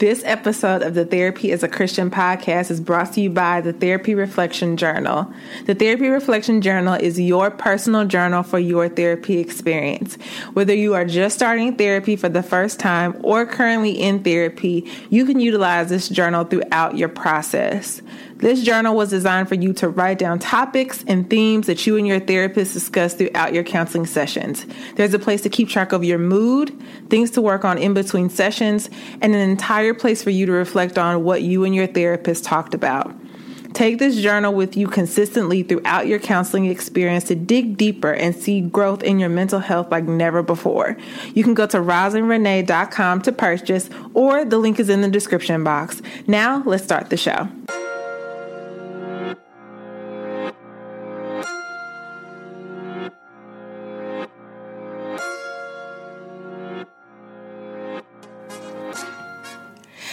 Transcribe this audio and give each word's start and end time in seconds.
This 0.00 0.22
episode 0.24 0.80
of 0.80 0.94
the 0.94 1.04
Therapy 1.04 1.52
as 1.52 1.62
a 1.62 1.68
Christian 1.68 2.10
podcast 2.10 2.70
is 2.70 2.80
brought 2.80 3.12
to 3.12 3.20
you 3.20 3.28
by 3.28 3.60
the 3.60 3.74
Therapy 3.74 4.14
Reflection 4.14 4.78
Journal. 4.78 5.30
The 5.66 5.74
Therapy 5.74 6.08
Reflection 6.08 6.62
Journal 6.62 6.94
is 6.94 7.20
your 7.20 7.50
personal 7.50 8.06
journal 8.06 8.42
for 8.42 8.58
your 8.58 8.88
therapy 8.88 9.40
experience. 9.40 10.14
Whether 10.54 10.72
you 10.72 10.94
are 10.94 11.04
just 11.04 11.36
starting 11.36 11.76
therapy 11.76 12.16
for 12.16 12.30
the 12.30 12.42
first 12.42 12.80
time 12.80 13.14
or 13.22 13.44
currently 13.44 13.90
in 13.90 14.24
therapy, 14.24 14.90
you 15.10 15.26
can 15.26 15.38
utilize 15.38 15.90
this 15.90 16.08
journal 16.08 16.44
throughout 16.44 16.96
your 16.96 17.10
process. 17.10 18.00
This 18.40 18.62
journal 18.62 18.96
was 18.96 19.10
designed 19.10 19.50
for 19.50 19.54
you 19.54 19.74
to 19.74 19.88
write 19.90 20.18
down 20.18 20.38
topics 20.38 21.04
and 21.06 21.28
themes 21.28 21.66
that 21.66 21.86
you 21.86 21.98
and 21.98 22.06
your 22.06 22.20
therapist 22.20 22.72
discuss 22.72 23.12
throughout 23.12 23.52
your 23.52 23.64
counseling 23.64 24.06
sessions. 24.06 24.64
There's 24.96 25.12
a 25.12 25.18
place 25.18 25.42
to 25.42 25.50
keep 25.50 25.68
track 25.68 25.92
of 25.92 26.04
your 26.04 26.18
mood, 26.18 26.74
things 27.10 27.30
to 27.32 27.42
work 27.42 27.66
on 27.66 27.76
in 27.76 27.92
between 27.92 28.30
sessions, 28.30 28.88
and 29.20 29.34
an 29.34 29.50
entire 29.50 29.92
place 29.92 30.22
for 30.22 30.30
you 30.30 30.46
to 30.46 30.52
reflect 30.52 30.96
on 30.96 31.22
what 31.22 31.42
you 31.42 31.64
and 31.64 31.74
your 31.74 31.86
therapist 31.86 32.44
talked 32.44 32.72
about. 32.72 33.14
Take 33.74 33.98
this 33.98 34.16
journal 34.16 34.54
with 34.54 34.74
you 34.74 34.88
consistently 34.88 35.62
throughout 35.62 36.06
your 36.06 36.18
counseling 36.18 36.64
experience 36.64 37.24
to 37.24 37.34
dig 37.34 37.76
deeper 37.76 38.12
and 38.12 38.34
see 38.34 38.62
growth 38.62 39.02
in 39.02 39.18
your 39.18 39.28
mental 39.28 39.60
health 39.60 39.90
like 39.90 40.04
never 40.04 40.42
before. 40.42 40.96
You 41.34 41.44
can 41.44 41.54
go 41.54 41.66
to 41.66 41.76
rosalindrenee.com 41.76 43.22
to 43.22 43.32
purchase, 43.32 43.90
or 44.14 44.46
the 44.46 44.58
link 44.58 44.80
is 44.80 44.88
in 44.88 45.02
the 45.02 45.08
description 45.08 45.62
box. 45.62 46.00
Now, 46.26 46.62
let's 46.64 46.84
start 46.84 47.10
the 47.10 47.18
show. 47.18 47.48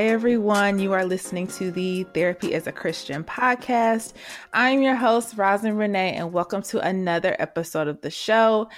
Hi, 0.00 0.06
everyone. 0.06 0.78
You 0.78 0.94
are 0.94 1.04
listening 1.04 1.46
to 1.48 1.70
the 1.70 2.04
Therapy 2.14 2.54
as 2.54 2.66
a 2.66 2.72
Christian 2.72 3.22
podcast. 3.22 4.14
I'm 4.54 4.80
your 4.80 4.94
host, 4.94 5.36
Rosalind 5.36 5.78
Renee, 5.78 6.14
and 6.14 6.32
welcome 6.32 6.62
to 6.62 6.80
another 6.80 7.36
episode 7.38 7.86
of 7.86 8.00
the 8.00 8.10
show. 8.10 8.70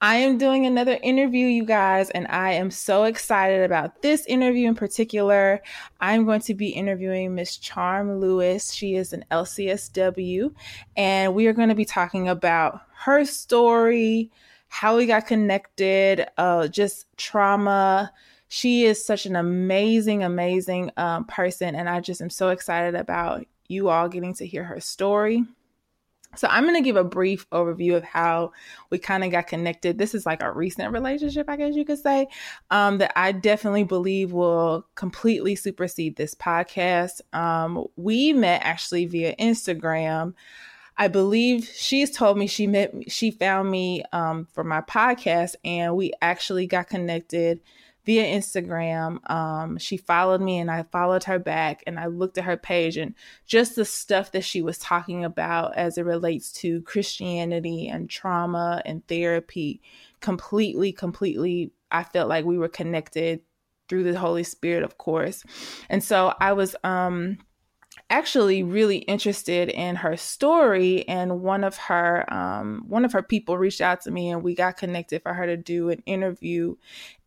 I 0.00 0.16
am 0.16 0.38
doing 0.38 0.66
another 0.66 0.98
interview, 1.04 1.46
you 1.46 1.64
guys, 1.64 2.10
and 2.10 2.26
I 2.26 2.54
am 2.54 2.72
so 2.72 3.04
excited 3.04 3.62
about 3.62 4.02
this 4.02 4.26
interview 4.26 4.66
in 4.66 4.74
particular. 4.74 5.62
I'm 6.00 6.24
going 6.24 6.40
to 6.40 6.54
be 6.54 6.70
interviewing 6.70 7.36
Miss 7.36 7.58
Charm 7.58 8.18
Lewis. 8.18 8.72
She 8.72 8.96
is 8.96 9.12
an 9.12 9.24
LCSW, 9.30 10.52
and 10.96 11.32
we 11.32 11.46
are 11.46 11.52
going 11.52 11.68
to 11.68 11.76
be 11.76 11.84
talking 11.84 12.28
about 12.28 12.80
her 13.04 13.24
story, 13.24 14.32
how 14.66 14.96
we 14.96 15.06
got 15.06 15.28
connected, 15.28 16.26
uh, 16.36 16.66
just 16.66 17.06
trauma 17.16 18.12
she 18.56 18.84
is 18.84 19.04
such 19.04 19.26
an 19.26 19.36
amazing, 19.36 20.24
amazing 20.24 20.90
um, 20.96 21.26
person. 21.26 21.74
And 21.74 21.90
I 21.90 22.00
just 22.00 22.22
am 22.22 22.30
so 22.30 22.48
excited 22.48 22.94
about 22.94 23.44
you 23.68 23.90
all 23.90 24.08
getting 24.08 24.32
to 24.36 24.46
hear 24.46 24.64
her 24.64 24.80
story. 24.80 25.44
So, 26.36 26.48
I'm 26.50 26.64
going 26.64 26.74
to 26.74 26.82
give 26.82 26.96
a 26.96 27.04
brief 27.04 27.48
overview 27.50 27.96
of 27.96 28.02
how 28.02 28.52
we 28.88 28.96
kind 28.96 29.24
of 29.24 29.30
got 29.30 29.46
connected. 29.46 29.98
This 29.98 30.14
is 30.14 30.24
like 30.24 30.42
a 30.42 30.50
recent 30.50 30.90
relationship, 30.90 31.50
I 31.50 31.56
guess 31.56 31.74
you 31.74 31.84
could 31.84 31.98
say, 31.98 32.28
um, 32.70 32.96
that 32.98 33.12
I 33.14 33.32
definitely 33.32 33.84
believe 33.84 34.32
will 34.32 34.86
completely 34.94 35.54
supersede 35.54 36.16
this 36.16 36.34
podcast. 36.34 37.20
Um, 37.34 37.84
we 37.96 38.32
met 38.32 38.62
actually 38.64 39.04
via 39.04 39.36
Instagram. 39.36 40.32
I 40.96 41.08
believe 41.08 41.70
she's 41.74 42.10
told 42.10 42.38
me 42.38 42.46
she 42.46 42.66
met, 42.66 42.94
she 43.12 43.30
found 43.30 43.70
me 43.70 44.02
um, 44.14 44.48
for 44.50 44.64
my 44.64 44.80
podcast, 44.80 45.56
and 45.62 45.94
we 45.94 46.12
actually 46.22 46.66
got 46.66 46.88
connected 46.88 47.60
via 48.06 48.24
Instagram. 48.24 49.28
Um, 49.28 49.78
she 49.78 49.96
followed 49.96 50.40
me 50.40 50.58
and 50.58 50.70
I 50.70 50.84
followed 50.84 51.24
her 51.24 51.40
back 51.40 51.82
and 51.86 51.98
I 51.98 52.06
looked 52.06 52.38
at 52.38 52.44
her 52.44 52.56
page 52.56 52.96
and 52.96 53.14
just 53.46 53.74
the 53.74 53.84
stuff 53.84 54.32
that 54.32 54.44
she 54.44 54.62
was 54.62 54.78
talking 54.78 55.24
about 55.24 55.76
as 55.76 55.98
it 55.98 56.04
relates 56.04 56.52
to 56.52 56.82
Christianity 56.82 57.88
and 57.88 58.08
trauma 58.08 58.80
and 58.86 59.06
therapy 59.08 59.82
completely, 60.20 60.92
completely, 60.92 61.72
I 61.90 62.04
felt 62.04 62.28
like 62.28 62.44
we 62.44 62.58
were 62.58 62.68
connected 62.68 63.40
through 63.88 64.04
the 64.04 64.18
Holy 64.18 64.44
Spirit, 64.44 64.84
of 64.84 64.98
course. 64.98 65.44
And 65.88 66.02
so 66.02 66.32
I 66.40 66.52
was, 66.52 66.76
um, 66.84 67.38
actually 68.08 68.62
really 68.62 68.98
interested 68.98 69.68
in 69.68 69.96
her 69.96 70.16
story 70.16 71.06
and 71.08 71.40
one 71.40 71.64
of 71.64 71.76
her 71.76 72.32
um, 72.32 72.84
one 72.86 73.04
of 73.04 73.12
her 73.12 73.22
people 73.22 73.58
reached 73.58 73.80
out 73.80 74.00
to 74.00 74.10
me 74.10 74.30
and 74.30 74.42
we 74.42 74.54
got 74.54 74.76
connected 74.76 75.22
for 75.22 75.34
her 75.34 75.46
to 75.46 75.56
do 75.56 75.90
an 75.90 76.02
interview 76.06 76.76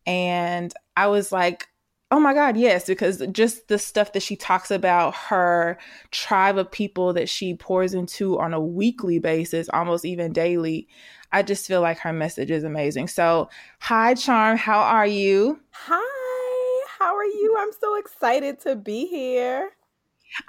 and 0.06 0.72
I 0.96 1.08
was 1.08 1.30
like, 1.32 1.68
oh 2.10 2.18
my 2.18 2.34
God, 2.34 2.56
yes, 2.56 2.86
because 2.86 3.22
just 3.32 3.68
the 3.68 3.78
stuff 3.78 4.12
that 4.12 4.22
she 4.22 4.34
talks 4.34 4.70
about 4.70 5.14
her 5.14 5.78
tribe 6.10 6.58
of 6.58 6.70
people 6.70 7.12
that 7.12 7.28
she 7.28 7.54
pours 7.54 7.94
into 7.94 8.38
on 8.40 8.52
a 8.52 8.60
weekly 8.60 9.18
basis, 9.18 9.68
almost 9.72 10.04
even 10.04 10.32
daily. 10.32 10.88
I 11.32 11.42
just 11.42 11.66
feel 11.66 11.80
like 11.80 11.98
her 12.00 12.12
message 12.12 12.50
is 12.50 12.64
amazing. 12.64 13.06
So, 13.06 13.48
hi, 13.78 14.14
Charm, 14.14 14.56
how 14.56 14.80
are 14.80 15.06
you? 15.06 15.60
Hi, 15.70 16.86
how 16.98 17.14
are 17.14 17.24
you? 17.24 17.54
I'm 17.56 17.70
so 17.78 17.96
excited 17.96 18.60
to 18.62 18.74
be 18.74 19.06
here. 19.06 19.70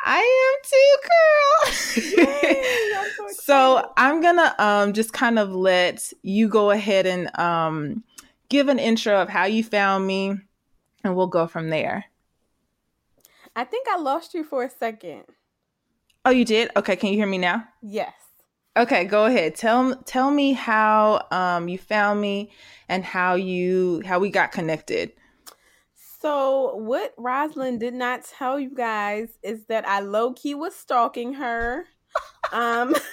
I 0.03 0.53
am 0.53 0.59
too, 0.69 2.17
girl. 2.17 2.25
Yay, 2.25 2.93
I'm 2.97 3.11
so, 3.17 3.27
so, 3.31 3.93
I'm 3.97 4.21
gonna 4.21 4.55
um 4.59 4.93
just 4.93 5.13
kind 5.13 5.39
of 5.39 5.53
let 5.53 6.11
you 6.21 6.47
go 6.47 6.71
ahead 6.71 7.05
and 7.05 7.37
um 7.39 8.03
give 8.49 8.67
an 8.67 8.79
intro 8.79 9.21
of 9.21 9.29
how 9.29 9.45
you 9.45 9.63
found 9.63 10.05
me, 10.05 10.37
and 11.03 11.15
we'll 11.15 11.27
go 11.27 11.47
from 11.47 11.69
there. 11.69 12.05
I 13.55 13.63
think 13.65 13.87
I 13.89 13.97
lost 13.97 14.33
you 14.33 14.43
for 14.43 14.63
a 14.63 14.69
second. 14.69 15.23
Oh, 16.23 16.31
you 16.31 16.45
did? 16.45 16.69
Okay, 16.75 16.95
can 16.95 17.09
you 17.09 17.15
hear 17.15 17.27
me 17.27 17.37
now? 17.37 17.67
Yes. 17.81 18.13
Okay, 18.77 19.05
go 19.05 19.25
ahead. 19.25 19.55
Tell 19.55 19.95
tell 20.03 20.31
me 20.31 20.53
how 20.53 21.27
um 21.31 21.67
you 21.67 21.77
found 21.77 22.21
me 22.21 22.51
and 22.87 23.03
how 23.03 23.35
you 23.35 24.01
how 24.05 24.19
we 24.19 24.29
got 24.29 24.51
connected. 24.51 25.11
So 26.21 26.75
what 26.75 27.13
Rosalind 27.17 27.79
did 27.79 27.95
not 27.95 28.23
tell 28.23 28.59
you 28.59 28.69
guys 28.73 29.29
is 29.41 29.65
that 29.65 29.87
I 29.87 30.01
low 30.01 30.33
key 30.33 30.55
was 30.55 30.75
stalking 30.75 31.33
her. 31.33 31.85
um 32.51 32.93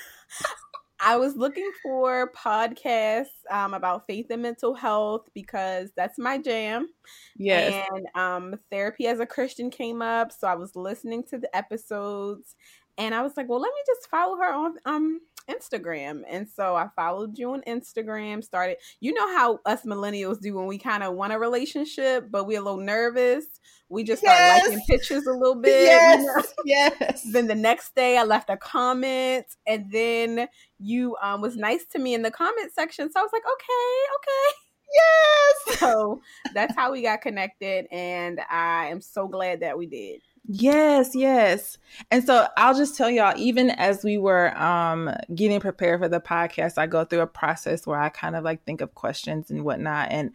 I 1.00 1.16
was 1.16 1.36
looking 1.36 1.70
for 1.82 2.32
podcasts 2.32 3.26
um, 3.50 3.72
about 3.72 4.06
faith 4.06 4.26
and 4.30 4.42
mental 4.42 4.74
health 4.74 5.28
because 5.32 5.90
that's 5.96 6.18
my 6.18 6.38
jam. 6.38 6.88
Yes. 7.36 7.86
And 7.92 8.06
um, 8.16 8.56
therapy 8.70 9.06
as 9.06 9.20
a 9.20 9.26
Christian 9.26 9.70
came 9.70 10.02
up, 10.02 10.32
so 10.32 10.48
I 10.48 10.54
was 10.54 10.74
listening 10.74 11.22
to 11.30 11.38
the 11.38 11.54
episodes, 11.56 12.56
and 12.98 13.14
I 13.14 13.22
was 13.22 13.36
like, 13.36 13.48
well, 13.48 13.60
let 13.60 13.72
me 13.72 13.80
just 13.86 14.10
follow 14.10 14.36
her 14.38 14.52
on 14.52 14.74
um 14.86 15.20
Instagram. 15.48 16.22
And 16.28 16.48
so 16.48 16.76
I 16.76 16.88
followed 16.94 17.38
you 17.38 17.52
on 17.52 17.62
Instagram, 17.62 18.44
started, 18.44 18.76
you 19.00 19.12
know 19.12 19.28
how 19.36 19.60
us 19.66 19.84
millennials 19.84 20.40
do 20.40 20.54
when 20.54 20.66
we 20.66 20.78
kind 20.78 21.02
of 21.02 21.14
want 21.14 21.32
a 21.32 21.38
relationship, 21.38 22.28
but 22.30 22.46
we're 22.46 22.60
a 22.60 22.64
little 22.64 22.80
nervous. 22.80 23.46
We 23.88 24.04
just 24.04 24.22
start 24.22 24.38
yes. 24.38 24.68
liking 24.68 24.84
pictures 24.88 25.26
a 25.26 25.32
little 25.32 25.54
bit. 25.54 25.84
Yes. 25.84 26.20
You 26.20 26.26
know? 26.26 26.42
Yes. 26.64 27.26
Then 27.32 27.46
the 27.46 27.54
next 27.54 27.94
day 27.94 28.18
I 28.18 28.24
left 28.24 28.50
a 28.50 28.56
comment 28.56 29.46
and 29.66 29.90
then 29.90 30.48
you 30.78 31.16
um, 31.22 31.40
was 31.40 31.56
nice 31.56 31.86
to 31.92 31.98
me 31.98 32.14
in 32.14 32.22
the 32.22 32.30
comment 32.30 32.72
section. 32.74 33.10
So 33.10 33.20
I 33.20 33.22
was 33.22 33.32
like, 33.32 33.44
okay, 33.44 34.06
okay. 34.16 34.56
Yes. 34.94 35.78
So 35.88 36.20
that's 36.54 36.74
how 36.74 36.92
we 36.92 37.02
got 37.02 37.20
connected. 37.20 37.86
And 37.92 38.40
I 38.50 38.86
am 38.86 39.00
so 39.00 39.28
glad 39.28 39.60
that 39.60 39.78
we 39.78 39.86
did. 39.86 40.20
Yes, 40.50 41.14
yes. 41.14 41.76
And 42.10 42.24
so 42.24 42.46
I'll 42.56 42.74
just 42.74 42.96
tell 42.96 43.10
y'all, 43.10 43.34
even 43.36 43.70
as 43.70 44.02
we 44.02 44.16
were 44.16 44.56
um 44.58 45.10
getting 45.34 45.60
prepared 45.60 46.00
for 46.00 46.08
the 46.08 46.20
podcast, 46.20 46.78
I 46.78 46.86
go 46.86 47.04
through 47.04 47.20
a 47.20 47.26
process 47.26 47.86
where 47.86 48.00
I 48.00 48.08
kind 48.08 48.34
of 48.34 48.44
like 48.44 48.64
think 48.64 48.80
of 48.80 48.94
questions 48.94 49.50
and 49.50 49.64
whatnot. 49.64 50.08
And 50.10 50.32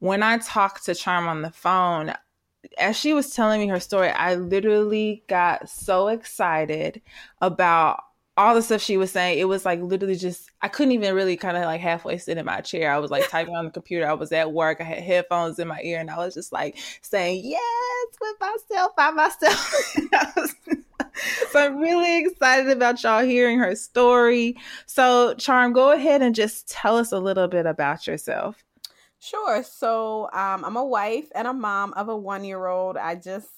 when 0.00 0.22
I 0.24 0.38
talked 0.38 0.84
to 0.86 0.94
Charm 0.96 1.28
on 1.28 1.42
the 1.42 1.50
phone, 1.52 2.12
as 2.78 2.96
she 2.96 3.14
was 3.14 3.30
telling 3.30 3.60
me 3.60 3.68
her 3.68 3.78
story, 3.80 4.10
I 4.10 4.34
literally 4.34 5.22
got 5.28 5.68
so 5.68 6.08
excited 6.08 7.00
about 7.40 8.02
all 8.36 8.54
the 8.54 8.62
stuff 8.62 8.80
she 8.80 8.96
was 8.96 9.10
saying, 9.10 9.38
it 9.38 9.44
was 9.44 9.64
like 9.64 9.80
literally 9.80 10.16
just 10.16 10.50
I 10.62 10.68
couldn't 10.68 10.92
even 10.92 11.14
really 11.14 11.36
kind 11.36 11.56
of 11.56 11.64
like 11.64 11.80
halfway 11.80 12.18
sit 12.18 12.38
in 12.38 12.46
my 12.46 12.60
chair. 12.60 12.92
I 12.92 12.98
was 12.98 13.10
like 13.10 13.28
typing 13.28 13.54
on 13.54 13.66
the 13.66 13.70
computer. 13.70 14.08
I 14.08 14.14
was 14.14 14.32
at 14.32 14.52
work. 14.52 14.80
I 14.80 14.84
had 14.84 15.02
headphones 15.02 15.58
in 15.58 15.68
my 15.68 15.80
ear, 15.82 16.00
and 16.00 16.10
I 16.10 16.16
was 16.16 16.34
just 16.34 16.52
like 16.52 16.78
saying 17.02 17.42
yes 17.44 18.06
with 18.20 18.36
myself 18.40 18.96
by 18.96 19.10
myself. 19.10 19.96
so 21.50 21.66
I'm 21.66 21.78
really 21.78 22.24
excited 22.24 22.70
about 22.70 23.02
y'all 23.02 23.24
hearing 23.24 23.58
her 23.58 23.74
story. 23.74 24.56
So 24.86 25.34
Charm, 25.34 25.72
go 25.72 25.92
ahead 25.92 26.22
and 26.22 26.34
just 26.34 26.68
tell 26.68 26.96
us 26.96 27.12
a 27.12 27.18
little 27.18 27.48
bit 27.48 27.66
about 27.66 28.06
yourself. 28.06 28.64
Sure. 29.20 29.62
So 29.62 30.24
um, 30.32 30.64
I'm 30.64 30.76
a 30.76 30.84
wife 30.84 31.30
and 31.34 31.46
a 31.46 31.52
mom 31.52 31.92
of 31.94 32.08
a 32.08 32.16
one 32.16 32.44
year 32.44 32.66
old. 32.66 32.96
I 32.96 33.14
just 33.14 33.48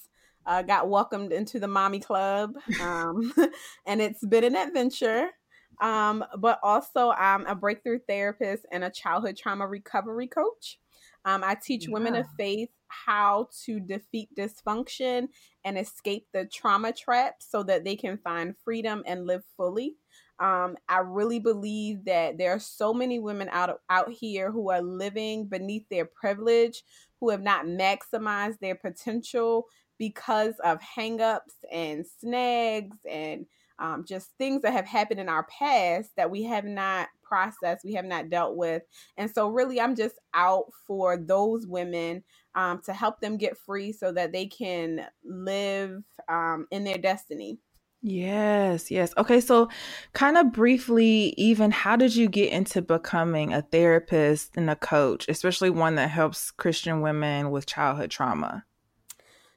uh, 0.46 0.62
got 0.62 0.88
welcomed 0.88 1.32
into 1.32 1.58
the 1.58 1.69
mommy 1.69 2.00
club, 2.00 2.55
um, 2.81 3.32
and 3.87 4.00
it's 4.00 4.25
been 4.25 4.44
an 4.44 4.56
adventure. 4.56 5.31
Um, 5.81 6.25
but 6.38 6.61
also, 6.62 7.11
I'm 7.11 7.46
a 7.46 7.55
breakthrough 7.55 7.99
therapist 8.08 8.64
and 8.70 8.85
a 8.85 8.91
childhood 8.91 9.37
trauma 9.37 9.67
recovery 9.67 10.29
coach. 10.29 10.79
Um, 11.25 11.43
I 11.43 11.56
teach 11.61 11.87
yeah. 11.87 11.94
women 11.94 12.14
of 12.14 12.26
faith 12.38 12.69
how 12.88 13.49
to 13.64 13.81
defeat 13.81 14.29
dysfunction 14.38 15.29
and 15.64 15.79
escape 15.79 16.26
the 16.32 16.44
trauma 16.44 16.93
trap 16.93 17.37
so 17.40 17.62
that 17.64 17.85
they 17.85 17.97
can 17.97 18.19
find 18.19 18.55
freedom 18.62 19.02
and 19.06 19.26
live 19.26 19.43
fully. 19.56 19.97
Um, 20.38 20.76
I 20.88 20.99
really 20.99 21.38
believe 21.38 22.05
that 22.06 22.38
there 22.38 22.52
are 22.52 22.58
so 22.58 22.93
many 22.93 23.20
women 23.20 23.49
out 23.52 23.79
out 23.88 24.11
here 24.11 24.50
who 24.50 24.70
are 24.70 24.82
living 24.82 25.47
beneath 25.47 25.88
their 25.88 26.05
privilege, 26.05 26.82
who 27.20 27.31
have 27.31 27.43
not 27.43 27.67
maximized 27.67 28.58
their 28.58 28.75
potential, 28.75 29.67
because 29.99 30.55
of 30.64 30.79
hangups 30.81 31.55
and 31.70 32.05
snags 32.20 32.96
and 33.08 33.46
um, 33.79 34.05
just 34.06 34.31
things 34.38 34.62
that 34.62 34.73
have 34.73 34.87
happened 34.87 35.20
in 35.20 35.29
our 35.29 35.44
past 35.44 36.11
that 36.17 36.31
we 36.31 36.44
have 36.44 36.64
not 36.64 37.08
processed, 37.23 37.85
we 37.85 37.94
have 37.94 38.05
not 38.05 38.31
dealt 38.31 38.56
with. 38.56 38.82
And 39.17 39.31
so, 39.31 39.49
really, 39.49 39.81
I'm 39.81 39.96
just 39.96 40.17
out 40.32 40.67
for 40.87 41.17
those 41.17 41.67
women 41.67 42.23
um, 42.55 42.81
to 42.85 42.93
help 42.93 43.20
them 43.20 43.37
get 43.37 43.58
free 43.58 43.93
so 43.93 44.12
that 44.12 44.32
they 44.32 44.46
can 44.46 45.06
live 45.25 46.05
um, 46.29 46.67
in 46.70 46.85
their 46.85 46.99
destiny. 46.99 47.58
Yes, 48.06 48.90
yes. 48.90 49.14
Okay, 49.17 49.40
so 49.40 49.70
kind 50.12 50.37
of 50.37 50.52
briefly, 50.52 51.32
even 51.38 51.70
how 51.70 51.97
did 51.97 52.14
you 52.14 52.29
get 52.29 52.52
into 52.52 52.82
becoming 52.82 53.55
a 53.55 53.62
therapist 53.62 54.58
and 54.58 54.69
a 54.69 54.76
coach, 54.76 55.26
especially 55.26 55.70
one 55.70 55.94
that 55.94 56.11
helps 56.11 56.50
Christian 56.50 57.00
women 57.00 57.50
with 57.50 57.64
childhood 57.64 58.11
trauma? 58.11 58.67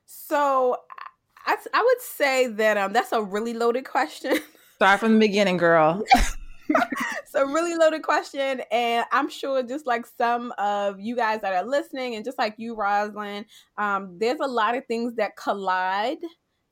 So 0.08 0.78
I, 1.46 1.58
I 1.74 1.84
would 1.84 2.02
say 2.02 2.48
that 2.48 2.78
um 2.78 2.94
that's 2.94 3.12
a 3.12 3.22
really 3.22 3.54
loaded 3.54 3.86
question. 3.86 4.40
Start 4.76 5.00
from 5.00 5.14
the 5.14 5.20
beginning, 5.20 5.58
girl. 5.58 6.04
it's 6.70 7.36
a 7.36 7.46
really 7.46 7.76
loaded 7.76 8.04
question, 8.04 8.62
and 8.72 9.06
I'm 9.12 9.30
sure 9.30 9.64
just 9.64 9.86
like 9.88 10.06
some 10.06 10.54
of 10.58 11.00
you 11.00 11.16
guys 11.16 11.42
that 11.42 11.54
are 11.54 11.68
listening, 11.68 12.16
and 12.16 12.24
just 12.24 12.38
like 12.38 12.56
you, 12.58 12.76
Rosalind, 12.76 13.46
um, 13.78 14.18
there's 14.20 14.40
a 14.40 14.48
lot 14.48 14.78
of 14.78 14.86
things 14.86 15.16
that 15.16 15.36
collide 15.36 16.20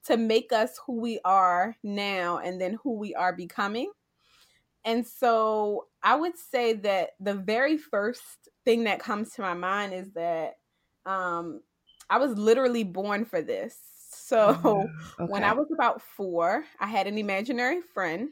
to 0.06 0.18
make 0.18 0.54
us 0.54 0.80
who 0.86 1.02
we 1.02 1.20
are 1.26 1.76
now, 1.84 2.38
and 2.38 2.62
then 2.62 2.78
who 2.84 2.98
we 2.98 3.16
are 3.16 3.36
becoming. 3.36 3.92
And 4.86 5.06
so 5.06 5.88
I 6.04 6.16
would 6.16 6.38
say 6.38 6.74
that 6.74 7.12
the 7.20 7.34
very 7.34 7.78
first 7.78 8.50
thing 8.66 8.84
that 8.84 9.00
comes 9.00 9.32
to 9.32 9.42
my 9.42 9.56
mind 9.56 9.94
is 9.94 10.12
that 10.12 10.58
um, 11.08 11.62
I 12.10 12.18
was 12.18 12.38
literally 12.38 12.84
born 12.84 13.26
for 13.26 13.42
this. 13.42 13.78
So 14.12 14.60
oh, 14.64 14.90
okay. 15.20 15.32
when 15.32 15.44
I 15.44 15.54
was 15.54 15.68
about 15.72 16.02
four, 16.02 16.66
I 16.80 16.88
had 16.88 17.08
an 17.08 17.18
imaginary 17.18 17.82
friend 17.82 18.30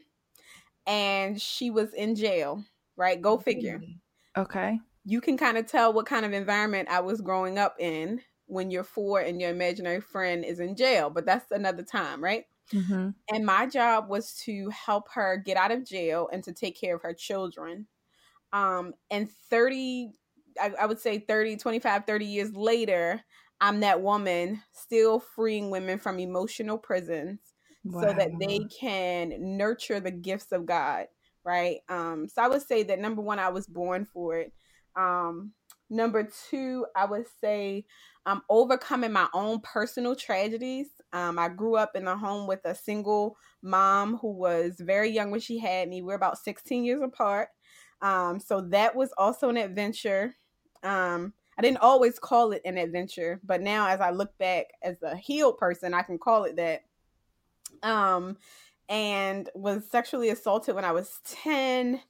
and 0.86 1.40
she 1.40 1.70
was 1.70 1.94
in 1.94 2.14
jail, 2.14 2.64
right? 2.96 3.20
Go 3.20 3.38
figure. 3.38 3.80
Okay. 4.36 4.80
You 5.04 5.20
can 5.20 5.36
kind 5.36 5.58
of 5.58 5.66
tell 5.66 5.92
what 5.92 6.06
kind 6.06 6.24
of 6.24 6.32
environment 6.32 6.88
I 6.90 7.00
was 7.00 7.20
growing 7.20 7.58
up 7.58 7.76
in 7.78 8.20
when 8.46 8.70
you're 8.70 8.84
four 8.84 9.20
and 9.20 9.40
your 9.40 9.50
imaginary 9.50 10.00
friend 10.00 10.44
is 10.44 10.60
in 10.60 10.76
jail, 10.76 11.10
but 11.10 11.26
that's 11.26 11.50
another 11.50 11.82
time, 11.82 12.22
right? 12.22 12.44
Mm-hmm. 12.72 13.10
And 13.32 13.46
my 13.46 13.66
job 13.66 14.08
was 14.08 14.34
to 14.44 14.70
help 14.70 15.08
her 15.12 15.36
get 15.36 15.56
out 15.56 15.70
of 15.70 15.84
jail 15.84 16.28
and 16.32 16.42
to 16.44 16.52
take 16.52 16.78
care 16.78 16.96
of 16.96 17.02
her 17.02 17.14
children. 17.14 17.86
Um, 18.52 18.94
and 19.10 19.30
30, 19.50 20.12
I, 20.60 20.72
I 20.80 20.86
would 20.86 20.98
say 20.98 21.18
30, 21.18 21.56
25, 21.56 22.04
30 22.06 22.24
years 22.24 22.54
later, 22.54 23.20
I'm 23.64 23.80
that 23.80 24.02
woman 24.02 24.60
still 24.72 25.18
freeing 25.18 25.70
women 25.70 25.98
from 25.98 26.18
emotional 26.18 26.76
prisons 26.76 27.40
wow. 27.82 28.02
so 28.02 28.12
that 28.12 28.32
they 28.38 28.58
can 28.78 29.56
nurture 29.56 30.00
the 30.00 30.10
gifts 30.10 30.52
of 30.52 30.66
God, 30.66 31.06
right? 31.44 31.78
Um, 31.88 32.28
so 32.28 32.42
I 32.42 32.48
would 32.48 32.60
say 32.60 32.82
that 32.82 32.98
number 32.98 33.22
one, 33.22 33.38
I 33.38 33.48
was 33.48 33.66
born 33.66 34.04
for 34.04 34.36
it. 34.36 34.52
Um, 34.96 35.52
number 35.88 36.28
two, 36.50 36.84
I 36.94 37.06
would 37.06 37.24
say 37.40 37.86
I'm 38.26 38.42
overcoming 38.50 39.12
my 39.12 39.28
own 39.32 39.60
personal 39.62 40.14
tragedies. 40.14 40.88
Um, 41.14 41.38
I 41.38 41.48
grew 41.48 41.76
up 41.76 41.92
in 41.96 42.06
a 42.06 42.18
home 42.18 42.46
with 42.46 42.60
a 42.66 42.74
single 42.74 43.38
mom 43.62 44.18
who 44.18 44.30
was 44.30 44.74
very 44.78 45.08
young 45.08 45.30
when 45.30 45.40
she 45.40 45.58
had 45.58 45.88
me. 45.88 46.02
We're 46.02 46.16
about 46.16 46.36
16 46.36 46.84
years 46.84 47.00
apart. 47.02 47.48
Um, 48.02 48.40
so 48.40 48.60
that 48.72 48.94
was 48.94 49.08
also 49.16 49.48
an 49.48 49.56
adventure. 49.56 50.34
Um, 50.82 51.32
I 51.56 51.62
didn't 51.62 51.78
always 51.78 52.18
call 52.18 52.52
it 52.52 52.62
an 52.64 52.78
adventure, 52.78 53.40
but 53.44 53.60
now 53.60 53.88
as 53.88 54.00
I 54.00 54.10
look 54.10 54.36
back 54.38 54.66
as 54.82 55.02
a 55.02 55.16
healed 55.16 55.58
person, 55.58 55.94
I 55.94 56.02
can 56.02 56.18
call 56.18 56.44
it 56.44 56.56
that. 56.56 56.84
Um, 57.82 58.38
and 58.88 59.48
was 59.54 59.88
sexually 59.90 60.28
assaulted 60.28 60.74
when 60.74 60.84
I 60.84 60.92
was 60.92 61.20
10, 61.24 62.00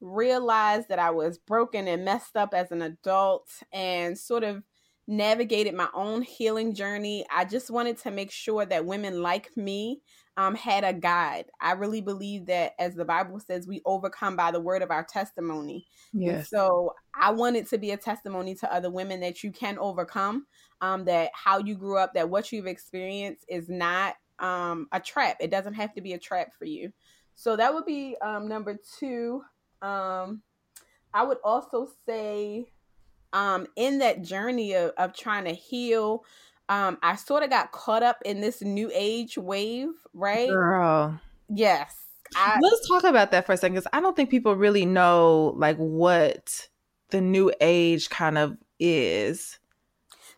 realized 0.00 0.88
that 0.88 0.98
I 0.98 1.10
was 1.10 1.38
broken 1.38 1.88
and 1.88 2.04
messed 2.04 2.36
up 2.36 2.54
as 2.54 2.70
an 2.70 2.82
adult, 2.82 3.48
and 3.72 4.16
sort 4.16 4.44
of 4.44 4.62
navigated 5.10 5.74
my 5.74 5.88
own 5.92 6.22
healing 6.22 6.72
journey. 6.72 7.26
I 7.34 7.44
just 7.44 7.68
wanted 7.68 7.98
to 7.98 8.12
make 8.12 8.30
sure 8.30 8.64
that 8.64 8.86
women 8.86 9.22
like 9.22 9.54
me 9.56 10.02
um, 10.36 10.54
had 10.54 10.84
a 10.84 10.92
guide. 10.92 11.46
I 11.60 11.72
really 11.72 12.00
believe 12.00 12.46
that, 12.46 12.72
as 12.78 12.94
the 12.94 13.04
Bible 13.04 13.40
says, 13.40 13.66
we 13.66 13.82
overcome 13.84 14.36
by 14.36 14.52
the 14.52 14.60
word 14.60 14.82
of 14.82 14.92
our 14.92 15.04
testimony. 15.04 15.86
Yes. 16.12 16.34
And 16.34 16.46
so 16.46 16.94
I 17.12 17.32
wanted 17.32 17.68
to 17.70 17.78
be 17.78 17.90
a 17.90 17.96
testimony 17.96 18.54
to 18.54 18.72
other 18.72 18.88
women 18.88 19.18
that 19.20 19.42
you 19.42 19.50
can 19.50 19.78
overcome, 19.78 20.46
um, 20.80 21.04
that 21.06 21.32
how 21.34 21.58
you 21.58 21.74
grew 21.74 21.98
up, 21.98 22.14
that 22.14 22.30
what 22.30 22.52
you've 22.52 22.68
experienced 22.68 23.44
is 23.48 23.68
not 23.68 24.14
um, 24.38 24.86
a 24.92 25.00
trap. 25.00 25.38
It 25.40 25.50
doesn't 25.50 25.74
have 25.74 25.92
to 25.94 26.00
be 26.00 26.12
a 26.12 26.18
trap 26.18 26.54
for 26.56 26.66
you. 26.66 26.92
So 27.34 27.56
that 27.56 27.74
would 27.74 27.84
be 27.84 28.16
um, 28.22 28.48
number 28.48 28.78
two. 28.98 29.42
Um, 29.82 30.42
I 31.12 31.24
would 31.24 31.38
also 31.42 31.88
say, 32.06 32.70
um, 33.32 33.66
in 33.76 33.98
that 33.98 34.22
journey 34.22 34.74
of, 34.74 34.92
of 34.96 35.14
trying 35.14 35.44
to 35.44 35.52
heal, 35.52 36.24
um, 36.68 36.98
I 37.02 37.16
sort 37.16 37.42
of 37.42 37.50
got 37.50 37.72
caught 37.72 38.02
up 38.02 38.18
in 38.24 38.40
this 38.40 38.62
new 38.62 38.90
age 38.94 39.36
wave, 39.36 39.88
right? 40.14 40.48
Girl. 40.48 41.20
Yes. 41.48 41.94
I, 42.36 42.58
Let's 42.62 42.86
talk 42.88 43.04
about 43.04 43.32
that 43.32 43.46
for 43.46 43.52
a 43.52 43.56
second 43.56 43.74
because 43.74 43.90
I 43.92 44.00
don't 44.00 44.14
think 44.14 44.30
people 44.30 44.54
really 44.54 44.86
know 44.86 45.54
like 45.56 45.76
what 45.76 46.68
the 47.10 47.20
new 47.20 47.52
age 47.60 48.08
kind 48.08 48.38
of 48.38 48.56
is. 48.78 49.58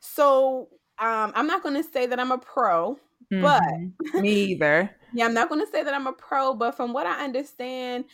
So 0.00 0.68
um, 0.98 1.32
I'm 1.34 1.46
not 1.46 1.62
going 1.62 1.74
to 1.74 1.88
say 1.88 2.06
that 2.06 2.18
I'm 2.18 2.32
a 2.32 2.38
pro, 2.38 2.98
mm-hmm. 3.32 3.42
but 3.42 4.22
me 4.22 4.32
either. 4.32 4.90
yeah, 5.14 5.26
I'm 5.26 5.34
not 5.34 5.48
going 5.48 5.64
to 5.64 5.70
say 5.70 5.82
that 5.82 5.92
I'm 5.92 6.06
a 6.06 6.12
pro, 6.12 6.54
but 6.54 6.76
from 6.76 6.92
what 6.92 7.06
I 7.06 7.24
understand, 7.24 8.06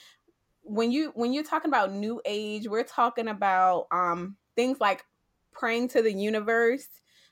when 0.62 0.92
you 0.92 1.12
when 1.14 1.32
you're 1.32 1.44
talking 1.44 1.70
about 1.70 1.92
new 1.92 2.20
age, 2.24 2.68
we're 2.68 2.84
talking 2.84 3.28
about 3.28 3.86
um, 3.90 4.36
things 4.58 4.80
like 4.80 5.04
praying 5.52 5.88
to 5.88 6.02
the 6.02 6.12
universe 6.12 6.88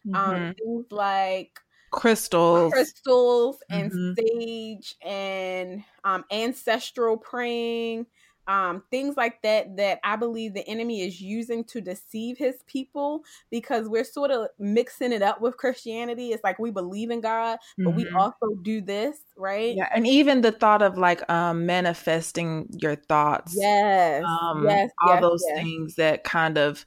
um, 0.07 0.13
mm-hmm. 0.15 0.35
um, 0.35 0.55
things 0.55 0.87
like 0.91 1.61
crystals, 1.91 2.73
crystals, 2.73 3.59
and 3.71 3.91
mm-hmm. 3.91 4.13
sage, 4.39 4.95
and 5.03 5.83
um, 6.05 6.25
ancestral 6.31 7.17
praying. 7.17 8.07
Um, 8.49 8.85
things 8.93 9.17
like 9.17 9.43
that 9.43 9.77
that 9.77 9.99
I 10.05 10.15
believe 10.15 10.55
the 10.55 10.65
enemy 10.69 11.03
is 11.03 11.21
using 11.21 11.65
to 11.65 11.81
deceive 11.81 12.39
his 12.39 12.55
people 12.69 13.25
because 13.51 13.89
we're 13.89 14.05
sort 14.05 14.31
of 14.31 14.47
mixing 14.61 15.11
it 15.11 15.21
up 15.21 15.41
with 15.41 15.57
Christianity. 15.57 16.29
It's 16.29 16.45
like 16.45 16.61
we 16.61 16.71
believe 16.71 17.11
in 17.11 17.21
God, 17.21 17.59
but 17.77 17.87
mm-hmm. 17.87 17.97
we 17.97 18.09
also 18.11 18.55
do 18.63 18.81
this, 18.81 19.19
right? 19.37 19.75
Yeah, 19.75 19.89
and 19.93 20.07
even 20.07 20.43
the 20.43 20.53
thought 20.53 20.81
of 20.81 20.97
like 20.97 21.29
um 21.29 21.67
manifesting 21.67 22.69
your 22.81 22.95
thoughts. 22.95 23.53
Yes. 23.59 24.23
Um 24.25 24.63
yes, 24.63 24.91
all 25.03 25.15
yes, 25.15 25.21
those 25.23 25.45
yes. 25.49 25.59
things 25.59 25.95
that 25.97 26.23
kind 26.23 26.57
of 26.57 26.87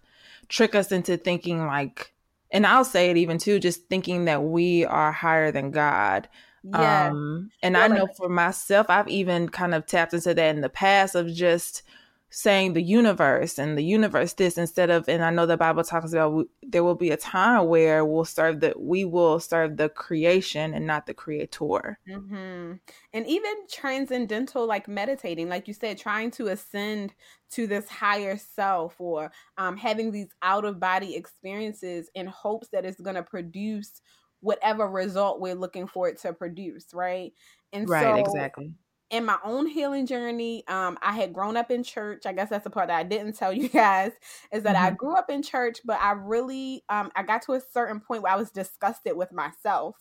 trick 0.50 0.76
us 0.76 0.92
into 0.92 1.16
thinking 1.16 1.66
like 1.66 2.14
and 2.52 2.66
I'll 2.66 2.86
say 2.86 3.12
it 3.12 3.18
even 3.18 3.38
too, 3.38 3.60
just 3.60 3.88
thinking 3.90 4.26
that 4.26 4.44
we 4.44 4.86
are 4.86 5.12
higher 5.12 5.52
than 5.52 5.72
God. 5.72 6.28
Yeah. 6.64 7.10
Um, 7.10 7.52
and 7.62 7.78
I 7.78 7.88
know 7.88 8.08
for 8.18 8.28
myself, 8.28 8.88
I've 8.90 9.08
even 9.08 9.50
kind 9.50 9.74
of 9.74 9.86
tapped 9.86 10.14
into 10.14 10.34
that 10.34 10.56
in 10.56 10.62
the 10.62 10.70
past 10.70 11.16
of 11.16 11.32
just 11.32 11.84
saying 12.32 12.74
the 12.74 12.82
universe 12.82 13.58
and 13.58 13.78
the 13.78 13.84
universe 13.84 14.34
this 14.34 14.58
instead 14.58 14.90
of 14.92 15.10
and 15.10 15.24
i 15.24 15.32
know 15.32 15.46
the 15.46 15.58
bible 15.58 15.84
talks 15.84 16.14
about 16.14 16.46
there 16.62 16.84
will 16.84 16.96
be 16.96 17.10
a 17.10 17.18
time 17.18 17.66
where 17.68 18.06
we'll 18.06 18.24
serve 18.24 18.60
the 18.60 18.74
we 18.78 19.04
will 19.04 19.40
serve 19.40 19.78
the 19.78 19.90
creation 19.90 20.74
and 20.74 20.86
not 20.86 21.08
the 21.08 21.14
creator. 21.14 21.98
Mm-hmm. 22.08 22.74
and 23.14 23.28
even 23.28 23.54
transcendental 23.72 24.68
like 24.68 24.88
meditating 24.88 25.50
like 25.50 25.68
you 25.68 25.74
said 25.74 25.98
trying 25.98 26.30
to 26.32 26.48
ascend 26.48 27.14
to 27.52 27.66
this 27.66 27.90
higher 27.90 28.38
self 28.38 28.96
or 29.00 29.32
um, 29.58 29.76
having 29.76 30.12
these 30.12 30.30
out 30.44 30.66
of 30.66 30.80
body 30.80 31.16
experiences 31.16 32.10
in 32.14 32.28
hopes 32.28 32.70
that 32.72 32.86
it's 32.86 33.02
going 33.02 33.16
to 33.16 33.24
produce 33.24 34.02
whatever 34.42 34.88
result 34.88 35.42
we're 35.42 35.56
looking 35.56 35.88
for 35.88 36.08
it 36.08 36.20
to 36.20 36.32
produce 36.32 36.94
right? 36.94 37.34
And 37.74 37.90
right 37.90 38.04
so, 38.04 38.16
exactly 38.16 38.74
in 39.10 39.26
my 39.26 39.38
own 39.44 39.66
healing 39.66 40.06
journey, 40.06 40.64
um, 40.68 40.98
I 41.02 41.14
had 41.14 41.34
grown 41.34 41.58
up 41.58 41.72
in 41.72 41.84
church. 41.84 42.26
I 42.26 42.34
guess 42.34 42.50
that's 42.50 42.64
the 42.64 42.70
part 42.70 42.90
that 42.90 43.00
I 43.00 43.04
didn't 43.04 43.34
tell 43.34 43.52
you 43.52 43.68
guys 43.70 44.12
is 44.52 44.64
that 44.64 44.76
mm-hmm. 44.76 44.86
I 44.86 44.92
grew 44.92 45.16
up 45.16 45.30
in 45.30 45.42
church, 45.42 45.80
but 45.84 46.00
I 46.00 46.12
really, 46.12 46.84
um, 46.90 47.12
I 47.16 47.24
got 47.24 47.42
to 47.44 47.54
a 47.54 47.62
certain 47.62 48.00
point 48.00 48.22
where 48.22 48.32
I 48.32 48.38
was 48.38 48.52
disgusted 48.52 49.16
with 49.16 49.32
myself, 49.32 49.96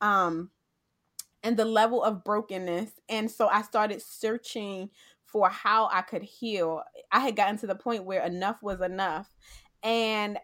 um, 0.00 0.50
and 1.42 1.56
the 1.56 1.64
level 1.64 2.02
of 2.04 2.22
brokenness, 2.22 2.92
and 3.08 3.28
so 3.28 3.48
I 3.48 3.62
started 3.62 4.00
searching 4.00 4.90
for 5.24 5.48
how 5.48 5.88
I 5.90 6.02
could 6.02 6.22
heal. 6.22 6.82
I 7.10 7.18
had 7.18 7.34
gotten 7.34 7.56
to 7.58 7.66
the 7.66 7.74
point 7.74 8.04
where 8.04 8.24
enough 8.24 8.62
was 8.62 8.80
enough, 8.80 9.34
and 9.82 10.38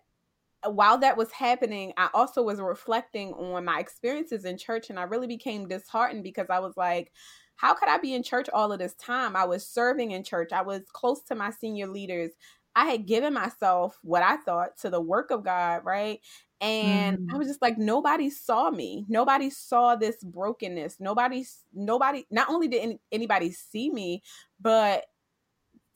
while 0.66 0.98
that 0.98 1.16
was 1.16 1.30
happening, 1.30 1.92
I 1.96 2.08
also 2.12 2.42
was 2.42 2.60
reflecting 2.60 3.32
on 3.34 3.64
my 3.64 3.78
experiences 3.78 4.44
in 4.44 4.58
church, 4.58 4.90
and 4.90 4.98
I 4.98 5.04
really 5.04 5.28
became 5.28 5.68
disheartened 5.68 6.24
because 6.24 6.48
I 6.50 6.58
was 6.58 6.76
like 6.76 7.12
how 7.58 7.74
could 7.74 7.88
I 7.88 7.98
be 7.98 8.14
in 8.14 8.22
church 8.22 8.48
all 8.54 8.72
of 8.72 8.78
this 8.78 8.94
time? 8.94 9.34
I 9.34 9.44
was 9.44 9.66
serving 9.66 10.12
in 10.12 10.22
church, 10.22 10.52
I 10.52 10.62
was 10.62 10.82
close 10.92 11.22
to 11.24 11.34
my 11.34 11.50
senior 11.50 11.88
leaders. 11.88 12.30
I 12.76 12.84
had 12.84 13.06
given 13.06 13.34
myself 13.34 13.98
what 14.02 14.22
I 14.22 14.36
thought 14.36 14.78
to 14.82 14.90
the 14.90 15.00
work 15.00 15.32
of 15.32 15.44
God, 15.44 15.84
right? 15.84 16.20
And 16.60 17.18
mm. 17.18 17.34
I 17.34 17.36
was 17.36 17.48
just 17.48 17.60
like, 17.60 17.76
nobody 17.76 18.30
saw 18.30 18.70
me. 18.70 19.04
Nobody 19.08 19.50
saw 19.50 19.96
this 19.96 20.16
brokenness. 20.22 21.00
Nobody, 21.00 21.44
nobody, 21.74 22.24
not 22.30 22.48
only 22.48 22.68
did 22.68 22.82
any, 22.82 23.00
anybody 23.10 23.50
see 23.50 23.90
me, 23.90 24.22
but 24.60 25.06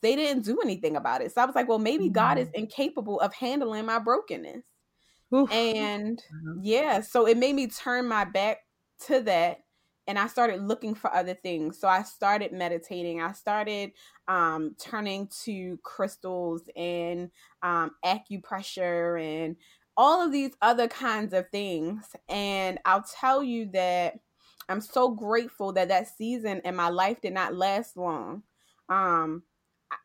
they 0.01 0.17
didn't 0.17 0.43
do 0.43 0.59
anything 0.61 0.97
about 0.97 1.21
it. 1.21 1.31
So 1.31 1.41
I 1.41 1.45
was 1.45 1.55
like, 1.55 1.69
well, 1.69 1.79
maybe 1.79 2.09
mm. 2.09 2.13
God 2.13 2.37
is 2.37 2.49
mm. 2.49 2.55
incapable 2.55 3.21
of 3.21 3.33
handling 3.33 3.85
my 3.85 3.99
brokenness. 3.99 4.65
Oof. 5.33 5.49
And 5.49 6.19
uh-huh. 6.19 6.59
yeah, 6.61 6.99
so 6.99 7.25
it 7.25 7.37
made 7.37 7.55
me 7.55 7.67
turn 7.67 8.05
my 8.05 8.25
back 8.25 8.57
to 9.07 9.21
that 9.21 9.59
and 10.07 10.19
I 10.19 10.27
started 10.27 10.61
looking 10.61 10.95
for 10.95 11.13
other 11.13 11.33
things. 11.33 11.79
So 11.79 11.87
I 11.87 12.03
started 12.03 12.51
meditating. 12.51 13.21
I 13.21 13.31
started 13.31 13.91
um, 14.27 14.75
turning 14.79 15.29
to 15.45 15.79
crystals 15.83 16.63
and 16.75 17.31
um, 17.61 17.91
acupressure 18.05 19.21
and 19.21 19.55
all 19.95 20.21
of 20.25 20.31
these 20.31 20.51
other 20.61 20.87
kinds 20.87 21.33
of 21.33 21.49
things. 21.51 22.05
And 22.27 22.79
I'll 22.85 23.05
tell 23.19 23.43
you 23.43 23.69
that 23.73 24.15
I'm 24.69 24.81
so 24.81 25.11
grateful 25.11 25.73
that 25.73 25.89
that 25.89 26.07
season 26.07 26.61
in 26.65 26.75
my 26.75 26.89
life 26.89 27.21
did 27.21 27.33
not 27.33 27.55
last 27.55 27.95
long. 27.95 28.43
Um, 28.89 29.43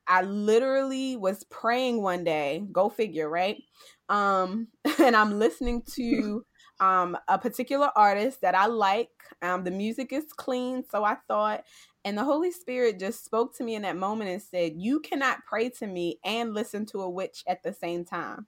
I 0.07 0.23
literally 0.23 1.17
was 1.17 1.45
praying 1.45 2.02
one 2.02 2.25
day, 2.25 2.64
go 2.73 2.88
figure, 2.88 3.28
right? 3.28 3.62
Um, 4.09 4.69
and 4.99 5.17
I'm 5.17 5.38
listening 5.38 5.83
to 5.95 6.45
um, 6.80 7.16
a 7.28 7.38
particular 7.38 7.90
artist 7.97 8.40
that 8.42 8.54
I 8.54 8.66
like. 8.66 9.11
Um, 9.42 9.64
the 9.64 9.70
music 9.70 10.12
is 10.12 10.32
clean, 10.32 10.85
so 10.90 11.04
I 11.04 11.16
thought, 11.26 11.64
and 12.04 12.16
the 12.16 12.25
Holy 12.25 12.50
Spirit 12.50 12.99
just 12.99 13.25
spoke 13.25 13.56
to 13.56 13.64
me 13.64 13.75
in 13.75 13.82
that 13.82 13.97
moment 13.97 14.30
and 14.30 14.42
said, 14.42 14.75
You 14.76 15.00
cannot 15.00 15.44
pray 15.47 15.70
to 15.70 15.87
me 15.87 16.18
and 16.25 16.54
listen 16.54 16.87
to 16.87 17.02
a 17.02 17.11
witch 17.11 17.42
at 17.47 17.62
the 17.62 17.73
same 17.73 18.04
time. 18.04 18.47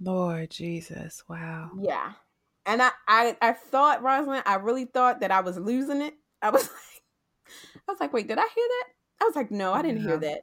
Lord 0.00 0.50
Jesus, 0.50 1.24
wow. 1.28 1.70
Yeah. 1.80 2.12
And 2.66 2.82
I, 2.82 2.90
I, 3.06 3.36
I 3.40 3.52
thought, 3.52 4.02
Rosalind, 4.02 4.42
I 4.46 4.56
really 4.56 4.84
thought 4.84 5.20
that 5.20 5.30
I 5.30 5.40
was 5.40 5.56
losing 5.56 6.02
it. 6.02 6.14
I 6.42 6.50
was 6.50 6.62
like, 6.68 7.02
I 7.88 7.92
was 7.92 8.00
like, 8.00 8.12
wait, 8.12 8.28
did 8.28 8.38
I 8.38 8.42
hear 8.54 8.68
that? 8.68 8.84
I 9.20 9.24
was 9.24 9.36
like, 9.36 9.50
no, 9.50 9.72
I 9.72 9.82
didn't 9.82 10.02
hear 10.02 10.18
that. 10.18 10.40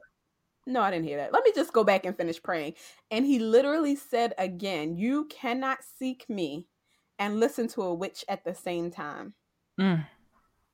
No, 0.66 0.82
I 0.82 0.90
didn't 0.90 1.06
hear 1.06 1.18
that. 1.18 1.32
Let 1.32 1.44
me 1.44 1.52
just 1.54 1.72
go 1.72 1.84
back 1.84 2.04
and 2.04 2.16
finish 2.16 2.42
praying. 2.42 2.74
And 3.10 3.24
he 3.24 3.38
literally 3.38 3.94
said 3.94 4.34
again, 4.36 4.96
You 4.96 5.26
cannot 5.26 5.78
seek 5.98 6.28
me 6.28 6.66
and 7.18 7.40
listen 7.40 7.68
to 7.68 7.82
a 7.82 7.94
witch 7.94 8.24
at 8.28 8.44
the 8.44 8.54
same 8.54 8.90
time. 8.90 9.34
Mm. 9.80 10.06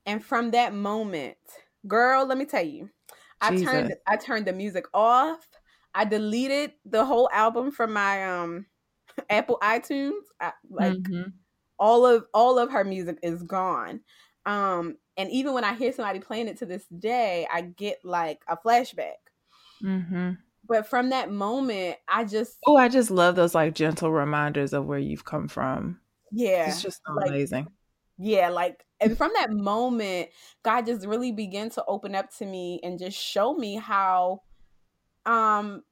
And 0.06 0.24
from 0.24 0.50
that 0.50 0.74
moment, 0.74 1.36
girl, 1.86 2.26
let 2.26 2.38
me 2.38 2.44
tell 2.44 2.64
you, 2.64 2.90
I 3.40 3.56
turned 3.56 3.94
I 4.06 4.16
turned 4.16 4.46
the 4.46 4.52
music 4.52 4.86
off. 4.94 5.46
I 5.94 6.04
deleted 6.04 6.72
the 6.84 7.04
whole 7.04 7.28
album 7.32 7.70
from 7.70 7.92
my 7.92 8.24
um 8.24 8.66
Apple 9.30 9.58
iTunes. 9.62 10.22
I, 10.40 10.52
like 10.70 10.94
mm-hmm. 10.94 11.30
all 11.78 12.06
of 12.06 12.26
all 12.32 12.58
of 12.58 12.70
her 12.70 12.84
music 12.84 13.18
is 13.22 13.42
gone. 13.42 14.00
Um 14.46 14.96
and 15.16 15.30
even 15.30 15.52
when 15.52 15.64
I 15.64 15.74
hear 15.74 15.92
somebody 15.92 16.20
playing 16.20 16.48
it 16.48 16.58
to 16.58 16.66
this 16.66 16.86
day, 16.86 17.46
I 17.52 17.62
get 17.62 17.98
like 18.04 18.40
a 18.48 18.56
flashback. 18.56 19.20
Mm-hmm. 19.82 20.32
But 20.66 20.88
from 20.88 21.10
that 21.10 21.30
moment, 21.30 21.96
I 22.08 22.24
just 22.24 22.58
oh, 22.66 22.76
I 22.76 22.88
just 22.88 23.10
love 23.10 23.34
those 23.34 23.54
like 23.54 23.74
gentle 23.74 24.12
reminders 24.12 24.72
of 24.72 24.86
where 24.86 24.98
you've 24.98 25.24
come 25.24 25.48
from. 25.48 25.98
Yeah. 26.32 26.68
It's 26.68 26.82
just 26.82 27.00
like, 27.08 27.28
amazing. 27.28 27.68
Yeah, 28.18 28.48
like 28.48 28.84
and 29.00 29.16
from 29.16 29.32
that 29.34 29.50
moment, 29.52 30.28
God 30.62 30.86
just 30.86 31.06
really 31.06 31.32
began 31.32 31.70
to 31.70 31.84
open 31.86 32.14
up 32.14 32.30
to 32.38 32.46
me 32.46 32.80
and 32.82 32.98
just 32.98 33.18
show 33.18 33.54
me 33.54 33.76
how 33.76 34.42
um 35.26 35.82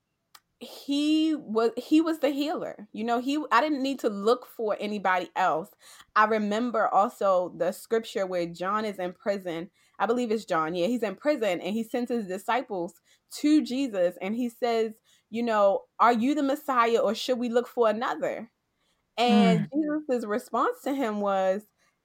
he 0.61 1.35
was 1.35 1.71
he 1.79 2.03
was 2.03 2.19
the 2.19 2.29
healer 2.29 2.87
you 2.93 3.03
know 3.03 3.19
he 3.19 3.43
i 3.51 3.63
didn't 3.63 3.83
need 3.83 3.99
to 3.99 4.11
look 4.11 4.47
for 4.47 4.77
anybody 4.79 5.31
else 5.35 5.71
i 6.15 6.27
remember 6.27 6.87
also 6.89 7.55
the 7.57 7.73
scripture 7.73 8.27
where 8.27 8.45
john 8.45 8.85
is 8.85 8.99
in 8.99 9.11
prison 9.15 9.71
i 9.99 10.05
believe 10.05 10.31
it's 10.31 10.45
john 10.45 10.75
yeah 10.75 10.87
he's 10.87 11.03
in 11.03 11.17
prison 11.17 11.63
and 11.63 11.75
he 11.75 11.83
sends 11.83 12.11
his 12.11 12.27
disciples 12.27 13.01
to 13.33 13.63
jesus 13.63 14.17
and 14.21 14.37
he 14.37 14.51
says 14.51 14.97
you 15.31 15.43
know 15.43 15.81
are 15.99 16.13
you 16.13 16.35
the 16.35 16.43
messiah 16.43 16.99
or 16.99 17.15
should 17.15 17.39
we 17.39 17.49
look 17.49 17.67
for 17.67 17.89
another 17.89 18.51
and 19.21 19.69
mm. 19.71 20.07
Jesus' 20.09 20.25
response 20.25 20.83
to 20.85 20.95
him 20.95 21.21
was, 21.21 21.63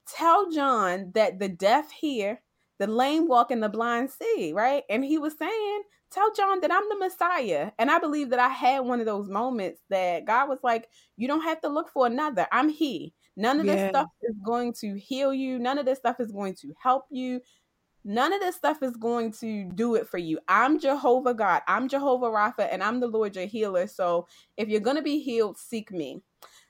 Tell 0.07 0.51
John 0.51 1.11
that 1.15 1.39
the 1.39 1.49
deaf 1.49 1.91
hear, 1.91 2.41
the 2.77 2.87
lame 2.87 3.27
walk, 3.27 3.51
and 3.51 3.63
the 3.63 3.69
blind 3.69 4.11
see, 4.11 4.53
right? 4.53 4.83
And 4.89 5.03
he 5.03 5.17
was 5.17 5.37
saying, 5.37 5.83
Tell 6.11 6.31
John 6.33 6.61
that 6.61 6.71
I'm 6.71 6.87
the 6.89 6.97
Messiah. 6.97 7.71
And 7.79 7.89
I 7.89 7.99
believe 7.99 8.29
that 8.29 8.39
I 8.39 8.49
had 8.49 8.79
one 8.79 8.99
of 8.99 9.05
those 9.05 9.27
moments 9.27 9.81
that 9.89 10.25
God 10.25 10.49
was 10.49 10.59
like, 10.63 10.87
You 11.17 11.27
don't 11.27 11.41
have 11.41 11.61
to 11.61 11.69
look 11.69 11.89
for 11.89 12.05
another. 12.05 12.47
I'm 12.51 12.69
He. 12.69 13.13
None 13.37 13.59
of 13.59 13.65
yeah. 13.65 13.75
this 13.75 13.89
stuff 13.89 14.07
is 14.23 14.35
going 14.45 14.73
to 14.81 14.97
heal 14.97 15.33
you. 15.33 15.59
None 15.59 15.77
of 15.77 15.85
this 15.85 15.99
stuff 15.99 16.19
is 16.19 16.31
going 16.31 16.55
to 16.61 16.73
help 16.81 17.05
you. 17.09 17.41
None 18.07 18.33
of 18.33 18.39
this 18.39 18.55
stuff 18.55 18.83
is 18.83 18.95
going 18.95 19.31
to 19.39 19.65
do 19.73 19.95
it 19.95 20.07
for 20.07 20.19
you. 20.19 20.39
I'm 20.47 20.79
Jehovah 20.79 21.33
God. 21.33 21.63
I'm 21.67 21.89
Jehovah 21.89 22.27
Rapha, 22.27 22.69
and 22.71 22.83
I'm 22.83 22.99
the 22.99 23.07
Lord 23.07 23.35
your 23.35 23.47
healer. 23.47 23.87
So 23.87 24.27
if 24.57 24.69
you're 24.69 24.79
going 24.79 24.97
to 24.97 25.01
be 25.01 25.19
healed, 25.19 25.57
seek 25.57 25.91
me. 25.91 26.21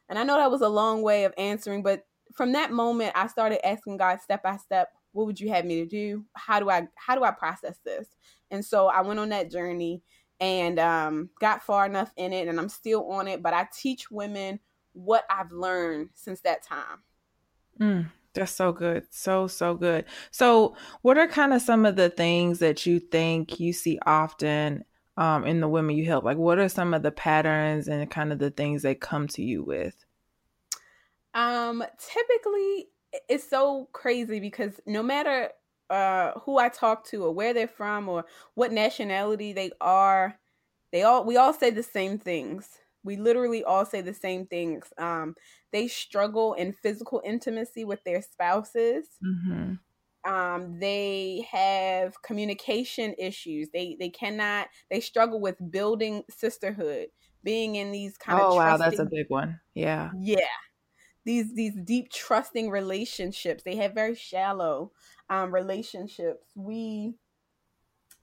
And 0.10 0.20
I 0.20 0.24
know 0.24 0.38
that 0.38 0.52
was 0.52 0.62
a 0.62 0.70
long 0.70 1.02
way 1.02 1.26
of 1.26 1.34
answering, 1.38 1.84
but 1.84 2.06
from 2.34 2.52
that 2.54 2.72
moment 2.72 3.14
I 3.16 3.28
started 3.28 3.66
asking 3.66 3.98
God 3.98 4.22
step 4.22 4.44
by 4.44 4.58
step, 4.58 4.90
what 5.12 5.26
would 5.26 5.40
you 5.40 5.50
have 5.50 5.66
me 5.66 5.76
to 5.82 5.86
do? 5.86 6.26
How 6.34 6.60
do 6.60 6.70
I 6.70 6.88
how 6.96 7.16
do 7.16 7.24
I 7.24 7.32
process 7.32 7.80
this? 7.86 8.08
And 8.52 8.64
so 8.64 8.88
I 8.88 9.02
went 9.02 9.20
on 9.20 9.30
that 9.30 9.50
journey 9.50 10.04
and 10.40 10.80
um, 10.80 11.30
got 11.40 11.64
far 11.64 11.86
enough 11.86 12.12
in 12.18 12.34
it 12.34 12.48
and 12.48 12.60
I'm 12.60 12.70
still 12.70 13.12
on 13.12 13.28
it, 13.28 13.42
but 13.42 13.54
I 13.54 13.68
teach 13.74 14.12
women 14.12 14.60
what 14.94 15.24
I've 15.30 15.52
learned 15.52 16.10
since 16.14 16.42
that 16.42 16.64
time. 16.64 17.00
Mm, 17.80 18.12
that's 18.34 18.52
so 18.52 18.72
good. 18.72 19.06
So, 19.12 19.48
so 19.48 19.76
good. 19.76 20.06
So, 20.32 20.76
what 21.02 21.18
are 21.18 21.28
kind 21.28 21.54
of 21.54 21.62
some 21.62 21.86
of 21.86 21.96
the 21.96 22.10
things 22.10 22.60
that 22.60 22.86
you 22.86 23.00
think 23.00 23.60
you 23.60 23.74
see 23.74 24.00
often 24.06 24.86
um, 25.18 25.46
in 25.46 25.62
the 25.62 25.68
women 25.68 25.96
you 25.96 26.06
help? 26.06 26.24
Like, 26.24 26.38
what 26.38 26.60
are 26.60 26.70
some 26.70 26.94
of 26.94 27.04
the 27.04 27.12
patterns 27.12 27.88
and 27.88 28.10
kind 28.10 28.32
of 28.32 28.40
the 28.40 28.52
things 28.52 28.82
they 28.82 28.96
come 28.96 29.28
to 29.30 29.42
you 29.42 29.64
with? 29.64 30.06
Um, 31.34 31.84
typically, 32.00 32.90
it's 33.30 33.50
so 33.50 33.90
crazy 33.92 34.40
because 34.40 34.74
no 34.86 35.04
matter 35.04 35.50
uh, 35.90 36.32
who 36.42 36.58
I 36.58 36.70
talk 36.70 37.06
to 37.08 37.26
or 37.26 37.34
where 37.34 37.54
they're 37.54 37.68
from 37.68 38.10
or 38.10 38.26
what 38.56 38.72
nationality 38.72 39.54
they 39.54 39.72
are, 39.80 40.40
they 40.92 41.04
all 41.04 41.26
we 41.26 41.38
all 41.38 41.54
say 41.54 41.70
the 41.70 41.84
same 41.84 42.18
things. 42.18 42.80
We 43.04 43.18
literally 43.18 43.64
all 43.64 43.86
say 43.86 44.02
the 44.02 44.14
same 44.14 44.48
things. 44.48 44.92
Um, 44.98 45.36
they 45.72 45.88
struggle 45.88 46.54
in 46.54 46.74
physical 46.74 47.22
intimacy 47.24 47.84
with 47.86 48.04
their 48.04 48.22
spouses. 48.22 49.08
Mm-hmm 49.24 49.74
um, 50.26 50.80
they 50.80 51.46
have 51.52 52.22
communication 52.22 53.14
issues. 53.18 53.70
They 53.72 53.96
they 54.00 54.10
cannot 54.10 54.68
they 54.90 55.00
struggle 55.00 55.40
with 55.40 55.56
building 55.72 56.24
sisterhood 56.30 57.08
being 57.44 57.76
in 57.76 57.92
these 57.92 58.18
kind 58.18 58.40
of 58.40 58.54
oh 58.54 58.56
wow 58.56 58.78
that's 58.78 59.00
a 59.00 59.06
big 59.06 59.30
one. 59.30 59.60
Yeah. 59.74 60.12
Yeah. 60.20 60.40
These 61.26 61.54
these 61.54 61.76
deep 61.84 62.12
trusting 62.12 62.70
relationships 62.70 63.64
they 63.64 63.76
have 63.78 63.94
very 63.94 64.16
shallow 64.16 64.92
um, 65.30 65.54
relationships. 65.54 66.46
We 66.56 67.16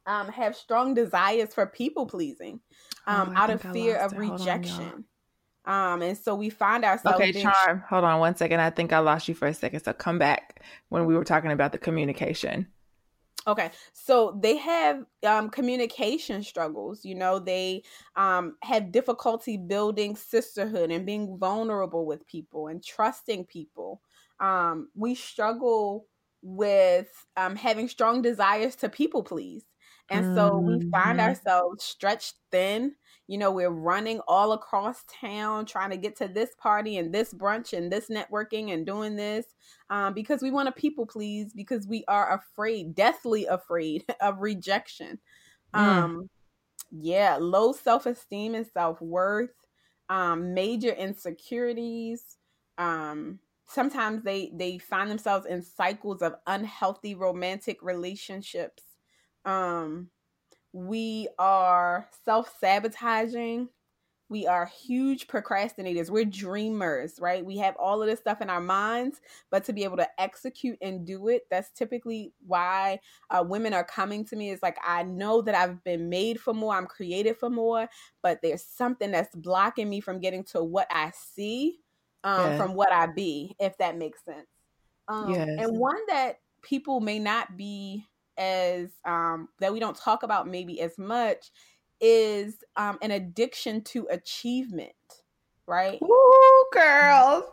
um, 0.07 0.29
have 0.29 0.57
strong 0.57 0.95
desires 0.95 1.55
for 1.55 1.67
people 1.67 2.07
pleasing 2.07 2.61
um, 3.07 3.33
oh, 3.37 3.41
out 3.41 3.51
of 3.51 3.63
fear 3.63 3.97
of 3.97 4.13
rejection 4.13 4.85
on, 4.85 5.05
um, 5.65 6.03
and 6.03 6.17
so 6.19 6.35
we 6.35 6.51
find 6.51 6.85
ourselves 6.85 7.21
okay 7.21 7.33
charm 7.33 7.79
sh- 7.79 7.89
hold 7.89 8.05
on 8.05 8.19
one 8.21 8.37
second 8.37 8.61
i 8.61 8.71
think 8.71 8.93
i 8.93 8.99
lost 8.99 9.29
you 9.29 9.35
for 9.35 9.47
a 9.47 9.55
second 9.55 9.83
so 9.83 9.93
come 9.93 10.19
back 10.19 10.63
when 10.89 11.07
we 11.07 11.15
were 11.15 11.25
talking 11.25 11.53
about 11.53 11.73
the 11.73 11.79
communication 11.79 12.67
Okay, 13.45 13.73
so 13.93 14.39
they 14.41 14.57
have 14.59 15.05
um, 15.27 15.51
communication 15.51 16.45
struggles. 16.45 17.05
You 17.05 17.17
know, 17.17 17.41
they 17.41 17.83
um, 18.15 18.57
have 18.63 18.93
difficulty 18.93 19.57
building 19.57 20.15
sisterhood 20.15 20.93
and 20.93 21.05
being 21.05 21.37
vulnerable 21.39 22.07
with 22.07 22.27
people 22.27 22.69
and 22.69 22.83
trusting 22.85 23.47
people. 23.47 24.01
Um, 24.39 24.91
we 24.95 25.17
struggle 25.17 26.07
with 26.43 27.09
um, 27.37 27.57
having 27.57 27.89
strong 27.89 28.23
desires 28.23 28.77
to 28.77 28.89
people 28.89 29.23
please. 29.23 29.65
And 30.11 30.37
so 30.37 30.59
we 30.59 30.91
find 30.91 31.19
mm-hmm. 31.19 31.21
ourselves 31.21 31.85
stretched 31.85 32.35
thin. 32.51 32.95
You 33.29 33.39
know, 33.39 33.51
we're 33.51 33.71
running 33.71 34.21
all 34.27 34.53
across 34.53 35.05
town 35.21 35.65
trying 35.65 35.91
to 35.91 35.97
get 35.97 36.17
to 36.17 36.29
this 36.29 36.51
party 36.59 36.99
and 36.99 37.15
this 37.15 37.33
brunch 37.33 37.77
and 37.77 37.91
this 37.91 38.09
networking 38.09 38.73
and 38.73 38.85
doing 38.85 39.17
this 39.17 39.47
um, 39.91 40.13
because 40.13 40.43
we 40.43 40.51
want 40.51 40.67
to 40.67 40.81
people 40.81 41.07
please 41.07 41.53
because 41.53 41.87
we 41.87 42.05
are 42.09 42.35
afraid, 42.35 42.95
deathly 42.95 43.47
afraid 43.47 44.05
of 44.21 44.41
rejection. 44.41 45.19
Mm. 45.75 45.79
Um, 45.79 46.31
yeah, 46.91 47.39
low 47.41 47.73
self 47.73 48.07
esteem 48.07 48.55
and 48.55 48.67
self 48.67 49.01
worth, 49.01 49.55
um, 50.09 50.53
major 50.53 50.91
insecurities. 50.91 52.37
Um, 52.77 53.39
sometimes 53.67 54.23
they 54.23 54.53
they 54.55 54.79
find 54.79 55.11
themselves 55.11 55.47
in 55.47 55.63
cycles 55.63 56.21
of 56.21 56.35
unhealthy 56.47 57.15
romantic 57.15 57.83
relationships 57.83 58.83
um, 59.45 60.09
we 60.73 61.29
are 61.39 62.09
self 62.25 62.55
sabotaging. 62.61 63.69
We 64.29 64.47
are 64.47 64.65
huge 64.65 65.27
procrastinators. 65.27 66.09
We're 66.09 66.25
dreamers, 66.25 67.19
right? 67.21 67.45
We 67.45 67.59
have 67.59 67.77
all 67.77 68.01
of 68.01 68.09
this 68.09 68.19
stuff 68.19 68.41
in 68.41 68.49
our 68.49 68.63
minds, 68.63 69.21
but 69.51 69.63
to 69.65 69.75
be 69.75 69.85
able 69.85 69.99
to 69.99 70.09
execute 70.19 70.79
and 70.81 71.07
do 71.07 71.29
it, 71.29 71.43
that's 71.51 71.71
typically 71.73 72.33
why 72.47 73.01
uh, 73.29 73.45
women 73.47 73.75
are 73.75 73.85
coming 73.85 74.25
to 74.25 74.37
me. 74.37 74.49
Is 74.49 74.63
like, 74.63 74.79
I 74.83 75.03
know 75.03 75.43
that 75.43 75.55
I've 75.55 75.85
been 75.85 76.09
made 76.09 76.41
for 76.41 76.55
more, 76.55 76.75
I'm 76.75 76.87
created 76.87 77.37
for 77.37 77.51
more, 77.51 77.91
but 78.23 78.41
there's 78.43 78.65
something 78.65 79.11
that's 79.11 79.37
blocking 79.37 79.91
me 79.91 80.01
from 80.01 80.19
getting 80.19 80.45
to 80.45 80.65
what 80.65 80.87
I 80.91 81.13
see 81.15 81.81
um, 82.25 82.53
yeah. 82.53 82.57
from 82.57 82.75
what 82.75 82.91
I 82.91 83.07
be, 83.07 83.55
if 83.61 83.77
that 83.79 83.99
makes 83.99 84.25
sense. 84.25 84.49
Um, 85.09 85.35
yes. 85.35 85.49
And 85.59 85.79
one 85.79 86.01
that 86.09 86.39
people 86.63 87.01
may 87.01 87.19
not 87.19 87.57
be 87.57 88.07
as 88.37 88.91
um, 89.05 89.49
that 89.61 89.73
we 89.73 89.81
don't 89.81 89.97
talk 89.97 90.23
about 90.23 90.47
maybe 90.49 90.81
as 90.81 90.99
much 90.99 91.51
is 92.01 92.57
um, 92.77 92.99
an 93.03 93.11
addiction 93.11 93.83
to 93.83 94.07
achievement, 94.11 94.93
right? 95.67 96.01
Ooh, 96.03 96.65
girls. 96.73 97.45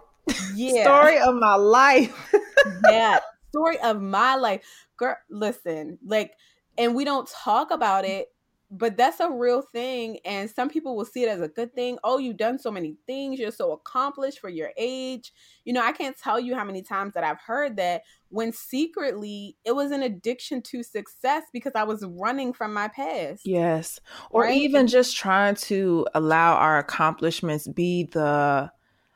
Yeah. 0.56 0.84
Story 0.84 1.20
of 1.20 1.36
my 1.36 1.56
life. 1.56 2.34
yeah. 2.90 3.20
Story 3.50 3.80
of 3.80 4.02
my 4.02 4.36
life. 4.36 4.64
Girl, 4.98 5.16
listen, 5.30 5.98
like, 6.06 6.34
and 6.78 6.96
we 6.96 7.06
don't 7.06 7.28
talk 7.28 7.72
about 7.72 8.06
it 8.06 8.30
but 8.72 8.96
that's 8.98 9.20
a 9.20 9.30
real 9.30 9.62
thing 9.62 10.20
and 10.26 10.50
some 10.50 10.70
people 10.70 10.96
will 10.96 11.06
see 11.06 11.24
it 11.24 11.30
as 11.30 11.42
a 11.42 11.48
good 11.48 11.74
thing. 11.74 11.98
Oh 12.04 12.18
you've 12.18 12.38
done 12.38 12.60
so 12.60 12.70
many 12.72 12.98
things 13.08 13.40
you're 13.40 13.52
so 13.52 13.72
accomplished 13.72 14.40
for 14.40 14.50
your 14.50 14.72
age. 14.78 15.34
You 15.66 15.74
know 15.74 15.82
i 15.84 15.92
can't 15.92 16.18
tell 16.18 16.40
you 16.40 16.56
how 16.56 16.64
many 16.64 16.82
times 16.82 17.14
that 17.14 17.24
i've 17.24 17.40
heard 17.40 17.78
that 17.78 18.04
when 18.30 18.52
secretly 18.52 19.56
it 19.66 19.76
was 19.76 19.92
an 19.92 20.04
addiction 20.04 20.62
to 20.62 20.84
success 20.84 21.44
because 21.52 21.74
i 21.76 21.84
was 21.84 22.04
running 22.08 22.54
from 22.54 22.74
my 22.74 22.88
past 22.88 23.46
yes 23.46 24.00
or 24.30 24.44
right? 24.44 24.58
even 24.58 24.88
just 24.88 25.16
trying 25.16 25.56
to 25.56 26.08
allow 26.14 26.56
our 26.56 26.78
accomplishments 26.78 27.68
be 27.68 28.06
the 28.06 28.72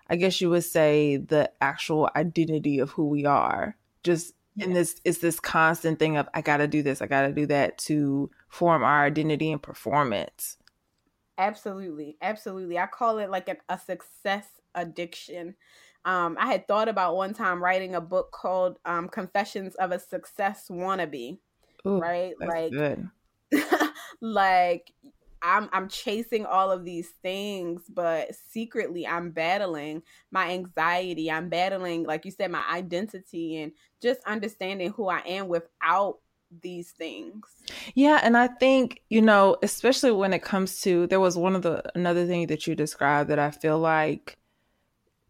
i 0.09 0.15
guess 0.15 0.41
you 0.41 0.49
would 0.49 0.63
say 0.63 1.17
the 1.17 1.51
actual 1.61 2.09
identity 2.15 2.79
of 2.79 2.91
who 2.91 3.07
we 3.07 3.25
are. 3.25 3.75
Just 4.03 4.33
and 4.61 4.75
this 4.75 5.01
is 5.03 5.19
this 5.19 5.39
constant 5.39 5.97
thing 5.97 6.17
of 6.17 6.29
i 6.33 6.41
gotta 6.41 6.67
do 6.67 6.83
this 6.83 7.01
i 7.01 7.07
gotta 7.07 7.31
do 7.31 7.45
that 7.45 7.77
to 7.77 8.29
form 8.53 8.83
our 8.83 9.03
identity 9.03 9.51
and 9.51 9.61
performance. 9.61 10.57
Absolutely 11.39 12.17
absolutely. 12.21 12.77
I 12.77 12.85
call 12.85 13.17
it 13.17 13.31
like 13.31 13.49
a, 13.49 13.57
a 13.67 13.79
success 13.79 14.47
addiction. 14.75 15.55
Um, 16.05 16.37
i 16.39 16.45
had 16.45 16.67
thought 16.67 16.89
about 16.89 17.15
one 17.15 17.33
time 17.33 17.63
writing 17.63 17.95
a 17.95 18.01
book 18.01 18.31
called 18.31 18.77
um, 18.85 19.07
confessions 19.07 19.73
of 19.75 19.91
a 19.91 19.99
success 19.99 20.67
wannabe 20.69 21.39
Ooh, 21.87 21.99
right? 21.99 22.33
like 22.39 22.73
like 24.21 24.91
I'm 25.41 25.69
I'm 25.73 25.89
chasing 25.89 26.45
all 26.45 26.71
of 26.71 26.85
these 26.85 27.09
things, 27.21 27.83
but 27.89 28.35
secretly 28.35 29.07
I'm 29.07 29.31
battling 29.31 30.03
my 30.31 30.51
anxiety. 30.51 31.31
I'm 31.31 31.49
battling, 31.49 32.03
like 32.03 32.23
you 32.25 32.31
said, 32.31 32.51
my 32.51 32.63
identity 32.71 33.57
and 33.61 33.71
just 34.01 34.21
understanding 34.25 34.91
who 34.91 35.09
I 35.09 35.19
am 35.25 35.47
without 35.47 36.19
these 36.61 36.91
things. 36.91 37.45
Yeah, 37.95 38.19
and 38.23 38.37
I 38.37 38.47
think, 38.47 39.01
you 39.09 39.21
know, 39.21 39.57
especially 39.63 40.11
when 40.11 40.33
it 40.33 40.43
comes 40.43 40.81
to 40.81 41.07
there 41.07 41.19
was 41.19 41.37
one 41.37 41.55
of 41.55 41.61
the 41.61 41.83
another 41.95 42.25
thing 42.25 42.47
that 42.47 42.67
you 42.67 42.75
described 42.75 43.29
that 43.29 43.39
I 43.39 43.51
feel 43.51 43.79
like 43.79 44.37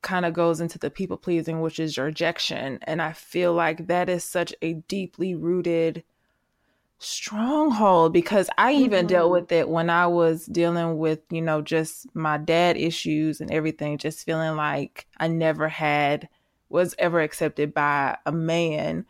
kind 0.02 0.26
of 0.26 0.34
goes 0.34 0.62
into 0.62 0.78
the 0.78 0.92
people 0.92 1.18
pleasing, 1.18 1.62
which 1.62 1.80
is 1.80 1.98
rejection. 1.98 2.80
And 2.84 3.02
I 3.02 3.14
feel 3.14 3.54
like 3.54 3.88
that 3.88 4.10
is 4.10 4.24
such 4.24 4.54
a 4.62 4.74
deeply 4.74 5.34
rooted 5.34 6.04
stronghold 7.00 8.14
because 8.14 8.50
I 8.58 8.74
even 8.74 9.00
mm-hmm. 9.02 9.08
dealt 9.08 9.32
with 9.32 9.52
it 9.52 9.68
when 9.68 9.90
I 9.90 10.08
was 10.08 10.46
dealing 10.46 10.98
with, 10.98 11.20
you 11.32 11.42
know, 11.42 11.62
just 11.62 12.08
my 12.16 12.38
dad 12.38 12.78
issues 12.78 13.42
and 13.42 13.52
everything, 13.52 13.98
just 13.98 14.26
feeling 14.26 14.56
like 14.56 15.08
I 15.18 15.28
never 15.28 15.68
had 15.68 16.30
was 16.70 16.96
ever 16.98 17.22
accepted 17.22 17.74
by 17.74 18.18
a 18.26 18.32
man 18.32 19.06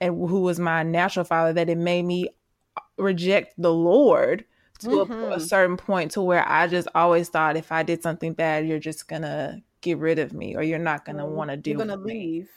and 0.00 0.14
who 0.14 0.40
was 0.40 0.58
my 0.58 0.82
natural 0.82 1.24
father 1.24 1.52
that 1.52 1.68
it 1.68 1.78
made 1.78 2.04
me 2.04 2.28
reject 2.96 3.54
the 3.58 3.72
Lord 3.72 4.44
to 4.80 4.88
mm-hmm. 4.88 5.12
a, 5.12 5.30
a 5.32 5.40
certain 5.40 5.76
point 5.76 6.12
to 6.12 6.22
where 6.22 6.46
I 6.48 6.66
just 6.66 6.88
always 6.94 7.28
thought 7.28 7.56
if 7.56 7.72
I 7.72 7.82
did 7.82 8.02
something 8.02 8.32
bad, 8.32 8.66
you're 8.66 8.78
just 8.78 9.08
gonna 9.08 9.62
get 9.80 9.98
rid 9.98 10.18
of 10.18 10.32
me 10.32 10.56
or 10.56 10.62
you're 10.62 10.78
not 10.78 11.04
gonna 11.04 11.24
mm-hmm. 11.24 11.34
want 11.34 11.50
to 11.50 11.56
do. 11.56 11.70
you're 11.70 11.78
gonna 11.78 11.96
leave. 11.96 12.44
Me. 12.44 12.48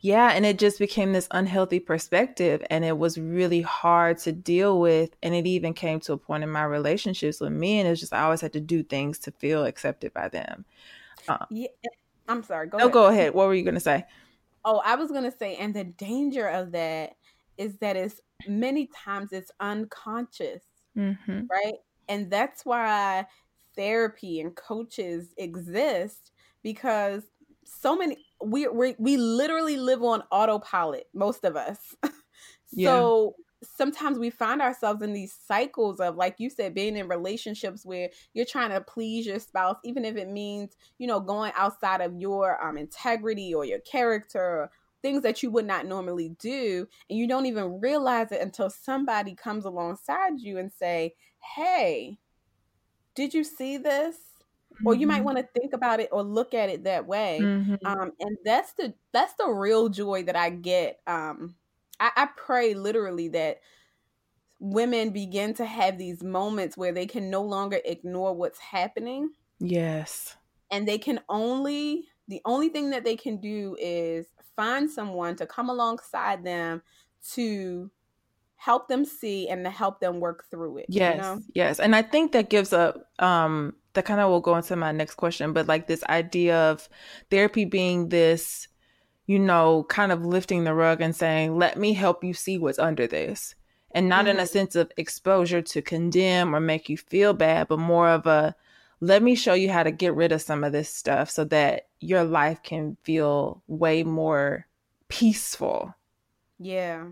Yeah, 0.00 0.30
and 0.32 0.44
it 0.44 0.58
just 0.58 0.80
became 0.80 1.12
this 1.12 1.28
unhealthy 1.30 1.78
perspective 1.78 2.64
and 2.70 2.84
it 2.84 2.98
was 2.98 3.18
really 3.18 3.62
hard 3.62 4.18
to 4.18 4.32
deal 4.32 4.80
with 4.80 5.14
and 5.22 5.32
it 5.32 5.46
even 5.46 5.74
came 5.74 6.00
to 6.00 6.12
a 6.14 6.18
point 6.18 6.42
in 6.42 6.50
my 6.50 6.64
relationships 6.64 7.40
with 7.40 7.52
men 7.52 7.86
it's 7.86 8.00
just 8.00 8.12
I 8.12 8.22
always 8.22 8.40
had 8.40 8.52
to 8.54 8.60
do 8.60 8.82
things 8.82 9.20
to 9.20 9.30
feel 9.30 9.64
accepted 9.64 10.12
by 10.12 10.28
them. 10.28 10.64
Uh, 11.28 11.46
yeah, 11.50 11.68
I'm 12.28 12.42
sorry. 12.42 12.66
Go 12.66 12.78
no, 12.78 12.84
ahead. 12.84 12.92
go 12.92 13.06
ahead. 13.06 13.34
What 13.34 13.46
were 13.46 13.54
you 13.54 13.70
to 13.70 13.80
say? 13.80 14.04
Oh, 14.64 14.82
I 14.84 14.94
was 14.96 15.10
going 15.10 15.24
to 15.24 15.36
say 15.36 15.56
and 15.56 15.74
the 15.74 15.84
danger 15.84 16.46
of 16.46 16.72
that 16.72 17.12
is 17.56 17.76
that 17.78 17.96
it's 17.96 18.20
many 18.46 18.88
times 19.04 19.32
it's 19.32 19.50
unconscious. 19.60 20.62
Mm-hmm. 20.96 21.42
Right? 21.50 21.76
And 22.08 22.30
that's 22.30 22.64
why 22.64 23.26
therapy 23.76 24.40
and 24.40 24.54
coaches 24.56 25.32
exist 25.36 26.32
because 26.62 27.22
so 27.64 27.96
many 27.96 28.16
we 28.44 28.66
we 28.68 28.96
we 28.98 29.16
literally 29.16 29.76
live 29.76 30.02
on 30.02 30.22
autopilot 30.32 31.04
most 31.14 31.44
of 31.44 31.56
us 31.56 31.94
so 32.66 33.34
yeah. 33.38 33.44
Sometimes 33.62 34.18
we 34.18 34.30
find 34.30 34.62
ourselves 34.62 35.02
in 35.02 35.12
these 35.12 35.36
cycles 35.46 36.00
of 36.00 36.16
like 36.16 36.36
you 36.38 36.48
said 36.48 36.74
being 36.74 36.96
in 36.96 37.08
relationships 37.08 37.84
where 37.84 38.08
you're 38.32 38.46
trying 38.46 38.70
to 38.70 38.80
please 38.80 39.26
your 39.26 39.38
spouse 39.38 39.76
even 39.84 40.04
if 40.04 40.16
it 40.16 40.28
means 40.28 40.76
you 40.98 41.06
know 41.06 41.20
going 41.20 41.52
outside 41.56 42.00
of 42.00 42.14
your 42.16 42.62
um 42.64 42.78
integrity 42.78 43.52
or 43.54 43.64
your 43.64 43.80
character 43.80 44.70
things 45.02 45.22
that 45.22 45.42
you 45.42 45.50
would 45.50 45.66
not 45.66 45.86
normally 45.86 46.30
do 46.38 46.86
and 47.08 47.18
you 47.18 47.26
don't 47.26 47.46
even 47.46 47.80
realize 47.80 48.32
it 48.32 48.40
until 48.40 48.70
somebody 48.70 49.34
comes 49.34 49.64
alongside 49.64 50.40
you 50.40 50.58
and 50.58 50.72
say 50.72 51.14
hey 51.54 52.18
did 53.14 53.34
you 53.34 53.44
see 53.44 53.76
this 53.76 54.16
or 54.86 54.94
you 54.94 55.06
might 55.06 55.16
mm-hmm. 55.16 55.24
want 55.24 55.38
to 55.38 55.60
think 55.60 55.74
about 55.74 56.00
it 56.00 56.08
or 56.12 56.22
look 56.22 56.54
at 56.54 56.70
it 56.70 56.84
that 56.84 57.06
way 57.06 57.38
mm-hmm. 57.42 57.74
um, 57.84 58.12
and 58.20 58.38
that's 58.44 58.72
the 58.74 58.94
that's 59.12 59.34
the 59.34 59.48
real 59.48 59.90
joy 59.90 60.22
that 60.22 60.36
i 60.36 60.48
get 60.48 61.00
um, 61.06 61.54
I, 62.00 62.10
I 62.16 62.28
pray 62.36 62.74
literally 62.74 63.28
that 63.28 63.60
women 64.58 65.10
begin 65.10 65.54
to 65.54 65.64
have 65.64 65.98
these 65.98 66.22
moments 66.22 66.76
where 66.76 66.92
they 66.92 67.06
can 67.06 67.30
no 67.30 67.42
longer 67.42 67.78
ignore 67.84 68.34
what's 68.34 68.58
happening 68.58 69.30
yes 69.58 70.36
and 70.70 70.86
they 70.88 70.98
can 70.98 71.20
only 71.28 72.08
the 72.28 72.40
only 72.44 72.68
thing 72.68 72.90
that 72.90 73.04
they 73.04 73.16
can 73.16 73.40
do 73.40 73.76
is 73.78 74.26
find 74.56 74.88
someone 74.90 75.36
to 75.36 75.46
come 75.46 75.68
alongside 75.68 76.44
them 76.44 76.82
to 77.32 77.90
help 78.60 78.88
them 78.88 79.06
see 79.06 79.48
and 79.48 79.64
to 79.64 79.70
help 79.70 80.00
them 80.00 80.20
work 80.20 80.44
through 80.50 80.76
it. 80.76 80.86
Yes. 80.88 81.14
You 81.14 81.20
know? 81.22 81.40
Yes. 81.54 81.80
And 81.80 81.96
I 81.96 82.02
think 82.02 82.32
that 82.32 82.50
gives 82.50 82.72
a 82.72 82.94
um 83.18 83.74
that 83.94 84.04
kind 84.04 84.20
of 84.20 84.30
will 84.30 84.40
go 84.40 84.54
into 84.54 84.76
my 84.76 84.92
next 84.92 85.14
question, 85.14 85.52
but 85.52 85.66
like 85.66 85.86
this 85.86 86.04
idea 86.04 86.70
of 86.70 86.88
therapy 87.30 87.64
being 87.64 88.10
this, 88.10 88.68
you 89.30 89.38
know, 89.38 89.84
kind 89.84 90.10
of 90.10 90.26
lifting 90.26 90.64
the 90.64 90.74
rug 90.74 91.00
and 91.00 91.14
saying, 91.14 91.56
let 91.56 91.78
me 91.78 91.92
help 91.92 92.24
you 92.24 92.34
see 92.34 92.58
what's 92.58 92.80
under 92.80 93.06
this. 93.06 93.54
And 93.92 94.08
not 94.08 94.22
mm-hmm. 94.22 94.30
in 94.30 94.36
a 94.38 94.40
mm-hmm. 94.40 94.48
sense 94.48 94.74
of 94.74 94.90
exposure 94.96 95.62
to 95.62 95.80
condemn 95.80 96.52
or 96.52 96.58
make 96.58 96.88
you 96.88 96.96
feel 96.96 97.32
bad, 97.32 97.68
but 97.68 97.78
more 97.78 98.08
of 98.08 98.26
a 98.26 98.56
let 98.98 99.22
me 99.22 99.36
show 99.36 99.54
you 99.54 99.70
how 99.70 99.84
to 99.84 99.92
get 99.92 100.16
rid 100.16 100.32
of 100.32 100.42
some 100.42 100.64
of 100.64 100.72
this 100.72 100.92
stuff 100.92 101.30
so 101.30 101.44
that 101.44 101.86
your 102.00 102.24
life 102.24 102.60
can 102.64 102.96
feel 103.04 103.62
way 103.68 104.02
more 104.02 104.66
peaceful. 105.06 105.94
Yeah. 106.58 107.04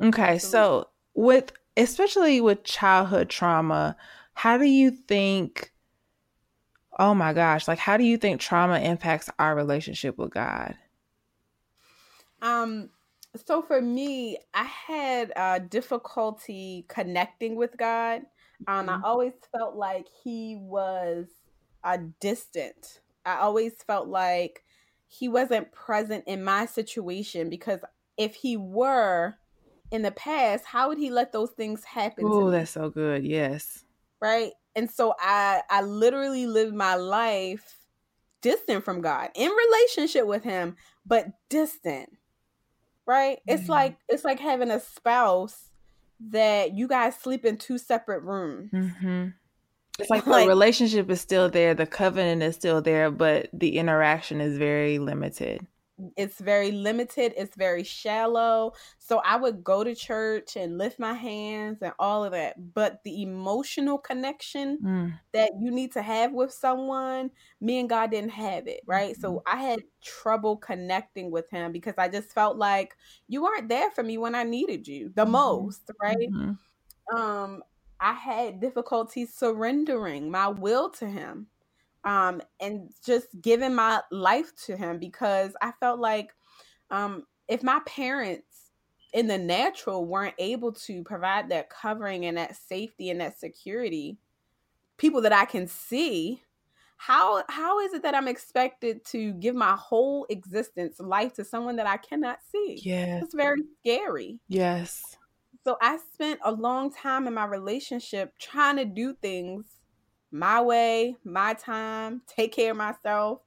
Okay, 0.00 0.34
Absolutely. 0.34 0.38
so 0.38 0.88
with 1.14 1.52
especially 1.76 2.40
with 2.40 2.62
childhood 2.62 3.30
trauma, 3.30 3.96
how 4.34 4.58
do 4.58 4.64
you 4.64 4.92
think 4.92 5.72
oh 7.00 7.16
my 7.16 7.32
gosh, 7.32 7.66
like 7.66 7.80
how 7.80 7.96
do 7.96 8.04
you 8.04 8.16
think 8.16 8.40
trauma 8.40 8.78
impacts 8.78 9.28
our 9.40 9.56
relationship 9.56 10.16
with 10.16 10.30
God? 10.30 10.76
Um 12.44 12.90
so 13.46 13.62
for 13.62 13.80
me, 13.80 14.38
I 14.52 14.64
had 14.64 15.32
uh 15.34 15.58
difficulty 15.58 16.84
connecting 16.88 17.56
with 17.56 17.76
God. 17.76 18.22
Um 18.68 18.86
mm-hmm. 18.86 19.04
I 19.04 19.08
always 19.08 19.32
felt 19.50 19.74
like 19.74 20.06
he 20.22 20.56
was 20.60 21.26
uh 21.82 21.98
distant. 22.20 23.00
I 23.26 23.38
always 23.38 23.72
felt 23.86 24.06
like 24.06 24.62
he 25.08 25.28
wasn't 25.28 25.72
present 25.72 26.24
in 26.26 26.44
my 26.44 26.66
situation 26.66 27.48
because 27.48 27.80
if 28.16 28.34
he 28.34 28.56
were 28.56 29.34
in 29.90 30.02
the 30.02 30.10
past, 30.10 30.64
how 30.64 30.88
would 30.88 30.98
he 30.98 31.10
let 31.10 31.32
those 31.32 31.50
things 31.50 31.84
happen? 31.84 32.24
Oh, 32.26 32.50
that's 32.50 32.72
so 32.72 32.90
good. 32.90 33.24
Yes. 33.24 33.84
Right. 34.20 34.52
And 34.76 34.90
so 34.90 35.14
I 35.18 35.62
I 35.70 35.82
literally 35.82 36.46
lived 36.46 36.74
my 36.74 36.96
life 36.96 37.78
distant 38.42 38.84
from 38.84 39.00
God, 39.00 39.30
in 39.34 39.50
relationship 39.50 40.26
with 40.26 40.44
him, 40.44 40.76
but 41.06 41.28
distant. 41.48 42.10
Right? 43.06 43.38
Mm-hmm. 43.38 43.58
It's 43.58 43.68
like 43.68 43.98
it's 44.08 44.24
like 44.24 44.40
having 44.40 44.70
a 44.70 44.80
spouse 44.80 45.70
that 46.30 46.74
you 46.74 46.88
guys 46.88 47.16
sleep 47.16 47.44
in 47.44 47.56
two 47.56 47.78
separate 47.78 48.22
rooms. 48.22 48.70
Mm-hmm. 48.72 49.28
It's 49.98 50.10
like, 50.10 50.26
like 50.26 50.44
the 50.44 50.48
relationship 50.48 51.10
is 51.10 51.20
still 51.20 51.48
there, 51.48 51.74
the 51.74 51.86
covenant 51.86 52.42
is 52.42 52.54
still 52.54 52.80
there, 52.80 53.10
but 53.10 53.48
the 53.52 53.78
interaction 53.78 54.40
is 54.40 54.56
very 54.56 54.98
limited 54.98 55.66
it's 56.16 56.40
very 56.40 56.72
limited 56.72 57.32
it's 57.36 57.54
very 57.56 57.84
shallow 57.84 58.72
so 58.98 59.20
i 59.24 59.36
would 59.36 59.62
go 59.62 59.84
to 59.84 59.94
church 59.94 60.56
and 60.56 60.76
lift 60.76 60.98
my 60.98 61.14
hands 61.14 61.78
and 61.82 61.92
all 62.00 62.24
of 62.24 62.32
that 62.32 62.56
but 62.74 63.00
the 63.04 63.22
emotional 63.22 63.96
connection 63.96 64.78
mm. 64.82 65.18
that 65.32 65.50
you 65.60 65.70
need 65.70 65.92
to 65.92 66.02
have 66.02 66.32
with 66.32 66.52
someone 66.52 67.30
me 67.60 67.78
and 67.78 67.88
god 67.88 68.10
didn't 68.10 68.30
have 68.30 68.66
it 68.66 68.80
right 68.86 69.12
mm-hmm. 69.12 69.20
so 69.20 69.42
i 69.46 69.56
had 69.56 69.80
trouble 70.02 70.56
connecting 70.56 71.30
with 71.30 71.48
him 71.50 71.70
because 71.70 71.94
i 71.96 72.08
just 72.08 72.32
felt 72.32 72.56
like 72.56 72.96
you 73.28 73.42
weren't 73.42 73.68
there 73.68 73.90
for 73.92 74.02
me 74.02 74.18
when 74.18 74.34
i 74.34 74.42
needed 74.42 74.88
you 74.88 75.12
the 75.14 75.22
mm-hmm. 75.22 75.32
most 75.32 75.90
right 76.02 76.28
mm-hmm. 76.32 77.16
um 77.16 77.62
i 78.00 78.12
had 78.12 78.60
difficulty 78.60 79.24
surrendering 79.26 80.28
my 80.28 80.48
will 80.48 80.90
to 80.90 81.06
him 81.06 81.46
um, 82.04 82.42
and 82.60 82.90
just 83.04 83.28
giving 83.40 83.74
my 83.74 84.02
life 84.10 84.54
to 84.66 84.76
him 84.76 84.98
because 84.98 85.54
I 85.60 85.72
felt 85.80 86.00
like 86.00 86.34
um, 86.90 87.26
if 87.48 87.62
my 87.62 87.80
parents 87.86 88.70
in 89.12 89.26
the 89.26 89.38
natural 89.38 90.04
weren't 90.04 90.34
able 90.38 90.72
to 90.72 91.02
provide 91.04 91.48
that 91.48 91.70
covering 91.70 92.26
and 92.26 92.36
that 92.36 92.56
safety 92.56 93.10
and 93.10 93.20
that 93.20 93.38
security, 93.38 94.18
people 94.98 95.20
that 95.22 95.32
I 95.32 95.44
can 95.44 95.66
see, 95.68 96.42
how 96.96 97.44
how 97.48 97.80
is 97.80 97.92
it 97.92 98.02
that 98.02 98.14
I'm 98.14 98.28
expected 98.28 99.04
to 99.06 99.32
give 99.34 99.54
my 99.54 99.76
whole 99.76 100.26
existence 100.30 101.00
life 101.00 101.34
to 101.34 101.44
someone 101.44 101.76
that 101.76 101.86
I 101.86 101.96
cannot 101.96 102.38
see? 102.50 102.80
Yeah. 102.84 103.20
It's 103.22 103.34
very 103.34 103.62
scary. 103.80 104.40
Yes. 104.48 105.16
So 105.64 105.76
I 105.80 105.98
spent 106.12 106.40
a 106.44 106.52
long 106.52 106.92
time 106.92 107.26
in 107.26 107.34
my 107.34 107.46
relationship 107.46 108.34
trying 108.38 108.76
to 108.76 108.84
do 108.84 109.14
things 109.14 109.66
my 110.34 110.60
way, 110.60 111.16
my 111.24 111.54
time, 111.54 112.20
take 112.26 112.52
care 112.52 112.72
of 112.72 112.76
myself. 112.76 113.40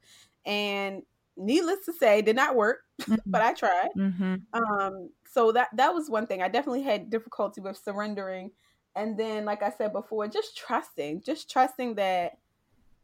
And 0.46 1.04
needless 1.36 1.86
to 1.86 1.94
say, 1.94 2.22
did 2.22 2.38
not 2.38 2.56
work, 2.56 2.80
mm-hmm. 3.02 3.16
but 3.26 3.42
I 3.42 3.54
tried. 3.54 3.90
Mm-hmm. 3.98 4.36
Um, 4.54 5.10
so 5.30 5.52
that 5.52 5.68
that 5.76 5.94
was 5.94 6.10
one 6.10 6.26
thing. 6.28 6.42
I 6.42 6.48
definitely 6.48 6.84
had 6.84 7.10
difficulty 7.10 7.60
with 7.60 7.78
surrendering. 7.78 8.52
And 8.96 9.20
then, 9.20 9.44
like 9.44 9.62
I 9.62 9.70
said 9.70 9.92
before, 9.92 10.28
just 10.30 10.58
trusting, 10.58 11.24
just 11.24 11.52
trusting 11.52 11.96
that 11.96 12.38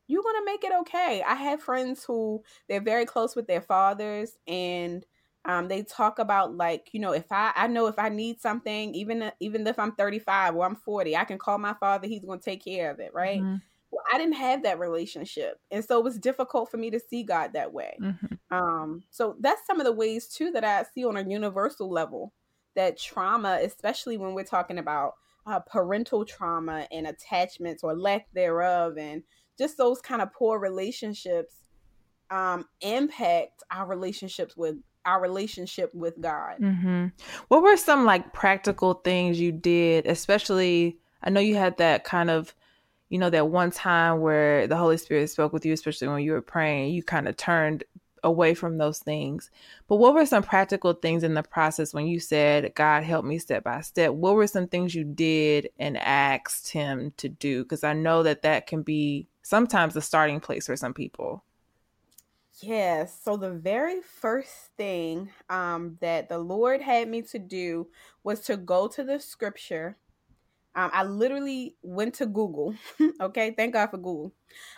you're 0.08 0.24
gonna 0.24 0.46
make 0.46 0.64
it 0.64 0.72
okay. 0.80 1.22
I 1.28 1.36
have 1.36 1.62
friends 1.62 2.06
who 2.06 2.42
they're 2.70 2.82
very 2.82 3.06
close 3.06 3.36
with 3.36 3.48
their 3.48 3.62
fathers 3.62 4.38
and 4.48 5.06
um, 5.46 5.68
they 5.68 5.84
talk 5.84 6.20
about 6.20 6.56
like 6.56 6.88
you 6.94 7.02
know 7.02 7.12
if 7.12 7.30
i 7.30 7.52
i 7.58 7.68
know 7.68 7.88
if 7.88 8.00
i 8.00 8.08
need 8.08 8.40
something 8.40 8.96
even 8.96 9.30
even 9.42 9.68
if 9.68 9.78
i'm 9.78 9.92
35 9.92 10.56
or 10.56 10.66
i'm 10.66 10.76
40 10.78 11.18
i 11.18 11.26
can 11.26 11.38
call 11.38 11.58
my 11.58 11.74
father 11.74 12.08
he's 12.08 12.24
going 12.24 12.40
to 12.40 12.46
take 12.46 12.64
care 12.64 12.90
of 12.90 13.02
it 13.02 13.14
right 13.14 13.42
mm-hmm. 13.42 13.56
I 14.12 14.18
didn't 14.18 14.36
have 14.36 14.64
that 14.64 14.80
relationship. 14.80 15.60
And 15.72 15.84
so 15.84 15.98
it 15.98 16.04
was 16.04 16.18
difficult 16.18 16.70
for 16.72 16.78
me 16.78 16.90
to 16.92 17.00
see 17.00 17.24
God 17.24 17.54
that 17.54 17.74
way. 17.74 17.98
Mm-hmm. 18.02 18.56
Um, 18.56 19.04
so 19.10 19.36
that's 19.40 19.66
some 19.66 19.80
of 19.80 19.86
the 19.86 19.92
ways 19.92 20.28
too 20.28 20.52
that 20.52 20.64
I 20.64 20.84
see 20.94 21.06
on 21.06 21.18
a 21.18 21.28
universal 21.28 21.90
level 21.90 22.34
that 22.76 22.98
trauma, 22.98 23.60
especially 23.62 24.18
when 24.18 24.34
we're 24.34 24.44
talking 24.44 24.78
about 24.78 25.14
uh, 25.46 25.60
parental 25.60 26.26
trauma 26.26 26.88
and 26.92 27.08
attachments 27.08 27.84
or 27.84 27.96
lack 27.96 28.28
thereof, 28.34 28.98
and 28.98 29.24
just 29.58 29.78
those 29.78 30.02
kind 30.02 30.22
of 30.22 30.34
poor 30.34 30.60
relationships 30.60 31.56
um, 32.32 32.66
impact 32.82 33.64
our 33.70 33.86
relationships 33.86 34.56
with 34.58 34.76
our 35.06 35.22
relationship 35.22 35.94
with 35.94 36.20
God. 36.20 36.58
Mm-hmm. 36.62 37.08
What 37.50 37.62
were 37.62 37.78
some 37.78 38.06
like 38.06 38.34
practical 38.34 38.96
things 38.96 39.40
you 39.40 39.52
did, 39.52 40.08
especially? 40.08 40.98
I 41.22 41.30
know 41.30 41.42
you 41.42 41.56
had 41.56 41.78
that 41.78 42.04
kind 42.04 42.30
of 42.30 42.56
you 43.14 43.20
know, 43.20 43.30
that 43.30 43.50
one 43.50 43.70
time 43.70 44.22
where 44.22 44.66
the 44.66 44.76
Holy 44.76 44.98
Spirit 44.98 45.30
spoke 45.30 45.54
with 45.54 45.64
you, 45.68 45.72
especially 45.72 46.08
when 46.08 46.24
you 46.24 46.32
were 46.32 46.42
praying, 46.42 46.96
you 46.96 47.04
kind 47.04 47.28
of 47.28 47.38
turned 47.38 47.84
away 48.24 48.56
from 48.56 48.80
those 48.80 48.98
things. 48.98 49.52
But 49.88 49.98
what 49.98 50.16
were 50.16 50.26
some 50.26 50.42
practical 50.42 50.94
things 50.94 51.24
in 51.24 51.36
the 51.36 51.44
process 51.44 51.94
when 51.94 52.08
you 52.08 52.20
said, 52.20 52.74
God, 52.74 53.04
help 53.04 53.24
me 53.24 53.38
step 53.38 53.66
by 53.66 53.82
step? 53.82 54.14
What 54.14 54.34
were 54.34 54.48
some 54.48 54.68
things 54.68 54.96
you 54.96 55.04
did 55.04 55.70
and 55.78 55.96
asked 55.96 56.72
Him 56.72 57.14
to 57.18 57.30
do? 57.30 57.62
Because 57.62 57.84
I 57.84 57.94
know 57.94 58.24
that 58.24 58.42
that 58.42 58.66
can 58.66 58.82
be 58.82 59.28
sometimes 59.44 59.94
the 59.94 60.02
starting 60.02 60.40
place 60.40 60.66
for 60.66 60.76
some 60.76 60.96
people. 60.96 61.44
Yes. 62.62 63.16
So 63.24 63.38
the 63.38 63.52
very 63.52 64.02
first 64.02 64.72
thing 64.76 65.30
um, 65.52 66.00
that 66.02 66.30
the 66.30 66.40
Lord 66.40 66.82
had 66.82 67.08
me 67.10 67.22
to 67.22 67.38
do 67.38 67.90
was 68.24 68.40
to 68.46 68.58
go 68.58 68.88
to 68.88 69.04
the 69.04 69.20
scripture 69.20 69.98
um, 70.76 70.90
I 70.94 71.04
literally 71.04 71.76
went 71.84 72.16
to 72.16 72.26
Google. 72.26 72.74
okay, 73.22 73.54
thank 73.56 73.74
God 73.74 73.92
for 73.92 73.98
Google. 73.98 74.34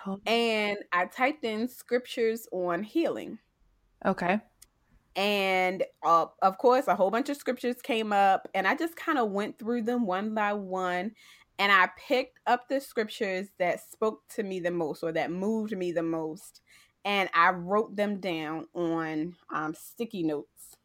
Oh. 0.06 0.20
And 0.26 0.78
I 0.92 1.06
typed 1.06 1.46
in 1.46 1.68
scriptures 1.68 2.48
on 2.52 2.84
healing. 2.84 3.40
Okay. 4.06 4.42
And 5.16 5.84
uh, 6.04 6.26
of 6.42 6.58
course, 6.58 6.88
a 6.88 6.96
whole 6.96 7.10
bunch 7.10 7.30
of 7.30 7.38
scriptures 7.38 7.82
came 7.82 8.12
up, 8.12 8.50
and 8.54 8.68
I 8.68 8.76
just 8.76 8.98
kind 8.98 9.18
of 9.18 9.32
went 9.32 9.58
through 9.58 9.84
them 9.84 10.06
one 10.06 10.36
by 10.36 10.52
one. 10.54 11.12
And 11.58 11.72
I 11.72 11.90
picked 11.98 12.40
up 12.48 12.68
the 12.68 12.82
scriptures 12.82 13.48
that 13.60 13.80
spoke 13.80 14.28
to 14.36 14.44
me 14.44 14.60
the 14.60 14.72
most 14.72 15.04
or 15.04 15.14
that 15.14 15.32
moved 15.32 15.76
me 15.78 15.94
the 15.94 16.04
most. 16.04 16.60
And 17.06 17.30
I 17.34 17.52
wrote 17.52 17.96
them 17.96 18.20
down 18.20 18.66
on 18.76 19.36
um, 19.54 19.74
sticky 19.74 20.24
notes. 20.24 20.76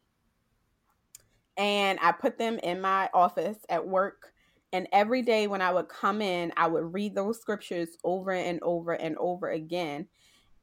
And 1.57 1.99
I 2.01 2.13
put 2.13 2.37
them 2.37 2.57
in 2.59 2.79
my 2.79 3.09
office 3.13 3.57
at 3.67 3.85
work 3.85 4.30
and 4.73 4.87
every 4.91 5.21
day 5.21 5.47
when 5.47 5.61
I 5.61 5.71
would 5.71 5.89
come 5.89 6.21
in, 6.21 6.53
I 6.55 6.67
would 6.67 6.93
read 6.93 7.15
those 7.15 7.39
scriptures 7.39 7.89
over 8.03 8.31
and 8.31 8.59
over 8.61 8.93
and 8.93 9.17
over 9.17 9.49
again. 9.49 10.07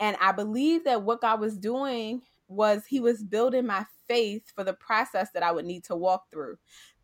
And 0.01 0.17
I 0.21 0.33
believe 0.33 0.85
that 0.85 1.03
what 1.03 1.21
God 1.21 1.41
was 1.41 1.57
doing 1.57 2.23
was 2.49 2.87
He 2.87 3.01
was 3.01 3.23
building 3.23 3.67
my 3.67 3.85
faith 4.09 4.51
for 4.55 4.65
the 4.65 4.73
process 4.73 5.29
that 5.35 5.43
I 5.43 5.53
would 5.53 5.67
need 5.67 5.85
to 5.85 5.97
walk 5.97 6.31
through. 6.31 6.57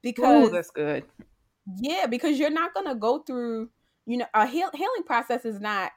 Because 0.02 0.48
Ooh, 0.48 0.50
that's 0.50 0.70
good. 0.70 1.04
Yeah, 1.78 2.06
because 2.06 2.38
you're 2.38 2.50
not 2.50 2.74
going 2.74 2.86
to 2.86 2.94
go 2.94 3.20
through, 3.20 3.70
you 4.06 4.18
know, 4.18 4.26
a 4.34 4.46
heal- 4.46 4.70
healing 4.74 5.02
process 5.04 5.44
is 5.44 5.60
not 5.60 5.92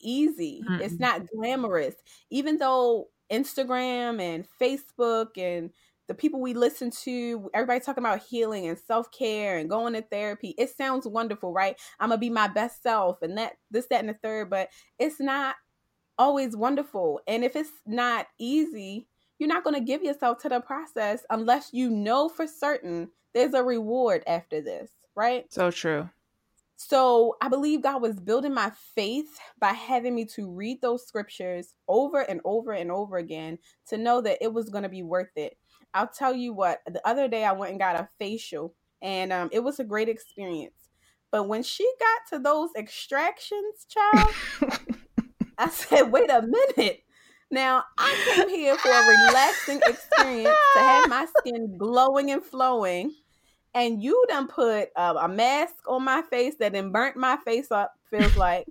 easy, 0.00 0.62
mm 0.68 0.80
it's 0.80 1.00
not 1.00 1.22
glamorous. 1.28 1.94
Even 2.30 2.58
though 2.58 3.08
Instagram 3.30 4.20
and 4.20 4.46
Facebook 4.60 5.36
and 5.36 5.70
the 6.08 6.14
people 6.14 6.40
we 6.40 6.54
listen 6.54 6.90
to, 7.02 7.50
everybody 7.54 7.80
talking 7.80 8.02
about 8.02 8.22
healing 8.22 8.68
and 8.68 8.78
self 8.78 9.10
care 9.10 9.58
and 9.58 9.68
going 9.68 9.94
to 9.94 10.02
therapy. 10.02 10.54
It 10.58 10.70
sounds 10.70 11.06
wonderful, 11.06 11.52
right? 11.52 11.76
I'm 12.00 12.10
gonna 12.10 12.18
be 12.18 12.30
my 12.30 12.48
best 12.48 12.82
self 12.82 13.22
and 13.22 13.36
that, 13.38 13.54
this, 13.70 13.86
that, 13.90 14.00
and 14.00 14.08
the 14.08 14.14
third, 14.22 14.50
but 14.50 14.68
it's 14.98 15.20
not 15.20 15.56
always 16.18 16.56
wonderful. 16.56 17.20
And 17.26 17.44
if 17.44 17.56
it's 17.56 17.70
not 17.86 18.26
easy, 18.38 19.08
you're 19.38 19.48
not 19.48 19.64
gonna 19.64 19.80
give 19.80 20.02
yourself 20.02 20.38
to 20.38 20.48
the 20.48 20.60
process 20.60 21.24
unless 21.30 21.70
you 21.72 21.90
know 21.90 22.28
for 22.28 22.46
certain 22.46 23.08
there's 23.34 23.54
a 23.54 23.62
reward 23.62 24.22
after 24.26 24.60
this, 24.60 24.90
right? 25.14 25.52
So 25.52 25.70
true. 25.70 26.08
So 26.76 27.36
I 27.40 27.48
believe 27.48 27.82
God 27.82 28.02
was 28.02 28.20
building 28.20 28.52
my 28.52 28.70
faith 28.94 29.38
by 29.58 29.72
having 29.72 30.14
me 30.14 30.26
to 30.26 30.50
read 30.50 30.80
those 30.82 31.06
scriptures 31.06 31.74
over 31.88 32.20
and 32.20 32.40
over 32.44 32.72
and 32.72 32.92
over 32.92 33.16
again 33.16 33.58
to 33.88 33.96
know 33.96 34.20
that 34.20 34.38
it 34.42 34.52
was 34.52 34.68
going 34.68 34.82
to 34.82 34.88
be 34.90 35.02
worth 35.02 35.34
it. 35.36 35.56
I'll 35.94 36.08
tell 36.08 36.34
you 36.34 36.52
what, 36.52 36.80
the 36.86 37.06
other 37.06 37.28
day 37.28 37.44
I 37.44 37.52
went 37.52 37.70
and 37.70 37.80
got 37.80 37.96
a 37.96 38.08
facial 38.18 38.74
and 39.02 39.32
um, 39.32 39.48
it 39.52 39.60
was 39.60 39.78
a 39.78 39.84
great 39.84 40.08
experience. 40.08 40.90
But 41.30 41.48
when 41.48 41.62
she 41.62 41.90
got 41.98 42.36
to 42.36 42.42
those 42.42 42.70
extractions, 42.76 43.86
child, 43.88 44.30
I 45.58 45.68
said, 45.68 46.12
wait 46.12 46.30
a 46.30 46.42
minute. 46.42 47.02
Now, 47.50 47.84
I 47.98 48.34
came 48.34 48.48
here 48.48 48.76
for 48.76 48.88
a 48.88 49.26
relaxing 49.28 49.80
experience 49.86 50.56
to 50.74 50.80
have 50.80 51.08
my 51.08 51.26
skin 51.38 51.76
glowing 51.78 52.30
and 52.30 52.44
flowing 52.44 53.12
and 53.76 54.02
you 54.02 54.24
done 54.28 54.48
put 54.48 54.88
uh, 54.96 55.14
a 55.20 55.28
mask 55.28 55.74
on 55.86 56.02
my 56.02 56.22
face 56.22 56.54
that 56.58 56.72
then 56.72 56.90
burnt 56.90 57.14
my 57.16 57.36
face 57.44 57.70
up 57.70 57.92
feels 58.10 58.34
like 58.36 58.66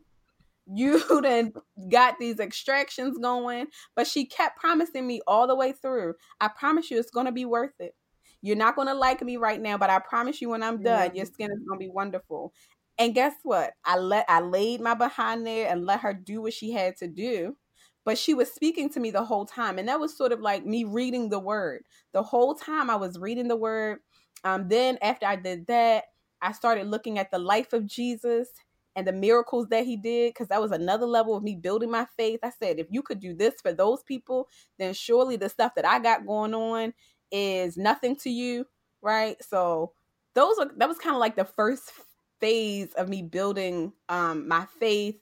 you 0.71 1.03
then 1.21 1.53
got 1.91 2.15
these 2.19 2.39
extractions 2.39 3.17
going 3.17 3.67
but 3.95 4.07
she 4.07 4.25
kept 4.25 4.59
promising 4.59 5.05
me 5.05 5.21
all 5.27 5.47
the 5.47 5.55
way 5.55 5.71
through 5.71 6.13
i 6.41 6.47
promise 6.47 6.89
you 6.89 6.99
it's 6.99 7.11
going 7.11 7.25
to 7.25 7.31
be 7.31 7.45
worth 7.45 7.73
it. 7.79 7.93
You're 8.41 8.55
not 8.55 8.75
going 8.75 8.87
to 8.87 8.93
like 8.93 9.21
me 9.21 9.37
right 9.37 9.61
now 9.61 9.77
but 9.77 9.89
i 9.89 9.99
promise 9.99 10.41
you 10.41 10.49
when 10.49 10.63
i'm 10.63 10.81
done 10.81 11.15
your 11.15 11.25
skin 11.25 11.51
is 11.51 11.63
going 11.67 11.79
to 11.79 11.85
be 11.85 11.89
wonderful. 11.89 12.53
And 12.97 13.13
guess 13.13 13.33
what? 13.43 13.73
I 13.83 13.97
let 13.97 14.25
i 14.29 14.39
laid 14.39 14.81
my 14.81 14.93
behind 14.93 15.45
there 15.45 15.69
and 15.69 15.85
let 15.85 16.01
her 16.01 16.13
do 16.13 16.41
what 16.41 16.53
she 16.53 16.71
had 16.71 16.95
to 16.97 17.07
do 17.07 17.57
but 18.05 18.17
she 18.19 18.35
was 18.35 18.53
speaking 18.53 18.89
to 18.91 18.99
me 18.99 19.09
the 19.09 19.25
whole 19.25 19.45
time 19.45 19.79
and 19.79 19.87
that 19.89 19.99
was 19.99 20.15
sort 20.15 20.31
of 20.31 20.39
like 20.39 20.65
me 20.65 20.83
reading 20.83 21.29
the 21.29 21.39
word. 21.39 21.83
The 22.13 22.23
whole 22.23 22.55
time 22.55 22.89
i 22.89 22.95
was 22.95 23.19
reading 23.19 23.47
the 23.47 23.55
word 23.55 23.99
um, 24.45 24.67
then 24.67 24.99
after 25.01 25.25
I 25.25 25.35
did 25.35 25.65
that, 25.67 26.05
I 26.41 26.51
started 26.51 26.87
looking 26.87 27.17
at 27.17 27.31
the 27.31 27.39
life 27.39 27.73
of 27.73 27.87
Jesus 27.87 28.49
and 28.95 29.07
the 29.07 29.13
miracles 29.13 29.67
that 29.69 29.85
he 29.85 29.97
did 29.97 30.33
because 30.33 30.47
that 30.47 30.61
was 30.61 30.71
another 30.71 31.05
level 31.05 31.35
of 31.35 31.43
me 31.43 31.55
building 31.55 31.91
my 31.91 32.05
faith. 32.17 32.39
I 32.43 32.51
said, 32.59 32.79
if 32.79 32.87
you 32.89 33.01
could 33.01 33.19
do 33.19 33.33
this 33.33 33.55
for 33.61 33.73
those 33.73 34.03
people, 34.03 34.47
then 34.79 34.93
surely 34.93 35.35
the 35.35 35.49
stuff 35.49 35.73
that 35.75 35.85
I 35.85 35.99
got 35.99 36.25
going 36.25 36.53
on 36.53 36.93
is 37.31 37.77
nothing 37.77 38.15
to 38.17 38.29
you, 38.29 38.65
right? 39.01 39.35
So 39.43 39.93
those 40.33 40.57
are 40.59 40.71
that 40.77 40.87
was 40.87 40.97
kind 40.97 41.15
of 41.15 41.19
like 41.19 41.35
the 41.35 41.45
first 41.45 41.91
phase 42.39 42.93
of 42.93 43.07
me 43.07 43.21
building 43.21 43.93
um 44.09 44.47
my 44.47 44.65
faith 44.79 45.15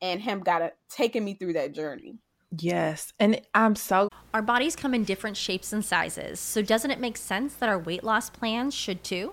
and 0.00 0.20
him 0.20 0.40
got 0.40 0.62
a, 0.62 0.72
taking 0.88 1.24
me 1.24 1.34
through 1.34 1.54
that 1.54 1.74
journey. 1.74 2.18
Yes. 2.58 3.12
And 3.20 3.40
I'm 3.54 3.76
so. 3.76 4.08
Our 4.34 4.42
bodies 4.42 4.74
come 4.74 4.94
in 4.94 5.04
different 5.04 5.36
shapes 5.36 5.72
and 5.72 5.84
sizes, 5.84 6.40
so 6.40 6.62
doesn't 6.62 6.90
it 6.90 6.98
make 6.98 7.16
sense 7.16 7.54
that 7.54 7.68
our 7.68 7.78
weight 7.78 8.02
loss 8.02 8.28
plans 8.28 8.74
should 8.74 9.04
too? 9.04 9.32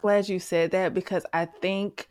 Glad 0.00 0.28
you 0.28 0.38
said 0.38 0.70
that 0.70 0.94
because 0.94 1.26
I 1.32 1.44
think 1.44 2.08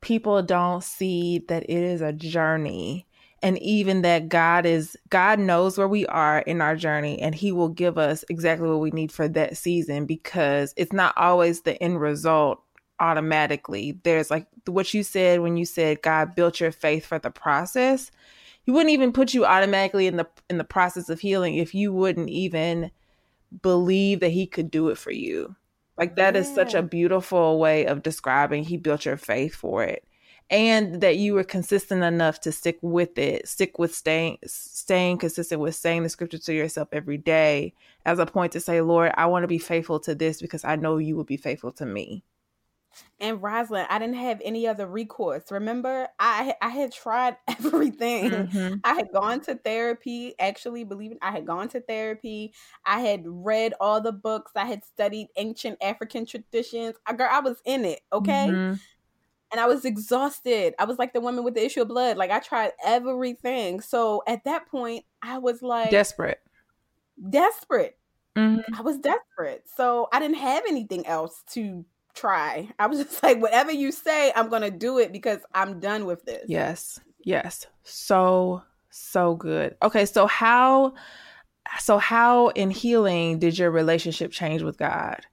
people 0.00 0.42
don't 0.42 0.82
see 0.82 1.38
that 1.48 1.64
it 1.64 1.70
is 1.70 2.00
a 2.00 2.12
journey 2.12 3.06
and 3.42 3.58
even 3.58 4.02
that 4.02 4.28
God 4.28 4.66
is 4.66 4.96
God 5.08 5.38
knows 5.38 5.78
where 5.78 5.88
we 5.88 6.06
are 6.06 6.40
in 6.40 6.60
our 6.60 6.74
journey 6.74 7.20
and 7.20 7.34
he 7.34 7.52
will 7.52 7.68
give 7.68 7.98
us 7.98 8.24
exactly 8.28 8.68
what 8.68 8.80
we 8.80 8.90
need 8.90 9.12
for 9.12 9.28
that 9.28 9.56
season 9.56 10.06
because 10.06 10.74
it's 10.76 10.92
not 10.92 11.16
always 11.16 11.62
the 11.62 11.80
end 11.82 12.00
result 12.00 12.62
automatically. 12.98 14.00
There's 14.02 14.30
like 14.30 14.46
what 14.66 14.92
you 14.94 15.02
said 15.02 15.40
when 15.40 15.56
you 15.56 15.64
said 15.64 16.02
God 16.02 16.34
built 16.34 16.60
your 16.60 16.72
faith 16.72 17.06
for 17.06 17.18
the 17.18 17.30
process. 17.30 18.10
He 18.62 18.72
wouldn't 18.72 18.90
even 18.90 19.12
put 19.12 19.34
you 19.34 19.44
automatically 19.44 20.06
in 20.06 20.16
the 20.16 20.26
in 20.50 20.58
the 20.58 20.64
process 20.64 21.08
of 21.08 21.20
healing 21.20 21.56
if 21.56 21.74
you 21.74 21.92
wouldn't 21.92 22.30
even 22.30 22.90
believe 23.62 24.20
that 24.20 24.30
he 24.30 24.46
could 24.46 24.70
do 24.70 24.88
it 24.88 24.98
for 24.98 25.12
you. 25.12 25.54
Like 25.98 26.16
that 26.16 26.34
yeah. 26.34 26.40
is 26.40 26.54
such 26.54 26.74
a 26.74 26.82
beautiful 26.82 27.58
way 27.58 27.86
of 27.86 28.02
describing 28.02 28.64
he 28.64 28.76
built 28.76 29.04
your 29.04 29.16
faith 29.16 29.54
for 29.54 29.82
it. 29.82 30.04
And 30.48 31.00
that 31.00 31.16
you 31.16 31.34
were 31.34 31.42
consistent 31.42 32.04
enough 32.04 32.40
to 32.42 32.52
stick 32.52 32.78
with 32.80 33.18
it, 33.18 33.48
stick 33.48 33.80
with 33.80 33.92
staying 33.94 34.38
staying 34.46 35.18
consistent 35.18 35.60
with 35.60 35.74
saying 35.74 36.04
the 36.04 36.08
scripture 36.08 36.38
to 36.38 36.54
yourself 36.54 36.88
every 36.92 37.18
day 37.18 37.74
as 38.04 38.20
a 38.20 38.26
point 38.26 38.52
to 38.52 38.60
say, 38.60 38.80
Lord, 38.80 39.12
I 39.16 39.26
want 39.26 39.42
to 39.42 39.48
be 39.48 39.58
faithful 39.58 39.98
to 40.00 40.14
this 40.14 40.40
because 40.40 40.64
I 40.64 40.76
know 40.76 40.98
you 40.98 41.16
will 41.16 41.24
be 41.24 41.36
faithful 41.36 41.72
to 41.72 41.86
me 41.86 42.22
and 43.18 43.42
Rosalind, 43.42 43.86
I 43.90 43.98
didn't 43.98 44.16
have 44.16 44.40
any 44.44 44.66
other 44.66 44.86
recourse. 44.86 45.50
Remember, 45.50 46.08
I 46.18 46.54
I 46.60 46.68
had 46.68 46.92
tried 46.92 47.36
everything. 47.48 48.30
Mm-hmm. 48.30 48.74
I 48.84 48.94
had 48.94 49.12
gone 49.12 49.40
to 49.42 49.54
therapy. 49.54 50.34
Actually, 50.38 50.84
believe 50.84 51.12
it, 51.12 51.18
I 51.22 51.30
had 51.30 51.46
gone 51.46 51.68
to 51.70 51.80
therapy. 51.80 52.52
I 52.84 53.00
had 53.00 53.22
read 53.24 53.74
all 53.80 54.00
the 54.00 54.12
books. 54.12 54.52
I 54.54 54.66
had 54.66 54.84
studied 54.84 55.28
ancient 55.36 55.78
African 55.82 56.26
traditions. 56.26 56.96
I, 57.06 57.14
girl, 57.14 57.28
I 57.30 57.40
was 57.40 57.60
in 57.64 57.84
it. 57.84 58.00
Okay. 58.12 58.48
Mm-hmm. 58.48 58.74
And 59.52 59.60
I 59.60 59.66
was 59.66 59.84
exhausted. 59.84 60.74
I 60.78 60.84
was 60.84 60.98
like 60.98 61.12
the 61.12 61.20
woman 61.20 61.44
with 61.44 61.54
the 61.54 61.64
issue 61.64 61.82
of 61.82 61.88
blood. 61.88 62.16
Like 62.16 62.32
I 62.32 62.40
tried 62.40 62.72
everything. 62.84 63.80
So 63.80 64.22
at 64.26 64.44
that 64.44 64.66
point, 64.66 65.04
I 65.22 65.38
was 65.38 65.62
like 65.62 65.90
desperate. 65.90 66.40
Desperate. 67.30 67.96
Mm-hmm. 68.36 68.74
I 68.74 68.82
was 68.82 68.98
desperate. 68.98 69.64
So 69.74 70.08
I 70.12 70.20
didn't 70.20 70.36
have 70.36 70.64
anything 70.68 71.06
else 71.06 71.42
to 71.52 71.84
try. 72.16 72.68
I 72.78 72.86
was 72.86 72.98
just 73.04 73.22
like, 73.22 73.40
whatever 73.40 73.70
you 73.70 73.92
say, 73.92 74.32
I'm 74.34 74.48
going 74.48 74.62
to 74.62 74.70
do 74.70 74.98
it 74.98 75.12
because 75.12 75.40
I'm 75.54 75.78
done 75.78 76.06
with 76.06 76.24
this. 76.24 76.44
Yes. 76.48 76.98
Yes. 77.24 77.66
So, 77.84 78.62
so 78.90 79.34
good. 79.36 79.76
Okay. 79.82 80.06
So, 80.06 80.26
how, 80.26 80.94
so 81.78 81.98
how 81.98 82.48
in 82.48 82.70
healing 82.70 83.38
did 83.38 83.58
your 83.58 83.70
relationship 83.70 84.32
change 84.32 84.62
with 84.62 84.78
God? 84.78 85.26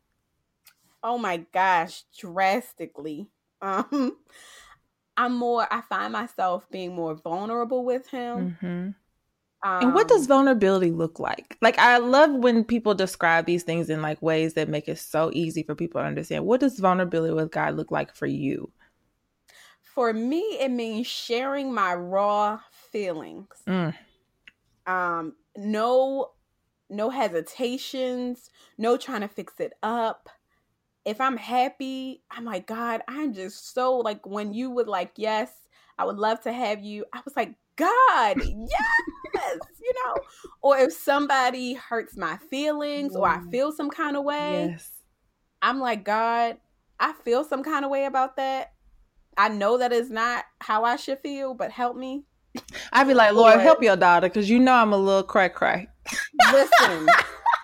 Oh 1.04 1.18
my 1.18 1.38
gosh, 1.52 2.04
drastically. 2.18 3.30
Um, 3.62 4.18
I'm 5.18 5.36
more, 5.36 5.68
I 5.72 5.82
find 5.82 6.14
myself 6.14 6.66
being 6.72 6.96
more 6.96 7.14
vulnerable 7.14 7.84
with 7.86 8.08
Him. 8.08 8.58
Mm-hmm. 8.62 8.90
Um, 9.64 9.82
and 9.82 9.94
what 9.94 10.10
does 10.10 10.24
um, 10.24 10.28
vulnerability 10.28 10.92
look 10.92 11.20
like? 11.20 11.58
Like 11.62 11.78
I 11.80 11.98
love 11.98 12.32
when 12.32 12.66
people 12.66 12.94
describe 12.94 13.46
these 13.46 13.64
things 13.64 13.90
in 13.90 14.02
like 14.02 14.22
ways 14.22 14.56
that 14.56 14.68
make 14.68 14.90
it 14.90 15.00
so 15.00 15.32
easy 15.34 15.64
for 15.64 15.74
people 15.74 16.02
to 16.02 16.08
understand. 16.08 16.46
What 16.46 16.60
does 16.60 16.80
vulnerability 16.80 17.34
with 17.34 17.52
God 17.52 17.76
look 17.76 17.90
like 17.90 18.14
for 18.14 18.26
you? 18.26 18.72
For 19.82 20.12
me, 20.12 20.42
it 20.60 20.70
means 20.70 21.08
sharing 21.08 21.74
my 21.74 21.94
raw 21.96 22.60
feelings. 22.92 23.48
Mm. 23.66 23.94
Um, 24.86 25.36
no 25.56 26.32
no 26.90 27.10
hesitations, 27.10 28.50
no 28.78 28.98
trying 28.98 29.22
to 29.22 29.28
fix 29.28 29.54
it 29.60 29.74
up. 29.82 30.30
If 31.06 31.22
I'm 31.22 31.38
happy, 31.38 32.24
I'm 32.32 32.44
like, 32.44 32.68
God, 32.68 33.02
I'm 33.08 33.34
just 33.34 33.74
so 33.74 33.98
like 33.98 34.26
when 34.26 34.54
you 34.54 34.70
would 34.72 34.88
like, 34.88 35.14
yes, 35.16 35.52
I 35.98 36.06
would 36.06 36.18
love 36.18 36.42
to 36.42 36.52
have 36.52 36.82
you. 36.82 37.06
I 37.14 37.22
was 37.24 37.36
like, 37.36 37.56
God, 37.76 37.88
yes, 38.38 38.82
you 39.36 39.94
know. 40.06 40.16
Or 40.62 40.78
if 40.78 40.94
somebody 40.94 41.74
hurts 41.74 42.16
my 42.18 42.38
feelings 42.50 43.16
or 43.16 43.28
I 43.28 43.42
feel 43.52 43.72
some 43.72 43.90
kind 43.90 44.16
of 44.18 44.24
way, 44.24 44.70
yes. 44.72 44.90
I'm 45.62 45.80
like, 45.80 46.04
God, 46.04 46.58
I 47.00 47.14
feel 47.24 47.44
some 47.44 47.64
kind 47.64 47.86
of 47.86 47.92
way 47.92 48.06
about 48.06 48.38
that. 48.38 48.74
I 49.38 49.50
know 49.50 49.78
that 49.80 49.92
is 49.92 50.10
not 50.10 50.46
how 50.60 50.84
I 50.84 50.96
should 50.96 51.20
feel, 51.20 51.54
but 51.54 51.72
help 51.72 51.96
me. 51.96 52.24
I'd 52.92 53.08
be 53.08 53.14
like, 53.14 53.34
Lord, 53.34 53.58
or, 53.58 53.60
help 53.60 53.82
your 53.82 53.96
daughter, 53.96 54.28
because 54.30 54.50
you 54.50 54.60
know 54.60 54.74
I'm 54.74 54.94
a 54.94 54.98
little 54.98 55.24
cry 55.24 55.48
cry. 55.48 55.88
listen, 56.52 57.08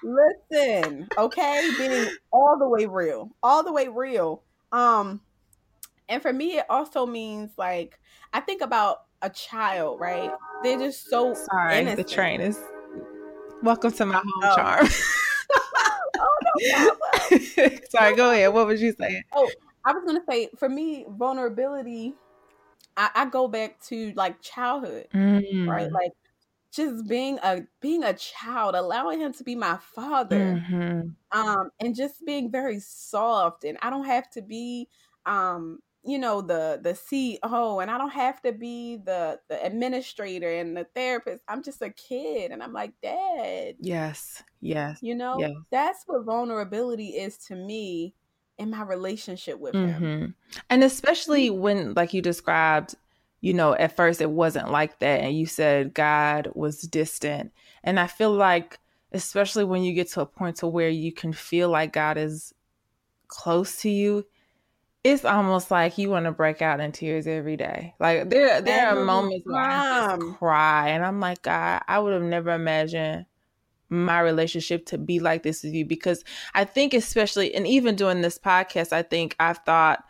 listen, 0.51 1.07
okay, 1.17 1.69
being 1.77 2.09
all 2.31 2.57
the 2.57 2.67
way 2.67 2.85
real, 2.87 3.29
all 3.43 3.63
the 3.63 3.71
way 3.71 3.87
real. 3.87 4.43
Um, 4.71 5.21
And 6.07 6.21
for 6.21 6.33
me, 6.33 6.57
it 6.57 6.65
also 6.69 7.05
means 7.05 7.51
like 7.57 7.99
I 8.33 8.39
think 8.39 8.61
about 8.61 9.03
a 9.21 9.29
child, 9.29 9.99
right? 9.99 10.31
They're 10.63 10.77
just 10.79 11.09
so 11.09 11.33
sorry. 11.33 11.79
innocent. 11.79 12.07
The 12.07 12.13
train 12.13 12.41
is. 12.41 12.59
Welcome 13.61 13.91
to 13.93 14.05
my 14.05 14.15
home 14.15 14.25
Oh. 14.43 14.55
charm. 14.55 14.87
oh 16.19 16.35
no 17.61 17.69
sorry, 17.89 18.15
go 18.15 18.31
ahead. 18.31 18.53
What 18.53 18.67
was 18.67 18.81
you 18.81 18.93
saying? 18.99 19.23
Oh, 19.33 19.49
I 19.85 19.93
was 19.93 20.03
gonna 20.05 20.23
say 20.29 20.49
for 20.57 20.69
me, 20.69 21.05
vulnerability. 21.09 22.13
I, 22.97 23.09
I 23.15 23.25
go 23.25 23.47
back 23.47 23.79
to 23.87 24.13
like 24.15 24.41
childhood, 24.41 25.07
Mm. 25.13 25.67
right? 25.67 25.91
Like 25.91 26.11
just 26.71 27.07
being 27.07 27.39
a 27.43 27.61
being 27.81 28.03
a 28.03 28.13
child, 28.13 28.75
allowing 28.75 29.19
him 29.19 29.33
to 29.33 29.43
be 29.43 29.55
my 29.55 29.77
father, 29.77 30.63
Mhm. 30.69 31.15
um, 31.31 31.69
and 31.79 31.95
just 31.95 32.25
being 32.25 32.51
very 32.51 32.79
soft. 32.79 33.63
And 33.63 33.77
I 33.81 33.89
don't 33.89 34.05
have 34.05 34.29
to 34.31 34.41
be, 34.41 34.87
um, 35.25 35.79
you 36.03 36.17
know, 36.17 36.41
the 36.41 36.79
the 36.81 36.93
CEO, 36.93 37.81
and 37.81 37.91
I 37.91 37.97
don't 37.97 38.11
have 38.11 38.41
to 38.43 38.51
be 38.51 38.97
the 38.97 39.39
the 39.49 39.63
administrator 39.63 40.49
and 40.49 40.75
the 40.75 40.85
therapist. 40.95 41.43
I'm 41.47 41.63
just 41.63 41.81
a 41.81 41.89
kid, 41.89 42.51
and 42.51 42.63
I'm 42.63 42.73
like, 42.73 42.93
Dad, 43.01 43.75
Yes. 43.79 44.43
Yes. 44.61 44.99
you 45.01 45.15
know, 45.15 45.39
Yes. 45.39 45.51
that's 45.71 46.03
what 46.05 46.23
vulnerability 46.25 47.09
is 47.09 47.37
to 47.47 47.55
me 47.55 48.13
in 48.57 48.69
my 48.69 48.83
relationship 48.83 49.59
with 49.59 49.75
him. 49.75 49.99
hmm 50.01 50.25
And 50.69 50.83
especially 50.83 51.49
when, 51.49 51.93
like 51.93 52.13
you 52.13 52.21
described, 52.21 52.95
you 53.41 53.53
know, 53.53 53.73
at 53.73 53.95
first 53.95 54.21
it 54.21 54.29
wasn't 54.31 54.71
like 54.71 54.99
that. 54.99 55.21
And 55.21 55.37
you 55.37 55.45
said 55.45 55.93
God 55.93 56.49
was 56.55 56.81
distant. 56.81 57.51
And 57.83 57.99
I 57.99 58.07
feel 58.07 58.31
like, 58.33 58.79
especially 59.13 59.63
when 59.63 59.83
you 59.83 59.93
get 59.93 60.09
to 60.11 60.21
a 60.21 60.25
point 60.25 60.57
to 60.57 60.67
where 60.67 60.89
you 60.89 61.13
can 61.13 61.31
feel 61.33 61.69
like 61.69 61.93
God 61.93 62.17
is 62.17 62.53
close 63.27 63.77
to 63.81 63.89
you, 63.89 64.25
it's 65.03 65.23
almost 65.23 65.71
like 65.71 65.97
you 65.97 66.09
want 66.09 66.25
to 66.25 66.31
break 66.31 66.61
out 66.61 66.79
in 66.79 66.91
tears 66.91 67.25
every 67.25 67.55
day. 67.55 67.95
Like 67.99 68.29
there, 68.29 68.61
there 68.61 68.89
are 68.89 69.03
moments 69.03 69.45
where 69.45 69.61
I 69.61 70.17
just 70.17 70.37
cry, 70.37 70.89
and 70.89 71.05
I'm 71.05 71.19
like, 71.19 71.41
God, 71.41 71.81
I 71.87 71.99
would 71.99 72.13
have 72.13 72.23
never 72.23 72.51
imagined 72.51 73.25
my 73.89 74.19
relationship 74.19 74.85
to 74.87 74.97
be 74.97 75.19
like 75.19 75.43
this 75.43 75.63
with 75.63 75.73
you 75.73 75.85
because 75.85 76.23
I 76.53 76.65
think, 76.65 76.93
especially, 76.93 77.55
and 77.55 77.65
even 77.65 77.95
doing 77.95 78.21
this 78.21 78.37
podcast, 78.37 78.93
I 78.93 79.01
think 79.01 79.35
I've 79.39 79.59
thought, 79.59 80.03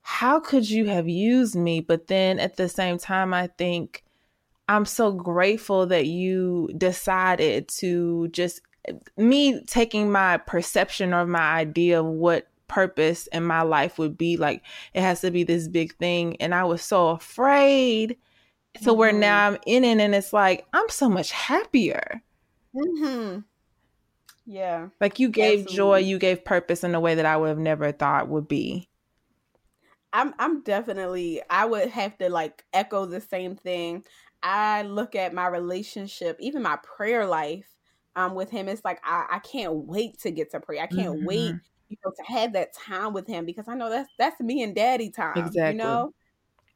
how 0.00 0.40
could 0.40 0.68
you 0.68 0.86
have 0.86 1.08
used 1.08 1.54
me? 1.54 1.80
But 1.80 2.08
then 2.08 2.40
at 2.40 2.56
the 2.56 2.68
same 2.68 2.98
time, 2.98 3.32
I 3.32 3.46
think 3.46 4.02
I'm 4.68 4.84
so 4.84 5.12
grateful 5.12 5.86
that 5.86 6.06
you 6.06 6.70
decided 6.76 7.68
to 7.68 8.28
just 8.28 8.62
eh, 8.88 8.94
me 9.16 9.62
taking 9.66 10.10
my 10.10 10.38
perception 10.38 11.14
or 11.14 11.26
my 11.26 11.52
idea 11.52 12.00
of 12.00 12.06
what 12.06 12.48
purpose 12.72 13.26
in 13.28 13.44
my 13.44 13.62
life 13.62 13.98
would 13.98 14.16
be 14.16 14.36
like 14.36 14.62
it 14.94 15.02
has 15.02 15.20
to 15.20 15.30
be 15.30 15.44
this 15.44 15.68
big 15.68 15.94
thing 15.96 16.36
and 16.40 16.54
i 16.54 16.64
was 16.64 16.82
so 16.82 17.08
afraid 17.10 18.16
to 18.82 18.94
where 18.94 19.12
Mhm. 19.12 19.20
now 19.20 19.48
i'm 19.48 19.58
in 19.66 19.84
it 19.84 20.00
and 20.00 20.14
it's 20.14 20.32
like 20.32 20.66
i'm 20.74 20.88
so 20.90 21.08
much 21.08 21.32
happier 21.32 22.22
hmm 22.74 23.44
Yeah. 24.46 24.90
like 25.00 25.18
you 25.18 25.28
gave 25.28 25.66
joy 25.66 25.98
you 25.98 26.18
gave 26.18 26.44
purpose 26.44 26.84
in 26.84 26.94
a 26.94 27.00
way 27.00 27.14
that 27.14 27.26
i 27.26 27.36
would 27.36 27.48
have 27.48 27.58
never 27.58 27.92
thought 27.92 28.28
would 28.28 28.48
be 28.48 28.88
I'm 30.12 30.34
I'm 30.38 30.62
definitely 30.62 31.42
I 31.50 31.64
would 31.64 31.88
have 31.90 32.18
to 32.18 32.28
like 32.30 32.64
echo 32.72 33.06
the 33.06 33.20
same 33.20 33.56
thing. 33.56 34.04
I 34.42 34.82
look 34.82 35.14
at 35.14 35.34
my 35.34 35.46
relationship, 35.46 36.36
even 36.40 36.62
my 36.62 36.76
prayer 36.82 37.26
life 37.26 37.76
um 38.16 38.34
with 38.34 38.50
him. 38.50 38.68
It's 38.68 38.84
like 38.84 39.00
I, 39.04 39.26
I 39.30 39.38
can't 39.40 39.72
wait 39.74 40.20
to 40.20 40.30
get 40.30 40.50
to 40.52 40.60
pray. 40.60 40.80
I 40.80 40.86
can't 40.86 41.16
Mhm. 41.20 41.22
wait, 41.22 41.62
you 41.92 41.98
know, 42.04 42.12
to 42.16 42.32
have 42.32 42.52
that 42.54 42.72
time 42.74 43.12
with 43.12 43.26
him 43.26 43.44
because 43.44 43.68
I 43.68 43.74
know 43.74 43.90
that's 43.90 44.10
that's 44.18 44.40
me 44.40 44.62
and 44.62 44.74
daddy 44.74 45.10
time. 45.10 45.38
Exactly. 45.38 45.72
You 45.72 45.78
know? 45.78 46.12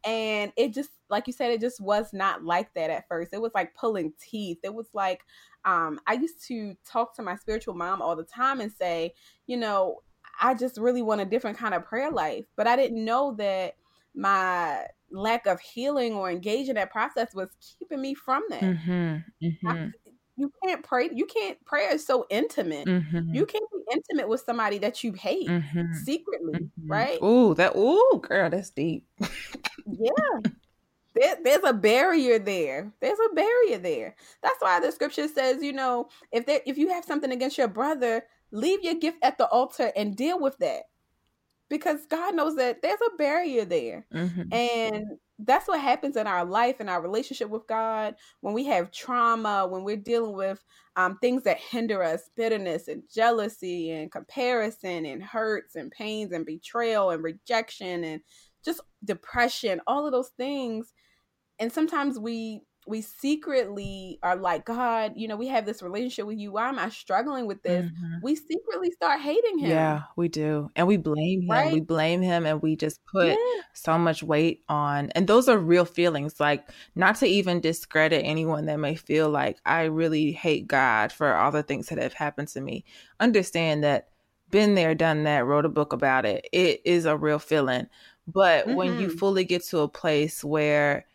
And 0.05 0.53
it 0.57 0.73
just 0.75 0.91
like 1.11 1.27
you 1.27 1.33
said, 1.33 1.51
it 1.51 1.61
just 1.61 1.81
was 1.81 2.13
not 2.13 2.45
like 2.45 2.73
that 2.75 2.91
at 2.91 3.09
first. 3.09 3.33
It 3.33 3.41
was 3.41 3.53
like 3.55 3.75
pulling 3.75 4.13
teeth. 4.21 4.59
It 4.63 4.75
was 4.75 4.89
like 4.93 5.23
um 5.65 6.01
I 6.07 6.15
used 6.15 6.47
to 6.49 6.77
talk 6.85 7.15
to 7.17 7.23
my 7.23 7.37
spiritual 7.37 7.75
mom 7.75 8.03
all 8.03 8.17
the 8.17 8.25
time 8.25 8.61
and 8.61 8.73
say, 8.73 9.15
you 9.47 9.57
know, 9.57 10.03
I 10.41 10.55
just 10.55 10.79
really 10.79 11.03
want 11.03 11.23
a 11.23 11.25
different 11.25 11.59
kind 11.59 11.75
of 11.75 11.85
prayer 11.85 12.11
life. 12.11 12.45
But 12.57 12.67
I 12.67 12.77
didn't 12.77 13.05
know 13.05 13.35
that 13.39 13.77
my 14.15 14.87
lack 15.11 15.47
of 15.47 15.61
healing 15.61 16.15
or 16.15 16.31
engaging 16.31 16.75
that 16.75 16.91
process 16.93 17.35
was 17.35 17.49
keeping 17.79 18.01
me 18.01 18.15
from 18.15 18.45
that. 18.51 18.63
mm-hmm, 18.63 19.17
mm-hmm, 19.43 19.89
you 20.37 20.53
can't 20.63 20.83
pray. 20.83 21.09
You 21.13 21.27
can't. 21.27 21.63
Prayer 21.65 21.95
is 21.95 22.07
so 22.07 22.27
intimate. 22.31 22.87
mm-hmm, 22.87 23.35
You 23.35 23.47
can't 23.47 23.65
be 23.73 23.79
intimate 23.93 24.29
with 24.29 24.43
somebody 24.43 24.79
that 24.79 25.03
you 25.03 25.13
hate 25.13 25.49
mm-hmm, 25.49 25.93
secretly, 26.05 26.69
right? 26.87 27.19
Ooh, 27.23 27.55
that 27.55 27.75
ooh, 27.77 28.21
girl, 28.23 28.51
that's 28.51 28.71
deep. 28.71 29.07
Yeah. 29.87 30.11
There, 31.15 31.35
there's 31.43 31.65
a 31.65 31.73
barrier 31.73 32.39
there. 32.39 32.93
There's 33.01 33.19
a 33.31 33.35
barrier 33.35 33.79
there. 33.79 34.15
That's 34.43 34.61
why 34.61 34.81
the 34.81 34.93
scripture 34.93 35.29
says, 35.29 35.63
you 35.63 35.73
know, 35.73 36.11
if 36.31 36.45
there, 36.45 36.61
if 36.67 36.77
you 36.77 36.91
have 36.91 37.07
something 37.07 37.33
against 37.33 37.57
your 37.57 37.69
brother, 37.69 38.25
leave 38.51 38.83
your 38.83 38.97
gift 38.97 39.17
at 39.23 39.39
the 39.39 39.47
altar 39.47 39.91
and 39.97 40.15
deal 40.15 40.39
with 40.39 40.59
that, 40.59 40.83
because 41.69 42.07
God 42.07 42.35
knows 42.35 42.57
that 42.57 42.83
there's 42.83 43.01
a 43.01 43.17
barrier 43.17 43.65
there. 43.65 44.07
Mm-hmm. 44.13 44.53
And 44.53 45.05
that's 45.39 45.69
what 45.69 45.81
happens 45.81 46.17
in 46.17 46.27
our 46.27 46.45
life 46.45 46.77
and 46.81 46.89
our 46.89 47.03
relationship 47.03 47.51
with 47.51 47.67
God 47.67 48.15
when 48.41 48.55
we 48.55 48.65
have 48.67 48.91
trauma, 48.91 49.67
when 49.67 49.85
we're 49.85 49.97
dealing 49.97 50.35
with 50.35 50.65
um, 50.97 51.19
things 51.19 51.43
that 51.43 51.59
hinder 51.59 52.03
us, 52.03 52.31
bitterness 52.37 52.89
and 52.89 53.03
jealousy 53.13 53.91
and 53.91 54.11
comparison 54.11 55.05
and 55.05 55.23
hurts 55.23 55.77
and 55.77 55.91
pains 55.91 56.33
and 56.33 56.47
betrayal 56.47 57.11
and 57.11 57.23
rejection 57.23 58.05
and 58.05 58.23
just 58.65 58.81
depression, 59.05 59.81
all 59.87 60.07
of 60.07 60.13
those 60.13 60.31
things. 60.37 60.93
And 61.59 61.73
sometimes 61.73 62.19
we 62.19 62.63
we 62.87 63.03
secretly 63.03 64.19
are 64.23 64.37
like, 64.37 64.65
God, 64.65 65.13
you 65.17 65.27
know, 65.29 65.37
we 65.37 65.49
have 65.49 65.67
this 65.67 65.83
relationship 65.83 66.27
with 66.27 66.39
you. 66.39 66.53
Why 66.53 66.69
am 66.69 66.79
I 66.79 66.89
struggling 66.89 67.47
with 67.47 67.63
this? 67.63 67.85
Mhm. 67.87 68.23
We 68.23 68.37
secretly 68.37 68.91
start 68.93 69.21
hating 69.21 69.59
him. 69.59 69.71
Yeah, 69.71 70.03
we 70.17 70.29
do. 70.29 70.71
And 70.77 70.87
we 70.87 70.97
blame 70.97 71.43
him. 71.43 71.73
We 71.73 71.81
blame 71.81 72.23
him 72.23 72.47
and 72.47 72.63
we 72.63 72.77
just 72.77 73.05
put 73.07 73.29
Yeah. 73.31 73.63
so 73.75 73.99
much 73.99 74.23
weight 74.23 74.63
on. 74.69 75.11
And 75.11 75.27
those 75.27 75.49
are 75.49 75.59
real 75.59 75.85
feelings. 75.85 76.39
Like, 76.39 76.69
not 76.95 77.17
to 77.17 77.27
even 77.27 77.61
discredit 77.61 78.23
anyone 78.25 78.67
that 78.67 78.79
may 78.79 78.95
feel 78.95 79.29
like 79.31 79.59
I 79.67 79.85
really 79.85 80.33
hate 80.33 80.67
God 80.69 81.13
for 81.13 81.35
all 81.35 81.51
the 81.51 81.63
things 81.63 81.89
that 81.89 81.99
have 81.99 82.15
happened 82.15 82.49
to 82.49 82.61
me. 82.61 82.85
Understand 83.21 83.83
that 83.85 84.09
been 84.51 84.77
there, 84.77 84.95
done 84.95 85.25
that, 85.25 85.45
wrote 85.45 85.65
a 85.65 85.69
book 85.69 85.93
about 85.93 86.25
it. 86.25 86.49
It 86.53 86.81
is 86.85 87.05
a 87.05 87.17
real 87.17 87.41
feeling. 87.41 87.89
But 88.29 88.69
when 88.75 88.99
you 89.01 89.09
Mhm. 89.09 89.19
fully 89.19 89.45
get 89.45 89.65
to 89.65 89.81
a 89.81 89.89
place 89.89 90.45
where 90.45 91.07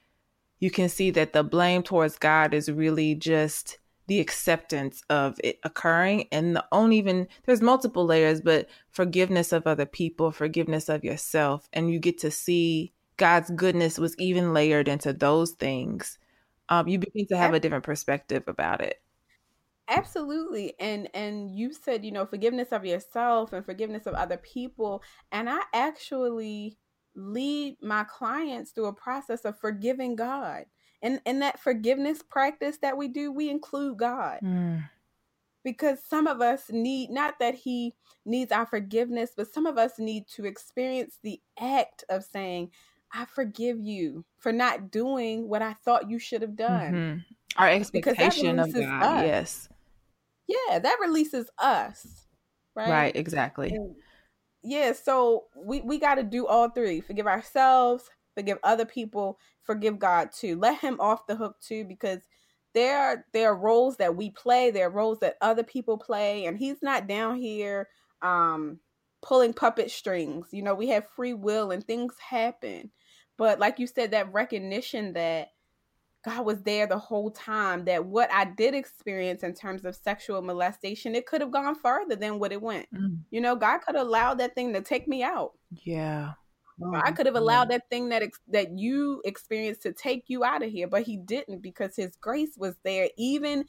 you 0.62 0.72
can 0.72 0.88
see 0.88 1.12
that 1.12 1.34
the 1.34 1.44
blame 1.44 1.84
towards 1.84 2.18
God 2.18 2.54
is 2.54 2.72
really 2.72 3.16
just 3.16 3.78
the 4.08 4.22
acceptance 4.22 5.02
of 5.10 5.40
it 5.44 5.60
occurring 5.64 6.28
and 6.32 6.56
the 6.56 6.66
only 6.72 6.98
even 6.98 7.28
there's 7.46 7.62
multiple 7.62 8.06
layers 8.06 8.42
but 8.42 8.68
forgiveness 8.90 9.54
of 9.54 9.66
other 9.66 9.86
people 9.86 10.32
forgiveness 10.32 10.90
of 10.90 11.04
yourself 11.04 11.70
and 11.72 11.92
you 11.92 12.00
get 12.00 12.18
to 12.18 12.30
see 12.30 12.92
god's 13.22 13.52
goodness 13.52 14.00
was 14.00 14.18
even 14.18 14.52
layered 14.52 14.88
into 14.88 15.14
those 15.14 15.52
things. 15.52 16.18
Um, 16.70 16.88
you 16.88 16.98
begin 16.98 17.28
to 17.28 17.38
have 17.38 17.54
a 17.54 17.60
different 17.60 17.84
perspective 17.84 18.44
about 18.48 18.82
it. 18.82 19.00
Absolutely 19.88 20.74
and 20.80 21.08
and 21.14 21.52
you 21.52 21.72
said 21.72 22.04
you 22.04 22.12
know 22.12 22.26
forgiveness 22.26 22.70
of 22.72 22.84
yourself 22.84 23.54
and 23.54 23.64
forgiveness 23.64 24.08
of 24.08 24.14
other 24.14 24.38
people 24.38 25.04
and 25.34 25.50
i 25.50 25.60
actually 25.74 26.78
lead 27.16 27.78
my 27.82 28.04
clients 28.06 28.72
through 28.72 28.86
a 28.88 28.94
process 28.94 29.42
of 29.46 29.60
forgiving 29.60 30.16
god. 30.16 30.66
And 31.02 31.20
in 31.26 31.40
that 31.40 31.60
forgiveness 31.60 32.22
practice 32.22 32.78
that 32.82 32.98
we 32.98 33.08
do 33.08 33.32
we 33.32 33.50
include 33.50 33.98
god. 33.98 34.40
Mm, 34.44 34.84
because 35.64 36.00
some 36.04 36.28
of 36.28 36.42
us 36.42 36.66
need 36.70 37.10
not 37.10 37.40
that 37.40 37.56
he 37.56 37.94
needs 38.26 38.52
our 38.52 38.66
forgiveness 38.66 39.32
but 39.36 39.52
some 39.52 39.66
of 39.66 39.78
us 39.78 40.00
need 40.00 40.28
to 40.28 40.46
experience 40.46 41.18
the 41.24 41.40
act 41.60 42.04
of 42.10 42.24
saying 42.24 42.70
i 43.14 43.26
forgive 43.26 43.80
you 43.80 44.24
for 44.38 44.52
not 44.52 44.92
doing 44.92 45.48
what 45.48 45.62
i 45.62 45.74
thought 45.74 46.10
you 46.10 46.20
should 46.20 46.42
have 46.42 46.56
done. 46.56 46.94
Mhm. 46.94 47.26
our 47.58 47.68
expectation 47.70 48.60
of 48.60 48.74
god 48.74 49.04
us. 49.04 49.24
yes. 49.24 49.70
Yeah 50.48 50.80
that 50.80 50.98
releases 51.02 51.50
us 51.58 52.28
right? 52.76 52.90
Right, 52.90 53.16
exactly. 53.16 53.70
And, 53.72 53.96
yeah 54.64 54.92
so 54.92 55.46
we 55.56 55.82
we 55.82 55.98
got 55.98 56.16
to 56.16 56.24
do 56.24 56.48
all 56.48 56.70
three 56.70 57.02
forgive 57.02 57.28
ourselves 57.28 58.10
forgive 58.36 58.58
other 58.64 58.86
people 58.86 59.38
forgive 59.64 60.00
god 60.00 60.32
too. 60.32 60.58
Let 60.58 60.80
him 60.80 61.00
off 61.00 61.28
the 61.28 61.36
hook 61.36 61.60
too 61.62 61.86
because 61.86 62.20
there 62.74 62.98
are 62.98 63.26
there 63.34 63.52
are 63.52 63.58
roles 63.58 63.98
that 63.98 64.16
we 64.16 64.30
play 64.30 64.72
there 64.72 64.88
are 64.88 64.92
roles 64.92 65.20
that 65.20 65.38
other 65.42 65.64
people 65.64 65.98
play 65.98 66.46
and 66.46 66.58
he's 66.58 66.82
not 66.82 67.08
down 67.08 67.36
here 67.36 67.88
um 68.22 68.80
pulling 69.22 69.54
puppet 69.54 69.92
strings. 69.92 70.48
You 70.52 70.64
know 70.64 70.74
we 70.74 70.90
have 70.90 71.08
free 71.10 71.34
will 71.34 71.72
and 71.72 71.86
things 71.86 72.16
happen. 72.30 72.92
But 73.38 73.60
like 73.60 73.80
you 73.80 73.88
said 73.88 74.12
that 74.12 74.34
recognition 74.34 75.14
that 75.14 75.50
God 76.24 76.46
was 76.46 76.62
there 76.62 76.88
the 76.88 76.98
whole 77.00 77.32
time. 77.32 77.86
That 77.86 78.06
what 78.06 78.32
I 78.32 78.46
did 78.46 78.76
experience 78.76 79.44
in 79.44 79.54
terms 79.54 79.86
of 79.86 79.96
sexual 79.96 80.42
molestation, 80.42 81.16
it 81.16 81.26
could 81.26 81.42
have 81.42 81.52
gone 81.52 81.76
further 81.76 82.16
than 82.16 82.40
what 82.40 82.52
it 82.52 82.62
went. 82.62 82.88
Mm, 82.94 83.20
You 83.32 83.42
know, 83.42 83.56
God 83.56 83.80
could 83.80 83.96
have 83.96 84.06
allowed 84.06 84.40
that 84.40 84.56
thing 84.56 84.74
to 84.74 84.82
take 84.82 85.08
me 85.08 85.24
out. 85.24 85.54
yeah 85.84 86.34
I 86.96 87.12
could 87.12 87.28
have 87.28 87.36
allowed 87.36 87.70
that 87.70 87.90
thing 87.90 88.10
that 88.10 88.24
ex- 88.24 88.40
that 88.48 88.78
you 88.78 89.22
experienced 89.24 89.84
to 89.84 89.94
take 89.94 90.26
you 90.30 90.44
out 90.44 90.64
of 90.64 90.72
here, 90.72 90.88
but 90.88 91.04
he 91.04 91.18
didn't 91.18 91.62
because 91.62 91.96
his 91.96 92.16
grace 92.16 92.56
was 92.58 92.76
there 92.84 93.10
even 93.18 93.66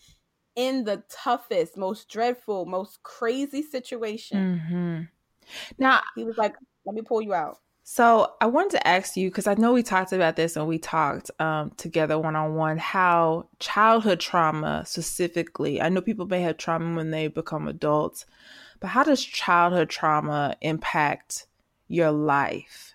in 0.57 0.85
the 0.85 1.03
toughest, 1.11 1.77
most 1.77 2.09
dreadful, 2.09 2.65
most 2.65 3.03
crazy 3.03 3.63
situation. 3.63 4.61
Mm-hmm. 4.61 5.03
Now 5.79 6.01
he 6.17 6.25
was 6.25 6.39
like, 6.39 6.55
"Let 6.87 6.95
me 6.95 7.03
pull 7.03 7.21
you 7.23 7.35
out." 7.35 7.59
So 7.85 8.35
I 8.41 8.47
wanted 8.47 8.73
to 8.73 8.87
ask 8.87 9.17
you 9.17 9.29
because 9.29 9.47
I 9.47 9.55
know 9.55 9.73
we 9.73 9.83
talked 9.83 10.13
about 10.13 10.37
this 10.37 10.57
and 10.57 10.69
we 10.69 10.79
talked 10.79 11.31
um, 11.41 11.71
together 11.77 12.19
one 12.19 12.37
on 12.37 12.55
one 12.55 12.79
how 12.79 13.49
childhood 13.59 14.21
trauma 14.21 14.85
specifically. 14.87 15.81
I 15.81 15.89
know 15.89 16.01
people 16.01 16.27
may 16.27 16.43
have 16.43 16.59
trauma 16.59 16.97
when 16.97 17.11
they 17.11 17.27
become 17.27 17.67
adults, 17.67 18.25
but 18.79 18.89
how 18.89 19.03
does 19.03 19.25
childhood 19.25 19.91
trauma 19.91 20.57
impact 20.61 21.47
your 21.89 22.13
life? 22.13 22.95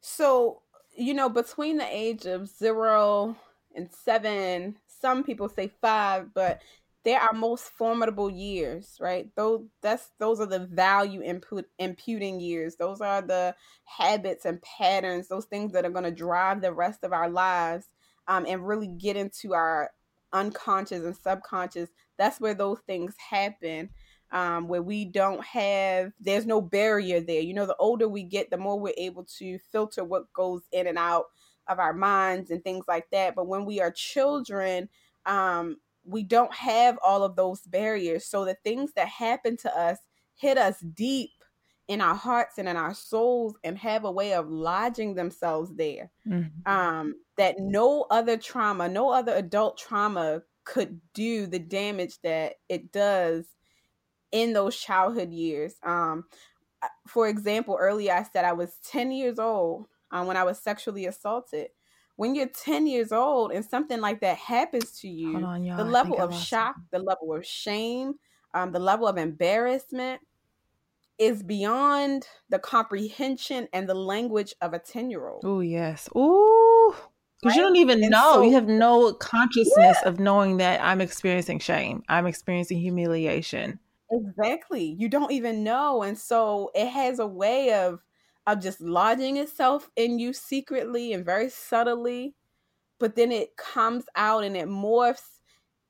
So 0.00 0.62
you 0.96 1.14
know, 1.14 1.28
between 1.28 1.76
the 1.76 1.86
age 1.88 2.26
of 2.26 2.48
zero 2.48 3.36
and 3.74 3.90
seven, 3.92 4.78
some 4.86 5.22
people 5.22 5.48
say 5.48 5.70
five, 5.80 6.32
but 6.34 6.60
they're 7.06 7.20
our 7.20 7.32
most 7.32 7.62
formidable 7.78 8.28
years, 8.28 8.98
right? 9.00 9.28
Those 9.36 9.62
that's 9.80 10.10
those 10.18 10.40
are 10.40 10.46
the 10.46 10.66
value 10.66 11.22
input 11.22 11.66
imputing 11.78 12.40
years. 12.40 12.74
Those 12.74 13.00
are 13.00 13.22
the 13.22 13.54
habits 13.84 14.44
and 14.44 14.60
patterns, 14.60 15.28
those 15.28 15.44
things 15.44 15.72
that 15.72 15.84
are 15.84 15.90
going 15.90 16.02
to 16.02 16.10
drive 16.10 16.60
the 16.60 16.72
rest 16.72 17.04
of 17.04 17.12
our 17.12 17.30
lives, 17.30 17.86
um, 18.26 18.44
and 18.48 18.66
really 18.66 18.88
get 18.88 19.16
into 19.16 19.54
our 19.54 19.92
unconscious 20.32 21.04
and 21.04 21.16
subconscious. 21.16 21.90
That's 22.18 22.40
where 22.40 22.54
those 22.54 22.80
things 22.80 23.14
happen. 23.30 23.90
Um, 24.32 24.66
where 24.66 24.82
we 24.82 25.04
don't 25.04 25.44
have 25.44 26.10
there's 26.18 26.44
no 26.44 26.60
barrier 26.60 27.20
there. 27.20 27.40
You 27.40 27.54
know, 27.54 27.66
the 27.66 27.76
older 27.76 28.08
we 28.08 28.24
get, 28.24 28.50
the 28.50 28.56
more 28.56 28.80
we're 28.80 28.94
able 28.96 29.24
to 29.38 29.60
filter 29.70 30.02
what 30.02 30.32
goes 30.32 30.62
in 30.72 30.88
and 30.88 30.98
out 30.98 31.26
of 31.68 31.78
our 31.78 31.92
minds 31.92 32.50
and 32.50 32.64
things 32.64 32.86
like 32.88 33.08
that. 33.12 33.36
But 33.36 33.46
when 33.46 33.64
we 33.64 33.80
are 33.80 33.92
children, 33.92 34.88
um, 35.24 35.76
we 36.06 36.22
don't 36.22 36.54
have 36.54 36.98
all 37.02 37.24
of 37.24 37.36
those 37.36 37.60
barriers. 37.62 38.26
So 38.26 38.44
the 38.44 38.56
things 38.64 38.92
that 38.94 39.08
happen 39.08 39.56
to 39.58 39.78
us 39.78 39.98
hit 40.34 40.58
us 40.58 40.80
deep 40.80 41.30
in 41.88 42.00
our 42.00 42.14
hearts 42.14 42.58
and 42.58 42.68
in 42.68 42.76
our 42.76 42.94
souls 42.94 43.56
and 43.62 43.78
have 43.78 44.04
a 44.04 44.10
way 44.10 44.34
of 44.34 44.50
lodging 44.50 45.14
themselves 45.14 45.74
there. 45.74 46.10
Mm-hmm. 46.26 46.70
Um, 46.70 47.14
that 47.36 47.58
no 47.58 48.06
other 48.10 48.36
trauma, 48.36 48.88
no 48.88 49.10
other 49.10 49.34
adult 49.34 49.78
trauma 49.78 50.42
could 50.64 51.00
do 51.14 51.46
the 51.46 51.58
damage 51.58 52.20
that 52.22 52.54
it 52.68 52.90
does 52.92 53.46
in 54.32 54.52
those 54.52 54.76
childhood 54.76 55.32
years. 55.32 55.74
Um, 55.84 56.24
for 57.06 57.28
example, 57.28 57.76
earlier 57.78 58.12
I 58.12 58.24
said 58.24 58.44
I 58.44 58.52
was 58.52 58.78
10 58.90 59.12
years 59.12 59.38
old 59.38 59.86
um, 60.10 60.26
when 60.26 60.36
I 60.36 60.44
was 60.44 60.58
sexually 60.58 61.06
assaulted 61.06 61.68
when 62.16 62.34
you're 62.34 62.48
10 62.48 62.86
years 62.86 63.12
old 63.12 63.52
and 63.52 63.64
something 63.64 64.00
like 64.00 64.20
that 64.20 64.38
happens 64.38 64.98
to 65.00 65.08
you, 65.08 65.36
on, 65.36 65.62
the 65.64 65.84
level 65.84 66.20
of 66.20 66.34
shock, 66.34 66.76
the 66.90 66.98
level 66.98 67.34
of 67.34 67.46
shame, 67.46 68.14
um, 68.54 68.72
the 68.72 68.78
level 68.78 69.06
of 69.06 69.18
embarrassment 69.18 70.20
is 71.18 71.42
beyond 71.42 72.26
the 72.48 72.58
comprehension 72.58 73.68
and 73.72 73.88
the 73.88 73.94
language 73.94 74.54
of 74.60 74.72
a 74.72 74.78
10 74.78 75.10
year 75.10 75.28
old. 75.28 75.42
Oh, 75.44 75.60
yes. 75.60 76.08
Ooh. 76.16 76.94
Because 77.40 77.50
right? 77.50 77.56
you 77.56 77.62
don't 77.62 77.76
even 77.76 78.02
and 78.02 78.10
know. 78.10 78.32
So, 78.34 78.42
you 78.42 78.52
have 78.52 78.66
no 78.66 79.12
consciousness 79.12 79.98
yeah. 80.02 80.08
of 80.08 80.18
knowing 80.18 80.56
that 80.56 80.80
I'm 80.82 81.00
experiencing 81.00 81.58
shame. 81.58 82.02
I'm 82.08 82.26
experiencing 82.26 82.78
humiliation. 82.78 83.78
Exactly. 84.10 84.96
You 84.98 85.08
don't 85.08 85.32
even 85.32 85.64
know. 85.64 86.02
And 86.02 86.16
so 86.16 86.70
it 86.74 86.88
has 86.88 87.18
a 87.18 87.26
way 87.26 87.74
of 87.74 88.00
of 88.46 88.60
just 88.60 88.80
lodging 88.80 89.36
itself 89.36 89.90
in 89.96 90.18
you 90.18 90.32
secretly 90.32 91.12
and 91.12 91.24
very 91.24 91.50
subtly, 91.50 92.34
but 92.98 93.16
then 93.16 93.32
it 93.32 93.56
comes 93.56 94.04
out 94.14 94.44
and 94.44 94.56
it 94.56 94.68
morphs 94.68 95.40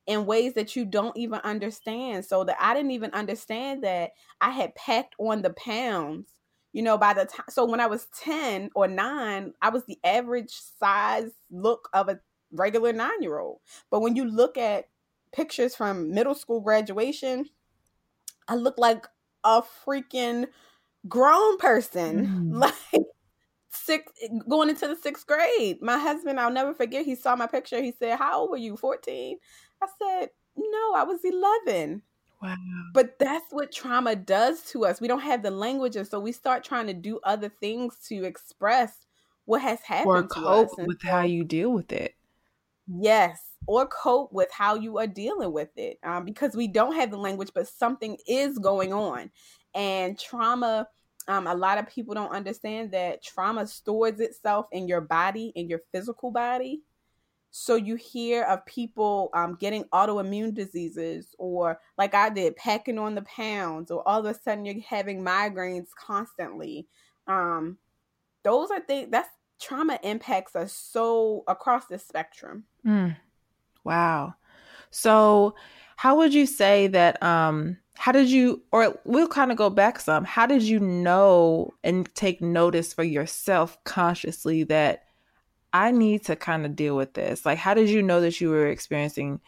in 0.06 0.24
ways 0.24 0.54
that 0.54 0.76
you 0.76 0.84
don't 0.84 1.16
even 1.16 1.40
understand. 1.40 2.24
So 2.24 2.44
that 2.44 2.56
I 2.60 2.74
didn't 2.74 2.92
even 2.92 3.12
understand 3.12 3.84
that 3.84 4.12
I 4.40 4.50
had 4.50 4.74
packed 4.74 5.14
on 5.18 5.42
the 5.42 5.50
pounds. 5.50 6.28
You 6.72 6.82
know, 6.82 6.98
by 6.98 7.14
the 7.14 7.24
time, 7.24 7.46
so 7.48 7.64
when 7.64 7.80
I 7.80 7.86
was 7.86 8.06
10 8.22 8.70
or 8.74 8.86
9, 8.86 9.52
I 9.62 9.68
was 9.70 9.84
the 9.86 9.98
average 10.04 10.52
size 10.78 11.30
look 11.50 11.88
of 11.94 12.08
a 12.08 12.20
regular 12.52 12.92
nine 12.92 13.22
year 13.22 13.38
old. 13.38 13.60
But 13.90 14.00
when 14.00 14.14
you 14.14 14.24
look 14.24 14.58
at 14.58 14.88
pictures 15.32 15.74
from 15.74 16.12
middle 16.12 16.34
school 16.34 16.60
graduation, 16.60 17.46
I 18.48 18.56
look 18.56 18.78
like 18.78 19.06
a 19.42 19.62
freaking 19.62 20.46
grown 21.08 21.58
person, 21.58 22.26
mm. 22.26 22.60
like 22.60 23.04
six 23.70 24.12
going 24.48 24.68
into 24.70 24.88
the 24.88 24.96
sixth 24.96 25.26
grade. 25.26 25.80
My 25.80 25.98
husband, 25.98 26.40
I'll 26.40 26.50
never 26.50 26.74
forget, 26.74 27.04
he 27.04 27.14
saw 27.14 27.36
my 27.36 27.46
picture. 27.46 27.82
He 27.82 27.92
said, 27.98 28.18
How 28.18 28.40
old 28.40 28.50
were 28.50 28.56
you? 28.56 28.76
14? 28.76 29.38
I 29.82 29.86
said, 29.98 30.30
No, 30.56 30.94
I 30.94 31.04
was 31.04 31.20
11. 31.24 32.02
Wow. 32.42 32.56
But 32.92 33.18
that's 33.18 33.50
what 33.50 33.72
trauma 33.72 34.14
does 34.14 34.62
to 34.70 34.84
us. 34.84 35.00
We 35.00 35.08
don't 35.08 35.20
have 35.20 35.42
the 35.42 35.50
language, 35.50 35.96
and 35.96 36.06
so 36.06 36.20
we 36.20 36.32
start 36.32 36.64
trying 36.64 36.86
to 36.86 36.94
do 36.94 37.18
other 37.24 37.48
things 37.48 37.96
to 38.08 38.24
express 38.24 39.06
what 39.46 39.62
has 39.62 39.80
happened 39.80 40.08
or 40.08 40.22
cope 40.24 40.78
with 40.78 41.00
so, 41.00 41.08
how 41.08 41.22
you 41.22 41.44
deal 41.44 41.72
with 41.72 41.92
it. 41.92 42.14
Yes, 42.86 43.40
or 43.66 43.86
cope 43.86 44.32
with 44.32 44.50
how 44.52 44.74
you 44.74 44.98
are 44.98 45.06
dealing 45.06 45.52
with 45.52 45.70
it, 45.76 45.98
um, 46.02 46.24
because 46.24 46.54
we 46.54 46.68
don't 46.68 46.94
have 46.94 47.10
the 47.10 47.16
language, 47.16 47.50
but 47.54 47.68
something 47.68 48.18
is 48.28 48.58
going 48.58 48.92
on, 48.92 49.30
and 49.76 50.18
trauma 50.18 50.88
um, 51.28 51.46
a 51.46 51.54
lot 51.54 51.78
of 51.78 51.88
people 51.88 52.14
don't 52.14 52.30
understand 52.30 52.92
that 52.92 53.22
trauma 53.22 53.66
stores 53.66 54.20
itself 54.20 54.66
in 54.72 54.86
your 54.86 55.00
body, 55.00 55.52
in 55.56 55.68
your 55.68 55.80
physical 55.92 56.30
body. 56.30 56.82
So 57.50 57.74
you 57.74 57.96
hear 57.96 58.44
of 58.44 58.64
people 58.66 59.30
um, 59.34 59.56
getting 59.58 59.84
autoimmune 59.84 60.54
diseases, 60.54 61.34
or 61.38 61.80
like 61.96 62.14
I 62.14 62.28
did, 62.28 62.54
packing 62.56 62.98
on 62.98 63.14
the 63.14 63.22
pounds, 63.22 63.90
or 63.90 64.06
all 64.06 64.20
of 64.20 64.26
a 64.26 64.38
sudden 64.38 64.64
you're 64.64 64.80
having 64.86 65.22
migraines 65.22 65.88
constantly. 65.98 66.86
Um, 67.26 67.78
those 68.44 68.70
are 68.70 68.80
things 68.80 69.08
that's 69.10 69.30
trauma 69.58 69.98
impacts 70.02 70.54
us 70.54 70.72
so 70.72 71.44
across 71.48 71.86
the 71.86 71.98
spectrum. 71.98 72.64
Mm. 72.86 73.16
Wow. 73.84 74.34
So, 74.90 75.56
how 75.96 76.18
would 76.18 76.34
you 76.34 76.46
say 76.46 76.88
that? 76.88 77.20
Um, 77.22 77.78
how 77.96 78.12
did 78.12 78.28
you 78.28 78.62
or 78.72 78.98
we'll 79.04 79.28
kind 79.28 79.50
of 79.50 79.56
go 79.56 79.70
back 79.70 80.00
some. 80.00 80.24
How 80.24 80.46
did 80.46 80.62
you 80.62 80.78
know 80.78 81.72
and 81.82 82.12
take 82.14 82.40
notice 82.40 82.92
for 82.92 83.02
yourself 83.02 83.82
consciously 83.84 84.64
that 84.64 85.04
i 85.72 85.90
need 85.90 86.24
to 86.24 86.36
kind 86.36 86.64
of 86.66 86.76
deal 86.76 86.96
with 86.96 87.14
this? 87.14 87.46
Like 87.46 87.58
how 87.58 87.74
did 87.74 87.88
you 87.88 88.02
know 88.02 88.20
that 88.20 88.40
you 88.40 88.50
were 88.50 88.66
experiencing 88.66 89.40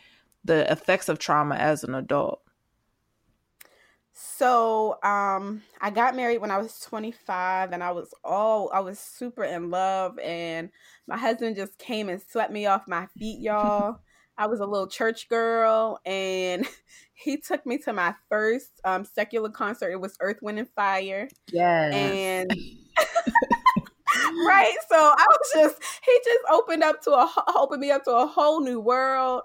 the 0.44 0.70
effects 0.70 1.08
of 1.08 1.18
trauma 1.18 1.56
as 1.56 1.84
an 1.84 1.94
adult? 1.94 2.42
So 4.12 4.98
um 5.02 5.62
i 5.80 5.90
got 5.90 6.16
married 6.16 6.38
when 6.38 6.50
i 6.50 6.58
was 6.58 6.80
25 6.80 7.72
and 7.72 7.84
i 7.84 7.92
was 7.92 8.12
all 8.24 8.70
i 8.72 8.80
was 8.80 8.98
super 8.98 9.44
in 9.44 9.70
love 9.70 10.18
and 10.18 10.70
my 11.06 11.16
husband 11.16 11.54
just 11.54 11.78
came 11.78 12.08
and 12.08 12.20
swept 12.20 12.52
me 12.52 12.66
off 12.66 12.88
my 12.88 13.06
feet 13.18 13.40
y'all 13.40 14.00
I 14.38 14.46
was 14.46 14.60
a 14.60 14.66
little 14.66 14.86
church 14.86 15.28
girl, 15.28 15.98
and 16.06 16.66
he 17.14 17.36
took 17.36 17.66
me 17.66 17.78
to 17.78 17.92
my 17.92 18.14
first 18.30 18.80
um, 18.84 19.04
secular 19.04 19.50
concert. 19.50 19.90
It 19.90 20.00
was 20.00 20.16
Earth, 20.20 20.38
Wind, 20.40 20.60
and 20.60 20.68
Fire. 20.76 21.28
Yeah, 21.52 21.90
and 21.92 22.50
right. 24.46 24.76
So 24.88 24.96
I 24.96 25.26
was 25.28 25.50
just 25.52 25.82
he 26.04 26.20
just 26.24 26.44
opened 26.50 26.84
up 26.84 27.02
to 27.02 27.10
a 27.10 27.30
opened 27.56 27.80
me 27.80 27.90
up 27.90 28.04
to 28.04 28.12
a 28.12 28.26
whole 28.26 28.60
new 28.60 28.80
world, 28.80 29.42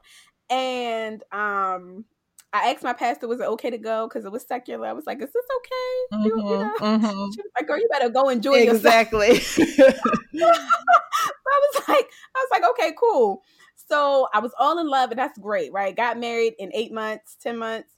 and 0.50 1.24
um, 1.32 2.06
I 2.54 2.70
asked 2.70 2.84
my 2.84 2.94
pastor, 2.94 3.28
was 3.28 3.40
it 3.40 3.48
okay 3.48 3.72
to 3.72 3.80
go? 3.80 4.08
Because 4.08 4.26
it 4.26 4.32
was 4.32 4.46
secular. 4.46 4.88
I 4.88 4.94
was 4.94 5.08
like, 5.08 5.18
is 5.22 5.34
this 5.34 5.46
okay? 5.58 5.70
Mm-hmm, 6.14 6.26
you, 6.28 6.36
you 6.38 6.58
know? 6.60 6.74
mm-hmm. 6.80 7.32
She 7.32 7.42
was 7.42 7.52
like, 7.60 7.68
girl, 7.68 7.80
you 7.80 7.88
better 7.92 8.10
go 8.10 8.30
enjoy 8.30 8.60
exactly. 8.60 9.30
yourself. 9.30 9.68
Exactly. 9.72 10.44
I 10.44 11.60
was 11.60 11.88
like, 11.88 12.10
I 12.36 12.46
was 12.46 12.48
like, 12.52 12.64
okay, 12.72 12.94
cool. 13.00 13.42
So 13.88 14.28
I 14.34 14.40
was 14.40 14.52
all 14.60 14.80
in 14.80 14.88
love, 14.88 15.12
and 15.12 15.20
that's 15.20 15.38
great, 15.38 15.72
right? 15.72 15.96
Got 15.96 16.20
married 16.20 16.54
in 16.60 16.72
eight 16.74 16.92
months, 16.92 17.36
10 17.42 17.58
months, 17.58 17.90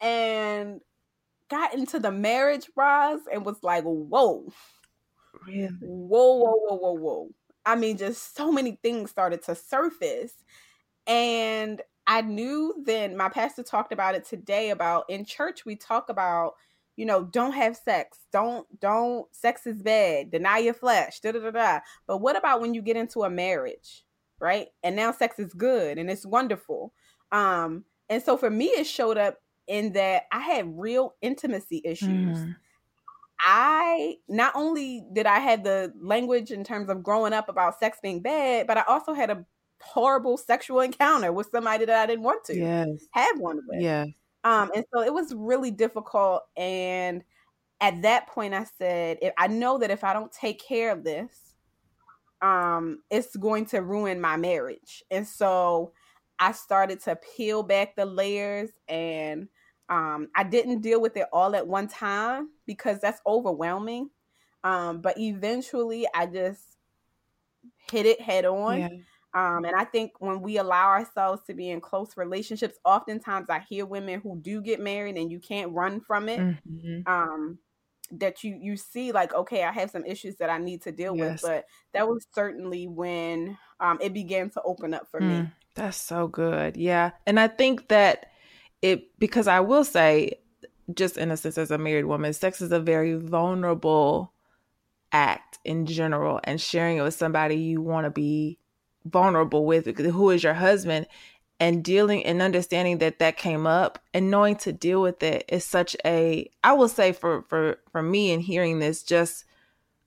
and 0.00 0.80
got 1.48 1.74
into 1.74 1.98
the 1.98 2.12
marriage, 2.12 2.70
Roz, 2.76 3.20
and 3.30 3.44
was 3.44 3.62
like, 3.62 3.84
whoa. 3.84 4.52
Really? 5.46 5.68
Whoa, 5.80 6.34
whoa, 6.36 6.56
whoa, 6.56 6.76
whoa, 6.76 6.92
whoa. 6.92 7.28
I 7.66 7.76
mean, 7.76 7.96
just 7.96 8.36
so 8.36 8.50
many 8.50 8.78
things 8.82 9.10
started 9.10 9.42
to 9.44 9.54
surface. 9.54 10.32
And 11.06 11.82
I 12.06 12.22
knew 12.22 12.74
then 12.84 13.16
my 13.16 13.28
pastor 13.28 13.62
talked 13.62 13.92
about 13.92 14.14
it 14.14 14.24
today 14.24 14.70
about 14.70 15.04
in 15.08 15.24
church, 15.24 15.64
we 15.64 15.76
talk 15.76 16.08
about, 16.08 16.54
you 16.96 17.06
know, 17.06 17.24
don't 17.24 17.52
have 17.52 17.76
sex. 17.76 18.18
Don't, 18.32 18.66
don't, 18.80 19.26
sex 19.34 19.66
is 19.66 19.82
bad. 19.82 20.30
Deny 20.30 20.58
your 20.58 20.74
flesh. 20.74 21.20
Da, 21.20 21.32
da, 21.32 21.40
da, 21.40 21.50
da. 21.50 21.80
But 22.06 22.18
what 22.18 22.36
about 22.36 22.60
when 22.60 22.74
you 22.74 22.82
get 22.82 22.96
into 22.96 23.22
a 23.22 23.30
marriage? 23.30 24.04
Right? 24.40 24.68
And 24.82 24.96
now 24.96 25.12
sex 25.12 25.38
is 25.38 25.54
good 25.54 25.98
and 25.98 26.10
it's 26.10 26.26
wonderful. 26.26 26.92
Um, 27.32 27.84
and 28.08 28.22
so 28.22 28.36
for 28.36 28.50
me, 28.50 28.66
it 28.66 28.86
showed 28.86 29.18
up 29.18 29.38
in 29.66 29.92
that 29.92 30.24
I 30.32 30.40
had 30.40 30.78
real 30.78 31.14
intimacy 31.22 31.80
issues. 31.84 32.38
Mm. 32.38 32.56
I 33.40 34.16
not 34.28 34.52
only 34.54 35.04
did 35.12 35.26
I 35.26 35.38
have 35.38 35.64
the 35.64 35.92
language 36.00 36.50
in 36.50 36.64
terms 36.64 36.90
of 36.90 37.02
growing 37.02 37.32
up 37.32 37.48
about 37.48 37.78
sex 37.78 37.98
being 38.02 38.20
bad, 38.20 38.66
but 38.66 38.76
I 38.76 38.84
also 38.86 39.14
had 39.14 39.30
a 39.30 39.46
horrible 39.80 40.36
sexual 40.36 40.80
encounter 40.80 41.32
with 41.32 41.48
somebody 41.50 41.86
that 41.86 42.02
I 42.02 42.06
didn't 42.06 42.24
want 42.24 42.44
to 42.46 42.56
yes. 42.56 43.06
have 43.12 43.38
one 43.38 43.60
with. 43.66 43.80
Yeah. 43.80 44.06
Um, 44.44 44.70
and 44.74 44.84
so 44.92 45.02
it 45.02 45.12
was 45.12 45.34
really 45.34 45.70
difficult. 45.70 46.42
And 46.56 47.22
at 47.80 48.02
that 48.02 48.26
point, 48.26 48.54
I 48.54 48.66
said, 48.78 49.18
if 49.22 49.32
I 49.38 49.46
know 49.46 49.78
that 49.78 49.90
if 49.90 50.04
I 50.04 50.12
don't 50.12 50.32
take 50.32 50.60
care 50.62 50.92
of 50.92 51.04
this, 51.04 51.49
um, 52.42 53.02
it's 53.10 53.36
going 53.36 53.66
to 53.66 53.82
ruin 53.82 54.20
my 54.20 54.36
marriage. 54.36 55.02
And 55.10 55.26
so 55.26 55.92
I 56.38 56.52
started 56.52 57.00
to 57.02 57.16
peel 57.16 57.62
back 57.62 57.96
the 57.96 58.06
layers 58.06 58.70
and 58.88 59.48
um, 59.88 60.28
I 60.34 60.44
didn't 60.44 60.80
deal 60.80 61.00
with 61.00 61.16
it 61.16 61.26
all 61.32 61.54
at 61.54 61.66
one 61.66 61.88
time 61.88 62.50
because 62.66 63.00
that's 63.00 63.20
overwhelming. 63.26 64.10
Um, 64.62 65.00
but 65.00 65.18
eventually 65.18 66.06
I 66.14 66.26
just 66.26 66.62
hit 67.90 68.06
it 68.06 68.20
head 68.20 68.44
on. 68.44 68.78
Yeah. 68.78 68.88
Um, 69.32 69.64
and 69.64 69.76
I 69.76 69.84
think 69.84 70.12
when 70.18 70.40
we 70.40 70.58
allow 70.58 70.88
ourselves 70.88 71.42
to 71.46 71.54
be 71.54 71.70
in 71.70 71.80
close 71.80 72.16
relationships, 72.16 72.78
oftentimes 72.84 73.48
I 73.48 73.60
hear 73.60 73.86
women 73.86 74.20
who 74.20 74.38
do 74.40 74.60
get 74.60 74.80
married 74.80 75.16
and 75.16 75.30
you 75.30 75.38
can't 75.38 75.72
run 75.72 76.00
from 76.00 76.28
it. 76.28 76.40
Mm-hmm. 76.40 77.00
Um, 77.06 77.58
that 78.10 78.42
you 78.42 78.58
you 78.60 78.76
see 78.76 79.12
like 79.12 79.32
okay 79.34 79.64
i 79.64 79.72
have 79.72 79.90
some 79.90 80.04
issues 80.04 80.36
that 80.36 80.50
i 80.50 80.58
need 80.58 80.82
to 80.82 80.92
deal 80.92 81.16
yes. 81.16 81.42
with 81.42 81.42
but 81.42 81.64
that 81.92 82.08
was 82.08 82.26
certainly 82.34 82.86
when 82.86 83.56
um, 83.78 83.98
it 84.00 84.12
began 84.12 84.50
to 84.50 84.60
open 84.62 84.92
up 84.92 85.08
for 85.10 85.20
mm, 85.20 85.42
me 85.42 85.50
that's 85.74 85.96
so 85.96 86.26
good 86.26 86.76
yeah 86.76 87.10
and 87.26 87.38
i 87.38 87.46
think 87.46 87.88
that 87.88 88.26
it 88.82 89.16
because 89.18 89.46
i 89.46 89.60
will 89.60 89.84
say 89.84 90.32
just 90.94 91.16
in 91.16 91.30
a 91.30 91.36
sense 91.36 91.56
as 91.56 91.70
a 91.70 91.78
married 91.78 92.04
woman 92.04 92.32
sex 92.32 92.60
is 92.60 92.72
a 92.72 92.80
very 92.80 93.14
vulnerable 93.14 94.32
act 95.12 95.58
in 95.64 95.86
general 95.86 96.40
and 96.44 96.60
sharing 96.60 96.98
it 96.98 97.02
with 97.02 97.14
somebody 97.14 97.56
you 97.56 97.80
want 97.80 98.04
to 98.04 98.10
be 98.10 98.58
vulnerable 99.04 99.64
with 99.64 99.86
who 99.96 100.30
is 100.30 100.42
your 100.42 100.54
husband 100.54 101.06
and 101.60 101.84
dealing 101.84 102.24
and 102.24 102.40
understanding 102.40 102.98
that 102.98 103.18
that 103.18 103.36
came 103.36 103.66
up 103.66 104.02
and 104.14 104.30
knowing 104.30 104.56
to 104.56 104.72
deal 104.72 105.02
with 105.02 105.22
it 105.22 105.44
is 105.48 105.64
such 105.64 105.94
a 106.04 106.50
i 106.64 106.72
will 106.72 106.88
say 106.88 107.12
for 107.12 107.42
for 107.42 107.78
for 107.92 108.02
me 108.02 108.32
in 108.32 108.40
hearing 108.40 108.78
this 108.78 109.02
just 109.02 109.44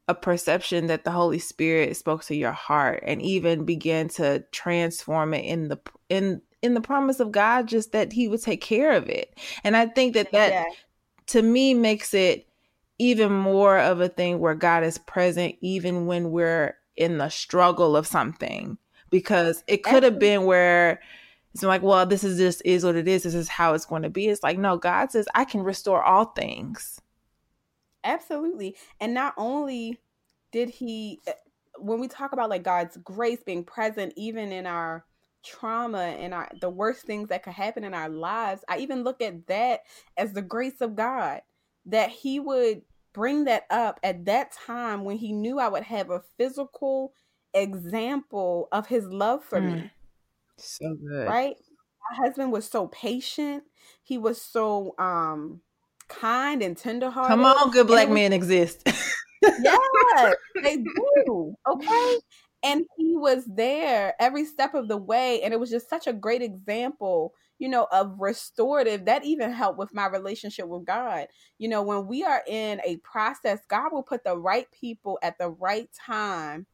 a 0.09 0.15
perception 0.15 0.87
that 0.87 1.05
the 1.05 1.11
holy 1.11 1.39
spirit 1.39 1.95
spoke 1.95 2.23
to 2.23 2.35
your 2.35 2.51
heart 2.51 3.01
and 3.05 3.21
even 3.21 3.63
began 3.63 4.09
to 4.09 4.43
transform 4.51 5.33
it 5.33 5.45
in 5.45 5.69
the 5.69 5.79
in 6.09 6.41
in 6.61 6.73
the 6.73 6.81
promise 6.81 7.19
of 7.19 7.31
god 7.31 7.67
just 7.67 7.91
that 7.91 8.11
he 8.11 8.27
would 8.27 8.41
take 8.41 8.59
care 8.59 8.91
of 8.91 9.07
it 9.07 9.37
and 9.63 9.77
i 9.77 9.85
think 9.85 10.13
that 10.15 10.31
that 10.31 10.51
yeah. 10.51 10.65
to 11.27 11.41
me 11.41 11.73
makes 11.73 12.13
it 12.13 12.47
even 12.99 13.31
more 13.31 13.77
of 13.77 14.01
a 14.01 14.09
thing 14.09 14.39
where 14.39 14.55
god 14.55 14.83
is 14.83 14.97
present 14.97 15.55
even 15.61 16.05
when 16.07 16.31
we're 16.31 16.75
in 16.97 17.17
the 17.17 17.29
struggle 17.29 17.95
of 17.95 18.07
something 18.07 18.77
because 19.09 19.63
it 19.67 19.83
could 19.83 20.03
have 20.03 20.19
been 20.19 20.45
where 20.45 20.99
it's 21.53 21.63
like, 21.63 21.83
well, 21.83 22.05
this 22.05 22.23
is 22.23 22.37
just 22.37 22.61
is 22.65 22.83
what 22.83 22.95
it 22.95 23.07
is. 23.07 23.23
This 23.23 23.35
is 23.35 23.47
how 23.47 23.73
it's 23.73 23.85
going 23.85 24.01
to 24.01 24.09
be. 24.09 24.27
It's 24.27 24.43
like, 24.43 24.57
no, 24.57 24.77
God 24.77 25.11
says 25.11 25.27
I 25.35 25.45
can 25.45 25.61
restore 25.61 26.03
all 26.03 26.25
things. 26.25 26.99
Absolutely. 28.03 28.75
And 28.99 29.13
not 29.13 29.33
only 29.37 29.99
did 30.51 30.69
he 30.69 31.21
eh, 31.27 31.33
when 31.77 31.99
we 31.99 32.07
talk 32.07 32.33
about 32.33 32.49
like 32.49 32.63
God's 32.63 32.97
grace 32.97 33.41
being 33.45 33.63
present 33.63 34.13
even 34.15 34.51
in 34.51 34.65
our 34.65 35.05
trauma 35.43 35.99
and 35.99 36.33
our 36.33 36.49
the 36.61 36.69
worst 36.69 37.05
things 37.05 37.29
that 37.29 37.43
could 37.43 37.53
happen 37.53 37.83
in 37.83 37.93
our 37.93 38.09
lives, 38.09 38.63
I 38.67 38.79
even 38.79 39.03
look 39.03 39.21
at 39.21 39.45
that 39.47 39.81
as 40.17 40.33
the 40.33 40.41
grace 40.41 40.81
of 40.81 40.95
God 40.95 41.41
that 41.85 42.09
he 42.09 42.39
would 42.39 42.81
bring 43.13 43.43
that 43.43 43.65
up 43.69 43.99
at 44.03 44.25
that 44.25 44.53
time 44.65 45.03
when 45.03 45.17
he 45.17 45.31
knew 45.31 45.59
I 45.59 45.67
would 45.67 45.83
have 45.83 46.09
a 46.09 46.23
physical 46.37 47.13
example 47.53 48.67
of 48.71 48.87
his 48.87 49.05
love 49.05 49.43
for 49.43 49.61
mm. 49.61 49.75
me. 49.75 49.91
So 50.57 50.95
good. 50.95 51.27
Right? 51.27 51.55
My 52.11 52.25
husband 52.25 52.51
was 52.51 52.69
so 52.69 52.87
patient. 52.87 53.63
He 54.03 54.17
was 54.17 54.41
so 54.41 54.95
um 54.97 55.61
kind 56.07 56.61
and 56.61 56.77
tenderhearted. 56.77 57.29
Come 57.29 57.45
on, 57.45 57.71
good 57.71 57.87
black 57.87 58.09
was, 58.09 58.15
men 58.15 58.33
exist. 58.33 58.83
yes, 59.41 60.35
they 60.63 60.77
do. 60.77 61.55
Okay. 61.67 62.17
And 62.65 62.85
he 62.97 63.17
was 63.17 63.43
there 63.45 64.15
every 64.21 64.45
step 64.45 64.73
of 64.73 64.87
the 64.87 64.95
way. 64.95 65.41
And 65.41 65.53
it 65.53 65.59
was 65.59 65.69
just 65.69 65.89
such 65.89 66.07
a 66.07 66.13
great 66.13 66.41
example, 66.41 67.33
you 67.59 67.67
know, 67.67 67.87
of 67.91 68.15
restorative. 68.19 69.05
That 69.05 69.25
even 69.25 69.51
helped 69.51 69.77
with 69.77 69.93
my 69.93 70.07
relationship 70.07 70.67
with 70.67 70.85
God. 70.85 71.27
You 71.57 71.67
know, 71.67 71.83
when 71.83 72.07
we 72.07 72.23
are 72.23 72.41
in 72.47 72.79
a 72.85 72.97
process, 72.97 73.59
God 73.67 73.91
will 73.91 74.03
put 74.03 74.23
the 74.23 74.37
right 74.37 74.67
people 74.71 75.19
at 75.21 75.37
the 75.37 75.49
right 75.49 75.89
time 75.93 76.67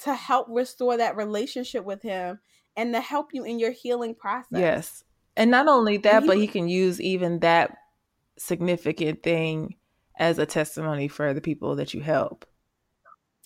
to 0.00 0.14
help 0.14 0.48
restore 0.50 0.96
that 0.96 1.16
relationship 1.16 1.84
with 1.84 2.02
Him 2.02 2.40
and 2.76 2.94
to 2.94 3.00
help 3.00 3.28
you 3.32 3.44
in 3.44 3.58
your 3.58 3.72
healing 3.72 4.14
process. 4.14 4.58
Yes. 4.58 5.04
And 5.36 5.50
not 5.50 5.68
only 5.68 5.96
that, 5.98 6.22
he, 6.22 6.26
but 6.26 6.36
he 6.36 6.46
can 6.46 6.68
use 6.68 7.00
even 7.00 7.40
that 7.40 7.76
significant 8.38 9.22
thing 9.22 9.76
as 10.18 10.38
a 10.38 10.46
testimony 10.46 11.08
for 11.08 11.32
the 11.32 11.40
people 11.40 11.76
that 11.76 11.94
you 11.94 12.00
help. 12.00 12.44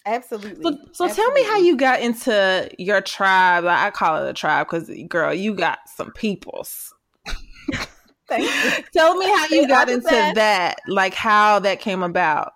Absolutely. 0.06 0.62
So, 0.62 0.70
so 0.92 1.04
Absolutely. 1.04 1.14
tell 1.14 1.32
me 1.32 1.44
how 1.44 1.58
you 1.58 1.76
got 1.76 2.00
into 2.00 2.70
your 2.78 3.00
tribe. 3.00 3.64
I 3.64 3.90
call 3.90 4.22
it 4.22 4.28
a 4.28 4.34
tribe 4.34 4.66
because, 4.66 4.90
girl, 5.08 5.32
you 5.32 5.54
got 5.54 5.78
some 5.94 6.12
peoples. 6.12 6.92
Thank 8.28 8.44
you. 8.44 8.84
Tell 8.92 9.16
me 9.16 9.26
how 9.26 9.46
you 9.48 9.68
got 9.68 9.88
into 9.88 10.08
that. 10.08 10.34
that, 10.34 10.80
like 10.88 11.14
how 11.14 11.58
that 11.60 11.80
came 11.80 12.02
about. 12.02 12.52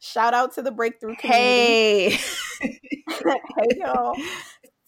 Shout 0.00 0.34
out 0.34 0.54
to 0.54 0.62
the 0.62 0.70
breakthrough 0.70 1.16
community. 1.16 2.10
Hey, 2.10 2.18
hey 2.60 3.68
y'all. 3.76 4.14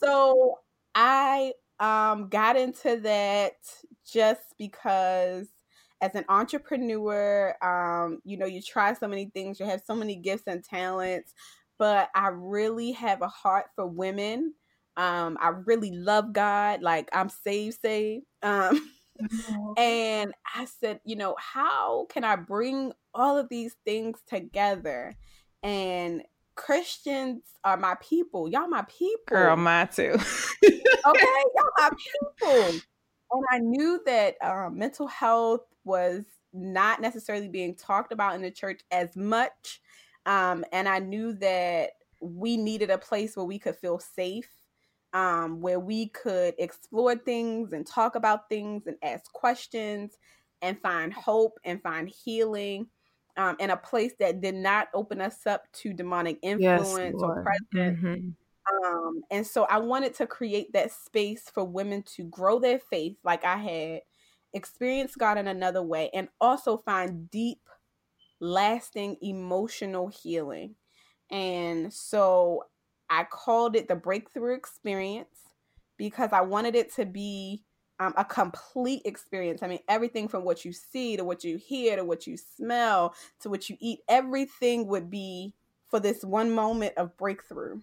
So 0.02 0.58
I 0.94 1.52
um, 1.78 2.28
got 2.28 2.56
into 2.56 3.00
that 3.00 3.52
just 4.10 4.54
because 4.58 5.48
as 6.00 6.14
an 6.14 6.24
entrepreneur, 6.28 7.54
um, 7.62 8.20
you 8.24 8.36
know, 8.38 8.46
you 8.46 8.62
try 8.62 8.94
so 8.94 9.06
many 9.06 9.26
things, 9.26 9.60
you 9.60 9.66
have 9.66 9.82
so 9.86 9.94
many 9.94 10.16
gifts 10.16 10.44
and 10.46 10.64
talents, 10.64 11.34
but 11.78 12.08
I 12.14 12.28
really 12.28 12.92
have 12.92 13.22
a 13.22 13.28
heart 13.28 13.66
for 13.74 13.86
women. 13.86 14.54
Um, 14.96 15.38
I 15.40 15.48
really 15.48 15.92
love 15.92 16.32
God. 16.32 16.82
Like 16.82 17.08
I'm 17.12 17.28
saved, 17.28 17.78
saved. 17.80 18.24
Um, 18.42 18.90
mm-hmm. 19.22 19.72
and 19.76 20.34
I 20.54 20.66
said, 20.66 21.00
you 21.04 21.16
know, 21.16 21.36
how 21.38 22.06
can 22.10 22.24
I 22.24 22.36
bring 22.36 22.92
all 23.14 23.36
of 23.38 23.48
these 23.48 23.76
things 23.84 24.18
together 24.26 25.14
and 25.62 26.22
Christians 26.60 27.42
are 27.64 27.78
my 27.78 27.96
people. 28.02 28.46
Y'all 28.46 28.68
my 28.68 28.84
people. 28.86 29.24
Girl, 29.26 29.56
mine 29.56 29.88
too. 29.88 30.12
okay, 30.64 30.82
y'all 31.06 31.70
my 31.78 31.90
people. 31.90 32.80
And 33.32 33.44
I 33.50 33.58
knew 33.58 34.00
that 34.04 34.34
um, 34.42 34.76
mental 34.76 35.06
health 35.06 35.62
was 35.84 36.22
not 36.52 37.00
necessarily 37.00 37.48
being 37.48 37.74
talked 37.74 38.12
about 38.12 38.34
in 38.34 38.42
the 38.42 38.50
church 38.50 38.82
as 38.90 39.16
much. 39.16 39.80
Um, 40.26 40.62
and 40.70 40.86
I 40.86 40.98
knew 40.98 41.32
that 41.34 41.92
we 42.20 42.58
needed 42.58 42.90
a 42.90 42.98
place 42.98 43.36
where 43.36 43.46
we 43.46 43.58
could 43.58 43.76
feel 43.76 43.98
safe, 43.98 44.50
um, 45.14 45.62
where 45.62 45.80
we 45.80 46.10
could 46.10 46.52
explore 46.58 47.16
things 47.16 47.72
and 47.72 47.86
talk 47.86 48.16
about 48.16 48.50
things 48.50 48.86
and 48.86 48.96
ask 49.02 49.32
questions 49.32 50.18
and 50.60 50.78
find 50.82 51.10
hope 51.14 51.58
and 51.64 51.82
find 51.82 52.06
healing 52.06 52.86
um, 53.40 53.56
in 53.58 53.70
a 53.70 53.76
place 53.76 54.12
that 54.18 54.42
did 54.42 54.54
not 54.54 54.88
open 54.92 55.18
us 55.22 55.46
up 55.46 55.62
to 55.72 55.94
demonic 55.94 56.38
influence 56.42 57.16
yes, 57.18 57.22
or 57.22 57.42
presence. 57.42 57.98
Mm-hmm. 57.98 58.84
Um, 58.86 59.22
and 59.30 59.46
so 59.46 59.64
I 59.64 59.78
wanted 59.78 60.14
to 60.16 60.26
create 60.26 60.74
that 60.74 60.92
space 60.92 61.44
for 61.52 61.64
women 61.64 62.02
to 62.16 62.24
grow 62.24 62.58
their 62.58 62.78
faith, 62.78 63.16
like 63.24 63.42
I 63.46 63.56
had, 63.56 64.00
experience 64.52 65.16
God 65.16 65.38
in 65.38 65.48
another 65.48 65.82
way, 65.82 66.10
and 66.12 66.28
also 66.38 66.76
find 66.76 67.30
deep, 67.30 67.62
lasting 68.40 69.16
emotional 69.22 70.08
healing. 70.08 70.74
And 71.30 71.90
so 71.90 72.64
I 73.08 73.24
called 73.24 73.74
it 73.74 73.88
the 73.88 73.96
breakthrough 73.96 74.54
experience 74.54 75.38
because 75.96 76.30
I 76.34 76.42
wanted 76.42 76.74
it 76.74 76.92
to 76.96 77.06
be 77.06 77.64
um, 78.00 78.14
a 78.16 78.24
complete 78.24 79.02
experience. 79.04 79.62
I 79.62 79.68
mean, 79.68 79.80
everything 79.86 80.26
from 80.26 80.42
what 80.42 80.64
you 80.64 80.72
see 80.72 81.16
to 81.18 81.22
what 81.22 81.44
you 81.44 81.58
hear 81.58 81.96
to 81.96 82.04
what 82.04 82.26
you 82.26 82.36
smell 82.36 83.14
to 83.40 83.50
what 83.50 83.68
you 83.68 83.76
eat, 83.78 84.00
everything 84.08 84.86
would 84.86 85.10
be 85.10 85.52
for 85.88 86.00
this 86.00 86.24
one 86.24 86.50
moment 86.50 86.94
of 86.96 87.16
breakthrough. 87.18 87.80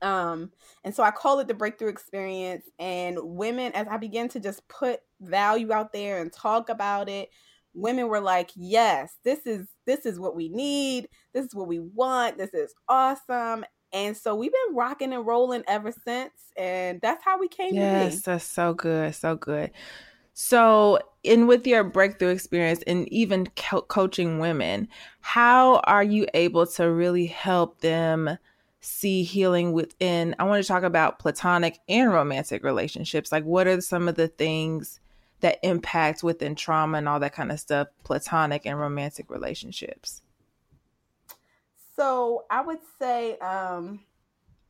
Um, 0.00 0.52
and 0.84 0.94
so 0.94 1.02
I 1.02 1.10
call 1.10 1.40
it 1.40 1.48
the 1.48 1.54
breakthrough 1.54 1.88
experience. 1.88 2.64
And 2.78 3.18
women, 3.20 3.72
as 3.72 3.88
I 3.88 3.96
began 3.96 4.28
to 4.30 4.40
just 4.40 4.66
put 4.68 5.00
value 5.20 5.72
out 5.72 5.92
there 5.92 6.20
and 6.20 6.32
talk 6.32 6.68
about 6.68 7.08
it, 7.08 7.30
women 7.74 8.08
were 8.08 8.20
like, 8.20 8.50
"Yes, 8.54 9.16
this 9.24 9.40
is 9.44 9.66
this 9.86 10.06
is 10.06 10.20
what 10.20 10.36
we 10.36 10.48
need. 10.48 11.08
This 11.32 11.46
is 11.46 11.54
what 11.54 11.68
we 11.68 11.80
want. 11.80 12.38
This 12.38 12.54
is 12.54 12.72
awesome." 12.88 13.64
And 13.92 14.16
so 14.16 14.34
we've 14.34 14.52
been 14.52 14.76
rocking 14.76 15.12
and 15.12 15.26
rolling 15.26 15.62
ever 15.66 15.92
since. 15.92 16.32
And 16.56 17.00
that's 17.00 17.24
how 17.24 17.38
we 17.38 17.48
came 17.48 17.74
yes, 17.74 18.22
that's 18.22 18.44
so 18.44 18.74
good. 18.74 19.14
So 19.14 19.36
good. 19.36 19.70
So, 20.32 21.00
in 21.22 21.46
with 21.46 21.66
your 21.66 21.84
breakthrough 21.84 22.30
experience 22.30 22.82
and 22.86 23.06
even 23.12 23.48
co- 23.56 23.82
coaching 23.82 24.38
women, 24.38 24.88
how 25.20 25.80
are 25.80 26.02
you 26.02 26.26
able 26.34 26.66
to 26.66 26.90
really 26.90 27.26
help 27.26 27.80
them 27.80 28.38
see 28.80 29.22
healing 29.22 29.72
within? 29.72 30.34
I 30.38 30.44
want 30.44 30.62
to 30.62 30.68
talk 30.68 30.82
about 30.82 31.18
platonic 31.18 31.80
and 31.88 32.12
romantic 32.12 32.64
relationships. 32.64 33.32
Like, 33.32 33.44
what 33.44 33.66
are 33.66 33.80
some 33.80 34.08
of 34.08 34.14
the 34.14 34.28
things 34.28 35.00
that 35.40 35.58
impact 35.62 36.22
within 36.22 36.54
trauma 36.54 36.98
and 36.98 37.08
all 37.08 37.20
that 37.20 37.34
kind 37.34 37.52
of 37.52 37.60
stuff, 37.60 37.88
platonic 38.04 38.64
and 38.64 38.78
romantic 38.78 39.30
relationships? 39.30 40.22
So, 42.00 42.46
I 42.48 42.62
would 42.62 42.78
say, 42.98 43.36
um, 43.40 44.00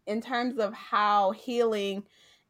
in 0.04 0.20
terms 0.20 0.58
of 0.58 0.74
how 0.74 1.30
healing 1.30 2.02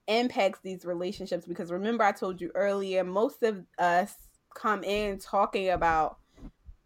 impacts 0.08 0.60
these 0.62 0.86
relationships 0.86 1.44
because 1.46 1.70
remember 1.70 2.02
I 2.02 2.12
told 2.12 2.40
you 2.40 2.50
earlier 2.54 3.04
most 3.04 3.42
of 3.42 3.62
us 3.78 4.14
come 4.54 4.82
in 4.82 5.18
talking 5.18 5.68
about 5.68 6.16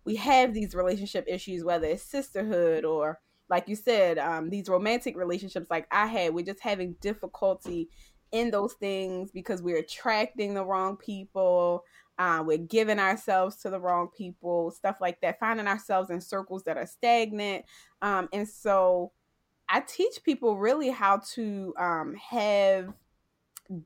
we 0.04 0.16
have 0.16 0.52
these 0.52 0.74
relationship 0.74 1.24
issues 1.28 1.62
whether 1.62 1.86
it's 1.86 2.02
sisterhood 2.02 2.84
or 2.84 3.20
like 3.48 3.68
you 3.68 3.76
said 3.76 4.18
um, 4.18 4.50
these 4.50 4.68
romantic 4.68 5.16
relationships 5.16 5.68
like 5.70 5.86
I 5.92 6.06
had 6.06 6.34
we're 6.34 6.44
just 6.44 6.60
having 6.60 6.96
difficulty 7.00 7.88
in 8.32 8.50
those 8.50 8.72
things 8.74 9.30
because 9.30 9.62
we're 9.62 9.78
attracting 9.78 10.52
the 10.54 10.64
wrong 10.64 10.96
people 10.96 11.84
uh, 12.18 12.42
we're 12.46 12.58
giving 12.58 12.98
ourselves 12.98 13.56
to 13.56 13.70
the 13.70 13.80
wrong 13.80 14.08
people 14.16 14.70
stuff 14.70 14.98
like 15.00 15.20
that 15.20 15.38
finding 15.40 15.66
ourselves 15.66 16.10
in 16.10 16.20
circles 16.20 16.62
that 16.64 16.76
are 16.76 16.86
stagnant 16.86 17.64
um, 18.02 18.28
and 18.32 18.48
so 18.48 19.12
I 19.68 19.80
teach 19.80 20.22
people 20.22 20.56
really 20.56 20.90
how 20.90 21.22
to 21.34 21.74
um, 21.78 22.14
have 22.14 22.92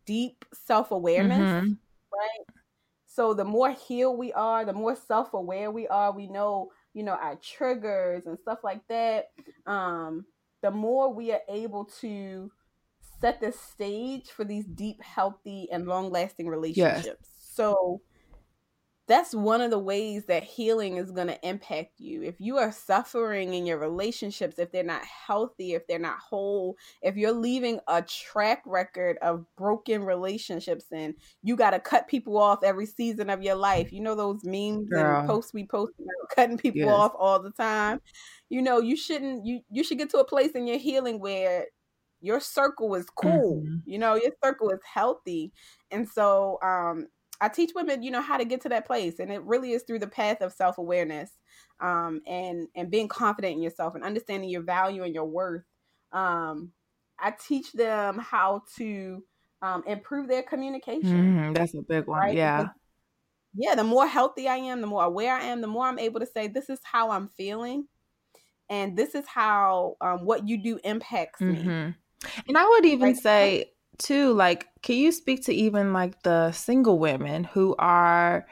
deep 0.04 0.44
self 0.52 0.90
awareness, 0.90 1.38
mm-hmm. 1.38 1.68
right? 1.68 2.46
So 3.06 3.34
the 3.34 3.44
more 3.44 3.70
healed 3.70 4.18
we 4.18 4.32
are, 4.32 4.64
the 4.64 4.72
more 4.72 4.96
self 4.96 5.34
aware 5.34 5.70
we 5.70 5.86
are. 5.88 6.12
We 6.12 6.26
know, 6.26 6.70
you 6.94 7.02
know, 7.02 7.14
our 7.14 7.36
triggers 7.36 8.26
and 8.26 8.38
stuff 8.38 8.58
like 8.64 8.86
that. 8.88 9.30
Um, 9.66 10.24
the 10.62 10.70
more 10.70 11.12
we 11.12 11.32
are 11.32 11.40
able 11.48 11.84
to 12.00 12.50
set 13.20 13.40
the 13.40 13.52
stage 13.52 14.30
for 14.30 14.44
these 14.44 14.66
deep, 14.66 15.02
healthy, 15.02 15.68
and 15.70 15.86
long 15.86 16.10
lasting 16.10 16.48
relationships. 16.48 17.06
Yes. 17.06 17.16
So 17.54 18.00
that's 19.08 19.34
one 19.34 19.62
of 19.62 19.70
the 19.70 19.78
ways 19.78 20.26
that 20.26 20.44
healing 20.44 20.98
is 20.98 21.10
going 21.10 21.28
to 21.28 21.48
impact 21.48 21.98
you. 21.98 22.22
If 22.22 22.34
you 22.38 22.58
are 22.58 22.70
suffering 22.70 23.54
in 23.54 23.64
your 23.64 23.78
relationships, 23.78 24.58
if 24.58 24.70
they're 24.70 24.84
not 24.84 25.02
healthy, 25.02 25.72
if 25.72 25.86
they're 25.86 25.98
not 25.98 26.18
whole, 26.18 26.76
if 27.00 27.16
you're 27.16 27.32
leaving 27.32 27.80
a 27.88 28.02
track 28.02 28.62
record 28.66 29.16
of 29.22 29.46
broken 29.56 30.04
relationships 30.04 30.84
and 30.92 31.14
you 31.42 31.56
got 31.56 31.70
to 31.70 31.80
cut 31.80 32.06
people 32.06 32.36
off 32.36 32.62
every 32.62 32.84
season 32.84 33.30
of 33.30 33.42
your 33.42 33.54
life, 33.54 33.92
you 33.92 34.00
know, 34.00 34.14
those 34.14 34.44
memes 34.44 34.90
Girl. 34.90 35.20
and 35.20 35.28
posts 35.28 35.54
we 35.54 35.66
post 35.66 35.94
about 35.98 36.30
cutting 36.36 36.58
people 36.58 36.82
yes. 36.82 36.90
off 36.90 37.12
all 37.18 37.40
the 37.40 37.52
time. 37.52 38.02
You 38.50 38.60
know, 38.60 38.78
you 38.78 38.96
shouldn't, 38.96 39.46
you, 39.46 39.60
you 39.70 39.82
should 39.84 39.98
get 39.98 40.10
to 40.10 40.18
a 40.18 40.24
place 40.24 40.52
in 40.52 40.66
your 40.66 40.78
healing 40.78 41.18
where 41.18 41.66
your 42.20 42.40
circle 42.40 42.94
is 42.94 43.06
cool, 43.10 43.62
mm-hmm. 43.62 43.76
you 43.86 43.98
know, 43.98 44.16
your 44.16 44.32
circle 44.42 44.70
is 44.70 44.80
healthy. 44.82 45.52
And 45.90 46.08
so, 46.08 46.58
um, 46.62 47.06
I 47.40 47.48
teach 47.48 47.70
women, 47.74 48.02
you 48.02 48.10
know, 48.10 48.20
how 48.20 48.36
to 48.36 48.44
get 48.44 48.62
to 48.62 48.68
that 48.70 48.86
place, 48.86 49.18
and 49.18 49.30
it 49.30 49.42
really 49.44 49.72
is 49.72 49.84
through 49.84 50.00
the 50.00 50.08
path 50.08 50.40
of 50.40 50.52
self 50.52 50.78
awareness, 50.78 51.30
um, 51.80 52.20
and 52.26 52.68
and 52.74 52.90
being 52.90 53.08
confident 53.08 53.54
in 53.54 53.62
yourself 53.62 53.94
and 53.94 54.04
understanding 54.04 54.50
your 54.50 54.62
value 54.62 55.04
and 55.04 55.14
your 55.14 55.24
worth. 55.24 55.64
Um, 56.12 56.72
I 57.18 57.32
teach 57.32 57.72
them 57.72 58.18
how 58.18 58.62
to 58.76 59.22
um, 59.62 59.84
improve 59.86 60.28
their 60.28 60.42
communication. 60.42 61.36
Mm, 61.36 61.54
that's 61.54 61.74
a 61.74 61.82
big 61.82 62.06
one, 62.06 62.20
right? 62.20 62.34
yeah. 62.34 62.62
Because, 62.62 62.74
yeah, 63.54 63.74
the 63.74 63.84
more 63.84 64.06
healthy 64.06 64.48
I 64.48 64.56
am, 64.56 64.80
the 64.80 64.86
more 64.86 65.04
aware 65.04 65.34
I 65.34 65.44
am, 65.44 65.60
the 65.60 65.66
more 65.66 65.86
I'm 65.86 65.98
able 65.98 66.20
to 66.20 66.26
say, 66.26 66.48
"This 66.48 66.68
is 66.68 66.80
how 66.82 67.10
I'm 67.10 67.28
feeling," 67.28 67.86
and 68.68 68.96
this 68.96 69.14
is 69.14 69.26
how 69.26 69.96
um, 70.00 70.24
what 70.24 70.48
you 70.48 70.62
do 70.62 70.78
impacts 70.84 71.40
mm-hmm. 71.40 71.68
me. 71.68 71.94
And 72.48 72.58
I 72.58 72.68
would 72.68 72.84
even 72.84 73.14
say 73.14 73.72
too 73.98 74.32
like 74.32 74.68
can 74.82 74.96
you 74.96 75.12
speak 75.12 75.44
to 75.44 75.54
even 75.54 75.92
like 75.92 76.22
the 76.22 76.52
single 76.52 76.98
women 76.98 77.44
who 77.44 77.74
are 77.78 78.46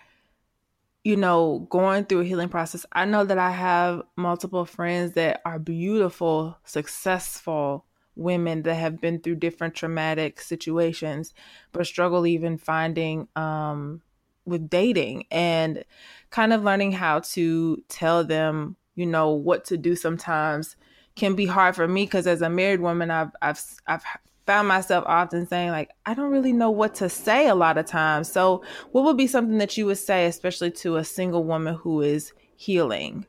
you 1.04 1.16
know 1.16 1.66
going 1.70 2.04
through 2.04 2.20
a 2.20 2.24
healing 2.24 2.48
process? 2.48 2.84
I 2.92 3.04
know 3.04 3.24
that 3.24 3.38
i 3.38 3.50
have 3.50 4.02
multiple 4.16 4.64
friends 4.64 5.12
that 5.12 5.40
are 5.44 5.58
beautiful 5.58 6.58
successful 6.64 7.84
women 8.16 8.62
that 8.62 8.74
have 8.74 9.00
been 9.00 9.20
through 9.20 9.36
different 9.36 9.74
traumatic 9.74 10.40
situations 10.40 11.34
but 11.72 11.86
struggle 11.86 12.26
even 12.26 12.58
finding 12.58 13.28
um 13.36 14.02
with 14.46 14.70
dating 14.70 15.26
and 15.30 15.84
kind 16.30 16.52
of 16.52 16.64
learning 16.64 16.92
how 16.92 17.20
to 17.20 17.82
tell 17.88 18.24
them 18.24 18.76
you 18.94 19.04
know 19.06 19.30
what 19.30 19.64
to 19.66 19.76
do 19.76 19.94
sometimes 19.94 20.76
can 21.14 21.34
be 21.34 21.46
hard 21.46 21.74
for 21.74 21.88
me 21.88 22.04
because 22.04 22.26
as 22.26 22.42
a 22.42 22.48
married 22.50 22.80
woman 22.80 23.10
I've 23.10 23.30
I've 23.42 23.60
I've 23.86 24.04
found 24.46 24.68
myself 24.68 25.04
often 25.06 25.46
saying 25.46 25.70
like 25.70 25.90
i 26.06 26.14
don't 26.14 26.30
really 26.30 26.52
know 26.52 26.70
what 26.70 26.94
to 26.94 27.08
say 27.08 27.48
a 27.48 27.54
lot 27.54 27.76
of 27.76 27.86
times. 27.86 28.30
So 28.30 28.62
what 28.92 29.04
would 29.04 29.16
be 29.16 29.26
something 29.26 29.58
that 29.58 29.76
you 29.76 29.86
would 29.86 29.98
say 29.98 30.26
especially 30.26 30.70
to 30.72 30.96
a 30.96 31.04
single 31.04 31.44
woman 31.44 31.74
who 31.74 32.00
is 32.00 32.32
healing? 32.56 33.26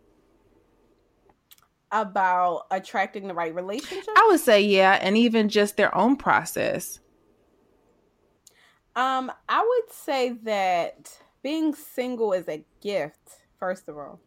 About 1.91 2.67
attracting 2.69 3.27
the 3.27 3.33
right 3.33 3.53
relationship? 3.53 4.07
I 4.15 4.27
would 4.29 4.39
say 4.39 4.61
yeah 4.61 4.99
and 5.01 5.17
even 5.17 5.49
just 5.49 5.77
their 5.77 5.95
own 5.95 6.15
process. 6.15 6.99
Um 8.95 9.31
i 9.49 9.61
would 9.61 9.91
say 9.91 10.33
that 10.43 11.17
being 11.41 11.73
single 11.73 12.33
is 12.33 12.47
a 12.47 12.63
gift 12.81 13.29
first 13.59 13.89
of 13.89 13.97
all. 13.97 14.19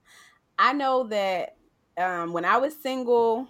I 0.58 0.72
know 0.72 1.04
that 1.04 1.56
um 1.96 2.32
when 2.32 2.44
i 2.44 2.56
was 2.56 2.74
single 2.76 3.48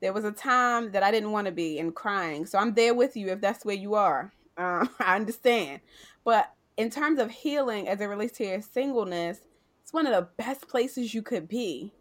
there 0.00 0.12
was 0.12 0.24
a 0.24 0.32
time 0.32 0.92
that 0.92 1.02
I 1.02 1.10
didn't 1.10 1.32
want 1.32 1.46
to 1.46 1.52
be 1.52 1.78
and 1.78 1.94
crying. 1.94 2.46
So 2.46 2.58
I'm 2.58 2.74
there 2.74 2.94
with 2.94 3.16
you 3.16 3.28
if 3.28 3.40
that's 3.40 3.64
where 3.64 3.76
you 3.76 3.94
are. 3.94 4.32
Um, 4.56 4.88
I 5.00 5.16
understand. 5.16 5.80
But 6.24 6.52
in 6.76 6.90
terms 6.90 7.18
of 7.18 7.30
healing 7.30 7.88
as 7.88 8.00
it 8.00 8.06
relates 8.06 8.36
to 8.38 8.46
your 8.46 8.62
singleness, 8.62 9.40
it's 9.82 9.92
one 9.92 10.06
of 10.06 10.12
the 10.12 10.28
best 10.42 10.68
places 10.68 11.12
you 11.14 11.22
could 11.22 11.48
be. 11.48 11.92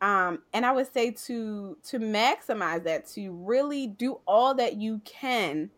Um, 0.00 0.40
and 0.52 0.66
I 0.66 0.72
would 0.72 0.92
say 0.92 1.10
to 1.10 1.78
to 1.84 1.98
maximize 1.98 2.84
that, 2.84 3.06
to 3.14 3.30
really 3.30 3.86
do 3.86 4.20
all 4.26 4.54
that 4.56 4.76
you 4.76 5.00
can 5.04 5.70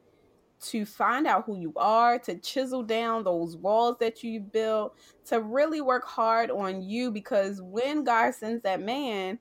to 0.60 0.84
find 0.84 1.26
out 1.26 1.44
who 1.44 1.56
you 1.56 1.72
are, 1.76 2.18
to 2.18 2.36
chisel 2.36 2.82
down 2.82 3.24
those 3.24 3.56
walls 3.56 3.96
that 4.00 4.22
you 4.24 4.40
built, 4.40 4.96
to 5.26 5.40
really 5.40 5.80
work 5.80 6.04
hard 6.04 6.50
on 6.50 6.82
you 6.82 7.10
because 7.10 7.62
when 7.62 8.04
God 8.04 8.34
sends 8.34 8.62
that 8.62 8.80
man, 8.80 9.38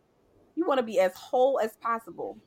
you 0.58 0.66
want 0.66 0.80
to 0.80 0.84
be 0.84 1.00
as 1.00 1.14
whole 1.14 1.60
as 1.60 1.78
possible. 1.78 2.38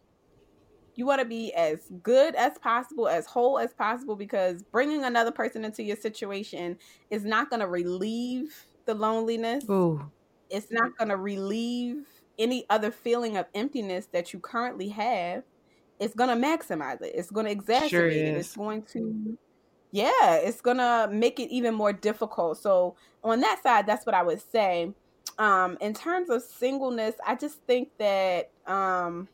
You 0.96 1.06
want 1.06 1.20
to 1.20 1.24
be 1.24 1.54
as 1.54 1.78
good 2.02 2.34
as 2.34 2.58
possible, 2.58 3.08
as 3.08 3.24
whole 3.24 3.58
as 3.58 3.72
possible, 3.72 4.16
because 4.16 4.62
bringing 4.64 5.04
another 5.04 5.30
person 5.30 5.64
into 5.64 5.84
your 5.84 5.96
situation 5.96 6.76
is 7.08 7.24
not 7.24 7.48
going 7.48 7.60
to 7.60 7.68
relieve 7.68 8.66
the 8.84 8.94
loneliness. 8.94 9.64
Ooh. 9.70 10.10
It's 10.50 10.72
not 10.72 10.98
going 10.98 11.08
to 11.08 11.16
relieve 11.16 12.06
any 12.38 12.66
other 12.68 12.90
feeling 12.90 13.36
of 13.36 13.46
emptiness 13.54 14.08
that 14.12 14.32
you 14.32 14.40
currently 14.40 14.88
have. 14.88 15.44
It's 16.00 16.14
going 16.14 16.30
to 16.30 16.46
maximize 16.46 17.00
it. 17.00 17.12
It's 17.14 17.30
going 17.30 17.46
to 17.46 17.54
exacerbate 17.54 17.88
sure 17.88 18.08
it. 18.08 18.36
It's 18.36 18.56
going 18.56 18.82
to 18.92 19.38
yeah, 19.92 20.36
it's 20.36 20.60
gonna 20.60 21.08
make 21.10 21.40
it 21.40 21.50
even 21.50 21.74
more 21.74 21.92
difficult. 21.92 22.58
So 22.58 22.94
on 23.24 23.40
that 23.40 23.60
side, 23.60 23.88
that's 23.88 24.06
what 24.06 24.14
I 24.14 24.22
would 24.22 24.40
say 24.40 24.94
um 25.40 25.76
in 25.80 25.92
terms 25.92 26.30
of 26.30 26.40
singleness 26.42 27.16
i 27.26 27.34
just 27.34 27.60
think 27.66 27.88
that 27.98 28.50
um 28.66 29.26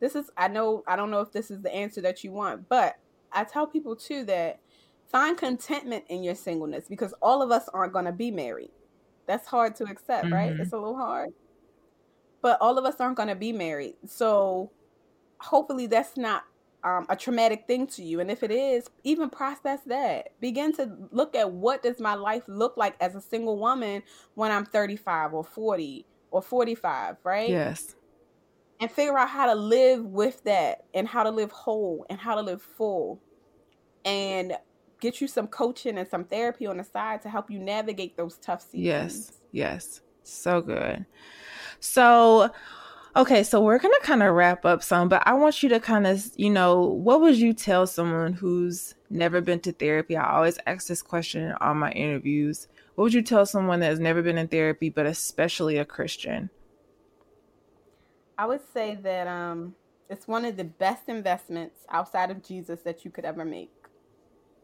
this 0.00 0.16
is 0.16 0.30
i 0.36 0.48
know 0.48 0.82
i 0.88 0.96
don't 0.96 1.10
know 1.12 1.20
if 1.20 1.30
this 1.30 1.50
is 1.50 1.62
the 1.62 1.72
answer 1.72 2.00
that 2.00 2.24
you 2.24 2.32
want 2.32 2.68
but 2.68 2.96
i 3.32 3.44
tell 3.44 3.66
people 3.66 3.94
too 3.94 4.24
that 4.24 4.58
find 5.10 5.36
contentment 5.36 6.04
in 6.08 6.22
your 6.22 6.34
singleness 6.34 6.86
because 6.88 7.12
all 7.20 7.42
of 7.42 7.50
us 7.50 7.68
aren't 7.74 7.92
going 7.92 8.04
to 8.04 8.12
be 8.12 8.30
married. 8.30 8.70
That's 9.26 9.46
hard 9.46 9.74
to 9.76 9.84
accept 9.84 10.26
mm-hmm. 10.26 10.34
right 10.34 10.52
it's 10.52 10.72
a 10.72 10.76
little 10.76 10.96
hard. 10.96 11.30
But 12.42 12.58
all 12.60 12.78
of 12.78 12.84
us 12.84 13.00
aren't 13.00 13.16
going 13.16 13.28
to 13.28 13.34
be 13.34 13.52
married. 13.52 13.96
So 14.06 14.70
hopefully 15.38 15.86
that's 15.86 16.16
not 16.16 16.44
um, 16.84 17.06
a 17.08 17.16
traumatic 17.16 17.66
thing 17.66 17.86
to 17.88 18.02
you. 18.02 18.20
And 18.20 18.30
if 18.30 18.42
it 18.42 18.50
is 18.50 18.88
even 19.04 19.30
process 19.30 19.80
that. 19.86 20.28
Begin 20.40 20.72
to 20.74 20.96
look 21.10 21.34
at 21.34 21.50
what 21.50 21.82
does 21.82 22.00
my 22.00 22.14
life 22.14 22.42
look 22.46 22.76
like 22.76 22.96
as 23.00 23.14
a 23.14 23.20
single 23.20 23.58
woman 23.58 24.02
when 24.34 24.50
i'm 24.50 24.64
35 24.64 25.34
or 25.34 25.44
40 25.44 26.06
or 26.30 26.42
45 26.42 27.16
right? 27.24 27.48
Yes. 27.48 27.94
And 28.80 28.90
figure 28.90 29.18
out 29.18 29.28
how 29.28 29.46
to 29.46 29.54
live 29.54 30.04
with 30.04 30.42
that 30.44 30.84
and 30.94 31.06
how 31.06 31.22
to 31.22 31.30
live 31.30 31.50
whole 31.50 32.06
and 32.08 32.18
how 32.18 32.34
to 32.34 32.40
live 32.40 32.62
full. 32.62 33.20
And 34.06 34.56
get 35.00 35.20
you 35.20 35.28
some 35.28 35.46
coaching 35.46 35.98
and 35.98 36.08
some 36.08 36.24
therapy 36.24 36.66
on 36.66 36.78
the 36.78 36.84
side 36.84 37.20
to 37.22 37.28
help 37.28 37.50
you 37.50 37.58
navigate 37.58 38.16
those 38.16 38.36
tough 38.38 38.62
seasons. 38.62 38.84
Yes 38.84 39.40
yes. 39.52 40.00
So 40.22 40.60
good. 40.60 41.06
So 41.80 42.50
Okay, 43.16 43.42
so 43.42 43.60
we're 43.60 43.78
going 43.78 43.94
to 44.00 44.06
kind 44.06 44.22
of 44.22 44.34
wrap 44.34 44.64
up 44.64 44.84
some, 44.84 45.08
but 45.08 45.22
I 45.26 45.34
want 45.34 45.64
you 45.64 45.68
to 45.70 45.80
kind 45.80 46.06
of, 46.06 46.30
you 46.36 46.48
know, 46.48 46.80
what 46.84 47.20
would 47.20 47.36
you 47.36 47.52
tell 47.52 47.86
someone 47.86 48.32
who's 48.32 48.94
never 49.10 49.40
been 49.40 49.58
to 49.60 49.72
therapy? 49.72 50.16
I 50.16 50.36
always 50.36 50.60
ask 50.66 50.86
this 50.86 51.02
question 51.02 51.42
in 51.42 51.52
all 51.60 51.74
my 51.74 51.90
interviews. 51.90 52.68
What 52.94 53.04
would 53.04 53.14
you 53.14 53.22
tell 53.22 53.46
someone 53.46 53.80
that 53.80 53.86
has 53.86 53.98
never 53.98 54.22
been 54.22 54.38
in 54.38 54.46
therapy, 54.46 54.90
but 54.90 55.06
especially 55.06 55.76
a 55.78 55.84
Christian? 55.84 56.50
I 58.38 58.46
would 58.46 58.62
say 58.72 58.96
that 59.02 59.26
um, 59.26 59.74
it's 60.08 60.28
one 60.28 60.44
of 60.44 60.56
the 60.56 60.64
best 60.64 61.08
investments 61.08 61.84
outside 61.90 62.30
of 62.30 62.44
Jesus 62.44 62.80
that 62.82 63.04
you 63.04 63.10
could 63.10 63.24
ever 63.24 63.44
make. 63.44 63.72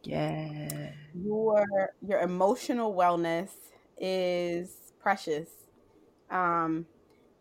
Yeah. 0.05 0.92
Your 1.14 1.66
your 2.07 2.20
emotional 2.20 2.94
wellness 2.94 3.51
is 3.99 4.92
precious. 5.01 5.49
Um, 6.30 6.86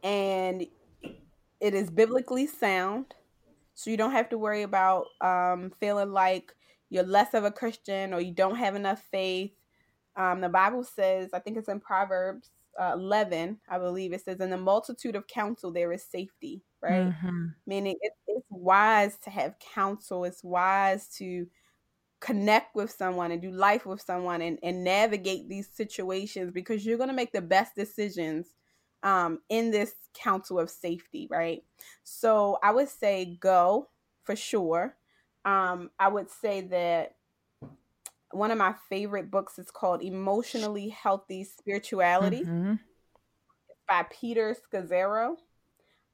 and 0.03 0.67
it 1.59 1.73
is 1.73 1.89
biblically 1.89 2.47
sound. 2.47 3.13
So 3.73 3.89
you 3.89 3.97
don't 3.97 4.11
have 4.11 4.29
to 4.29 4.37
worry 4.37 4.63
about 4.63 5.07
um, 5.21 5.71
feeling 5.79 6.11
like 6.11 6.53
you're 6.89 7.03
less 7.03 7.33
of 7.33 7.43
a 7.43 7.51
Christian 7.51 8.13
or 8.13 8.21
you 8.21 8.31
don't 8.31 8.55
have 8.55 8.75
enough 8.75 9.03
faith. 9.11 9.51
Um, 10.15 10.41
the 10.41 10.49
Bible 10.49 10.83
says, 10.83 11.31
I 11.33 11.39
think 11.39 11.57
it's 11.57 11.67
in 11.67 11.79
Proverbs 11.79 12.49
uh, 12.79 12.91
11, 12.93 13.57
I 13.69 13.77
believe 13.77 14.13
it 14.13 14.23
says, 14.23 14.39
in 14.39 14.49
the 14.49 14.57
multitude 14.57 15.15
of 15.15 15.27
counsel, 15.27 15.71
there 15.71 15.91
is 15.91 16.03
safety, 16.03 16.61
right? 16.81 17.07
Mm-hmm. 17.07 17.47
Meaning 17.65 17.95
it, 18.01 18.13
it's 18.27 18.45
wise 18.49 19.17
to 19.23 19.29
have 19.29 19.55
counsel, 19.73 20.25
it's 20.25 20.43
wise 20.43 21.07
to 21.17 21.47
connect 22.19 22.75
with 22.75 22.91
someone 22.91 23.31
and 23.31 23.41
do 23.41 23.51
life 23.51 23.85
with 23.85 24.01
someone 24.01 24.41
and, 24.41 24.57
and 24.63 24.83
navigate 24.83 25.47
these 25.47 25.69
situations 25.71 26.51
because 26.51 26.85
you're 26.85 26.97
going 26.97 27.09
to 27.09 27.15
make 27.15 27.31
the 27.31 27.41
best 27.41 27.75
decisions 27.75 28.47
um, 29.05 29.39
in 29.49 29.71
this 29.71 29.93
council 30.15 30.59
of 30.59 30.69
safety, 30.69 31.27
right? 31.29 31.63
So 32.03 32.57
I 32.61 32.71
would 32.71 32.89
say 32.89 33.37
go 33.39 33.87
for 34.23 34.35
sure. 34.35 34.97
Um, 35.45 35.91
I 35.99 36.09
would 36.09 36.29
say 36.29 36.61
that 36.61 37.15
one 38.31 38.51
of 38.51 38.57
my 38.57 38.73
favorite 38.89 39.29
books 39.29 39.59
is 39.59 39.69
called 39.69 40.03
Emotionally 40.03 40.89
Healthy 40.89 41.43
Spirituality 41.43 42.41
mm-hmm. 42.41 42.73
by 43.87 44.05
Peter 44.11 44.55
Scazzero. 44.55 45.35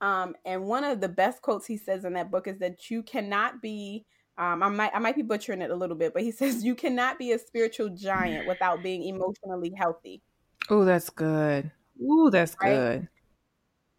Um, 0.02 0.36
and 0.46 0.66
one 0.66 0.84
of 0.84 1.00
the 1.00 1.10
best 1.10 1.42
quotes 1.42 1.66
he 1.66 1.78
says 1.78 2.04
in 2.04 2.14
that 2.14 2.30
book 2.30 2.46
is 2.48 2.60
that 2.60 2.92
you 2.92 3.02
cannot 3.02 3.62
be 3.62 4.06
um, 4.38 4.64
I 4.64 4.70
might 4.70 4.92
I 4.94 5.00
might 5.00 5.16
be 5.16 5.22
butchering 5.22 5.62
it 5.62 5.72
a 5.72 5.76
little 5.76 5.96
bit, 5.96 6.14
but 6.14 6.24
he 6.24 6.32
says 6.32 6.64
you 6.64 6.76
cannot 6.76 7.18
be 7.18 7.32
a 7.32 7.39
spiritual 7.39 7.89
giant 7.89 8.48
without 8.48 8.84
being 8.84 9.04
emotionally 9.04 9.74
healthy. 9.78 10.22
Oh, 10.70 10.84
that's 10.84 11.10
good. 11.10 11.72
Ooh, 12.00 12.30
that's 12.32 12.56
right? 12.62 12.76
good. 12.76 13.08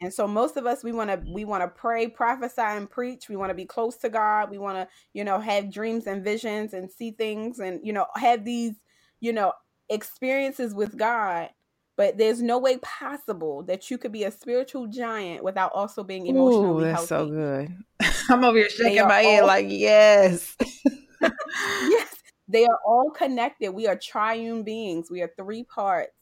And 0.03 0.13
so 0.13 0.27
most 0.27 0.57
of 0.57 0.67
us 0.67 0.83
we 0.83 0.93
want 0.93 1.11
to 1.11 1.33
we 1.33 1.45
want 1.45 1.63
to 1.63 1.69
pray, 1.69 2.09
prophesy 2.09 2.61
and 2.61 2.91
preach. 2.91 3.29
We 3.29 3.37
want 3.37 3.51
to 3.51 3.55
be 3.55 3.65
close 3.65 3.97
to 3.99 4.09
God. 4.09 4.51
We 4.51 4.59
want 4.59 4.77
to, 4.77 4.89
you 5.13 5.23
know, 5.23 5.39
have 5.39 5.73
dreams 5.73 6.07
and 6.07 6.25
visions 6.25 6.75
and 6.75 6.91
see 6.91 7.13
things 7.13 7.61
and 7.61 7.81
you 7.85 7.93
know, 7.93 8.07
have 8.17 8.45
these, 8.45 8.75
you 9.21 9.33
know, 9.33 9.53
experiences 9.89 10.75
with 10.75 10.97
God. 10.97 11.51
But 11.97 12.19
there's 12.19 12.43
no 12.43 12.59
way 12.59 12.79
possible 12.79 13.63
that 13.65 13.91
you 13.91 13.99
could 13.99 14.11
be 14.11 14.25
a 14.25 14.33
spiritual 14.33 14.89
giant 14.89 15.45
without 15.45 15.71
also 15.73 16.03
being 16.03 16.27
emotionally 16.27 16.85
Ooh, 16.85 16.87
that's 16.87 17.09
healthy. 17.09 17.09
so 17.09 17.27
good. 17.29 17.77
I'm 18.31 18.45
over 18.45 18.59
here 18.59 18.71
shaking 18.71 19.07
my 19.07 19.21
head 19.21 19.45
like, 19.45 19.67
yes. 19.69 20.57
yes. 21.21 22.17
They 22.49 22.65
are 22.65 22.79
all 22.85 23.11
connected. 23.11 23.71
We 23.71 23.87
are 23.87 23.97
triune 23.97 24.65
beings. 24.65 25.11
We 25.11 25.23
are 25.23 25.31
three 25.39 25.63
parts 25.65 26.13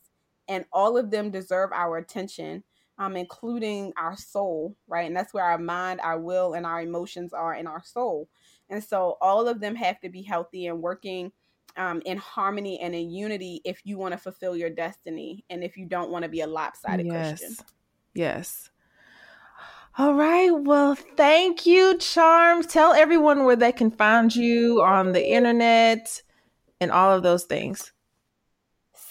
and 0.51 0.64
all 0.72 0.98
of 0.98 1.11
them 1.12 1.30
deserve 1.30 1.70
our 1.72 1.96
attention, 1.96 2.64
um, 2.98 3.16
including 3.16 3.92
our 3.96 4.16
soul, 4.16 4.76
right? 4.88 5.07
And 5.07 5.16
that's 5.16 5.32
where 5.32 5.44
our 5.44 5.59
mind, 5.59 6.01
our 6.03 6.18
will, 6.18 6.55
and 6.55 6.66
our 6.66 6.82
emotions 6.82 7.32
are 7.32 7.55
in 7.55 7.68
our 7.68 7.82
soul. 7.84 8.28
And 8.68 8.82
so 8.82 9.16
all 9.22 9.46
of 9.46 9.61
them 9.61 9.76
have 9.76 10.01
to 10.01 10.09
be 10.09 10.22
healthy 10.22 10.66
and 10.66 10.82
working 10.82 11.30
um, 11.76 12.03
in 12.05 12.18
harmony 12.18 12.80
and 12.80 12.96
in 12.96 13.11
unity 13.11 13.61
if 13.64 13.80
you 13.84 13.96
want 13.96 14.12
to 14.12 14.18
fulfill 14.18 14.57
your 14.57 14.70
destiny 14.70 15.44
and 15.48 15.62
if 15.62 15.76
you 15.76 15.86
don't 15.86 16.11
want 16.11 16.24
to 16.24 16.28
be 16.28 16.40
a 16.40 16.48
lopsided 16.48 17.07
yes. 17.07 17.38
Christian. 17.38 17.64
Yes. 18.12 18.70
All 19.96 20.14
right. 20.14 20.51
Well, 20.51 20.96
thank 20.96 21.64
you, 21.64 21.96
Charms. 21.98 22.66
Tell 22.66 22.92
everyone 22.92 23.44
where 23.44 23.55
they 23.55 23.70
can 23.70 23.92
find 23.92 24.34
you 24.34 24.82
on 24.82 25.12
the 25.12 25.24
internet 25.32 26.22
and 26.80 26.90
all 26.90 27.14
of 27.14 27.22
those 27.22 27.44
things. 27.44 27.92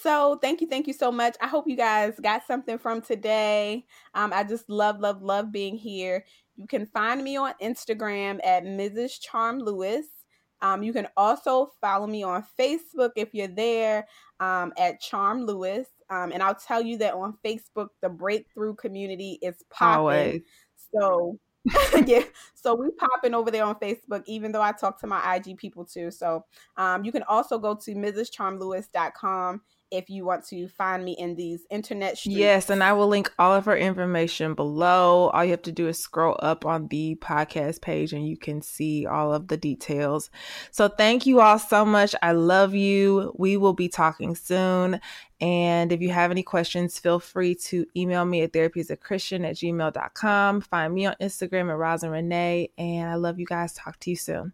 So 0.01 0.37
thank 0.41 0.61
you, 0.61 0.67
thank 0.67 0.87
you 0.87 0.93
so 0.93 1.11
much. 1.11 1.35
I 1.41 1.47
hope 1.47 1.67
you 1.67 1.75
guys 1.75 2.19
got 2.21 2.45
something 2.45 2.77
from 2.77 3.01
today. 3.01 3.85
Um, 4.13 4.31
I 4.33 4.43
just 4.43 4.69
love, 4.69 4.99
love, 4.99 5.21
love 5.21 5.51
being 5.51 5.75
here. 5.75 6.25
You 6.55 6.67
can 6.67 6.85
find 6.85 7.23
me 7.23 7.37
on 7.37 7.53
Instagram 7.61 8.39
at 8.45 8.63
Mrs. 8.63 9.19
Charm 9.19 9.59
Lewis. 9.59 10.05
Um, 10.61 10.83
you 10.83 10.93
can 10.93 11.07
also 11.17 11.71
follow 11.81 12.07
me 12.07 12.23
on 12.23 12.45
Facebook 12.57 13.11
if 13.15 13.33
you're 13.33 13.47
there 13.47 14.07
um, 14.39 14.73
at 14.77 15.01
Charm 15.01 15.45
Lewis. 15.45 15.87
Um, 16.09 16.31
and 16.31 16.41
I'll 16.41 16.55
tell 16.55 16.81
you 16.81 16.97
that 16.97 17.13
on 17.13 17.37
Facebook, 17.45 17.89
the 18.01 18.09
breakthrough 18.09 18.75
community 18.75 19.39
is 19.41 19.63
popping. 19.69 20.43
So 20.93 21.37
yeah, 22.05 22.23
so 22.55 22.73
we 22.73 22.89
popping 22.91 23.33
over 23.33 23.51
there 23.51 23.65
on 23.65 23.75
Facebook, 23.75 24.23
even 24.25 24.51
though 24.51 24.61
I 24.61 24.71
talk 24.71 24.99
to 25.01 25.07
my 25.07 25.35
IG 25.35 25.57
people 25.57 25.85
too. 25.85 26.09
So 26.09 26.45
um, 26.77 27.03
you 27.03 27.11
can 27.11 27.23
also 27.23 27.59
go 27.59 27.75
to 27.75 27.93
MrsCharmLewis.com 27.93 29.61
if 29.91 30.09
you 30.09 30.25
want 30.25 30.45
to 30.47 30.67
find 30.67 31.03
me 31.03 31.13
in 31.13 31.35
these 31.35 31.65
internet 31.69 32.17
streets. 32.17 32.37
Yes, 32.37 32.69
and 32.69 32.83
I 32.83 32.93
will 32.93 33.07
link 33.07 33.31
all 33.39 33.53
of 33.53 33.65
her 33.65 33.77
information 33.77 34.53
below. 34.53 35.29
All 35.29 35.43
you 35.43 35.51
have 35.51 35.61
to 35.63 35.71
do 35.71 35.87
is 35.87 35.97
scroll 35.97 36.37
up 36.39 36.65
on 36.65 36.87
the 36.87 37.15
podcast 37.15 37.81
page 37.81 38.13
and 38.13 38.27
you 38.27 38.37
can 38.37 38.61
see 38.61 39.05
all 39.05 39.33
of 39.33 39.47
the 39.47 39.57
details. 39.57 40.29
So 40.71 40.87
thank 40.87 41.25
you 41.25 41.41
all 41.41 41.59
so 41.59 41.85
much. 41.85 42.15
I 42.21 42.33
love 42.33 42.73
you. 42.73 43.33
We 43.37 43.57
will 43.57 43.73
be 43.73 43.89
talking 43.89 44.35
soon. 44.35 44.99
And 45.41 45.91
if 45.91 46.01
you 46.01 46.09
have 46.09 46.31
any 46.31 46.43
questions, 46.43 46.99
feel 46.99 47.19
free 47.19 47.55
to 47.55 47.85
email 47.95 48.25
me 48.25 48.41
at 48.41 48.51
therapyasachristian 48.51 49.47
at 49.47 49.55
gmail.com. 49.55 50.61
Find 50.61 50.93
me 50.93 51.05
on 51.05 51.15
Instagram 51.21 51.69
at 51.69 51.77
Rosalind 51.77 52.11
Renee. 52.11 52.71
And 52.77 53.09
I 53.09 53.15
love 53.15 53.39
you 53.39 53.45
guys. 53.45 53.73
Talk 53.73 53.99
to 54.01 54.09
you 54.09 54.15
soon. 54.15 54.53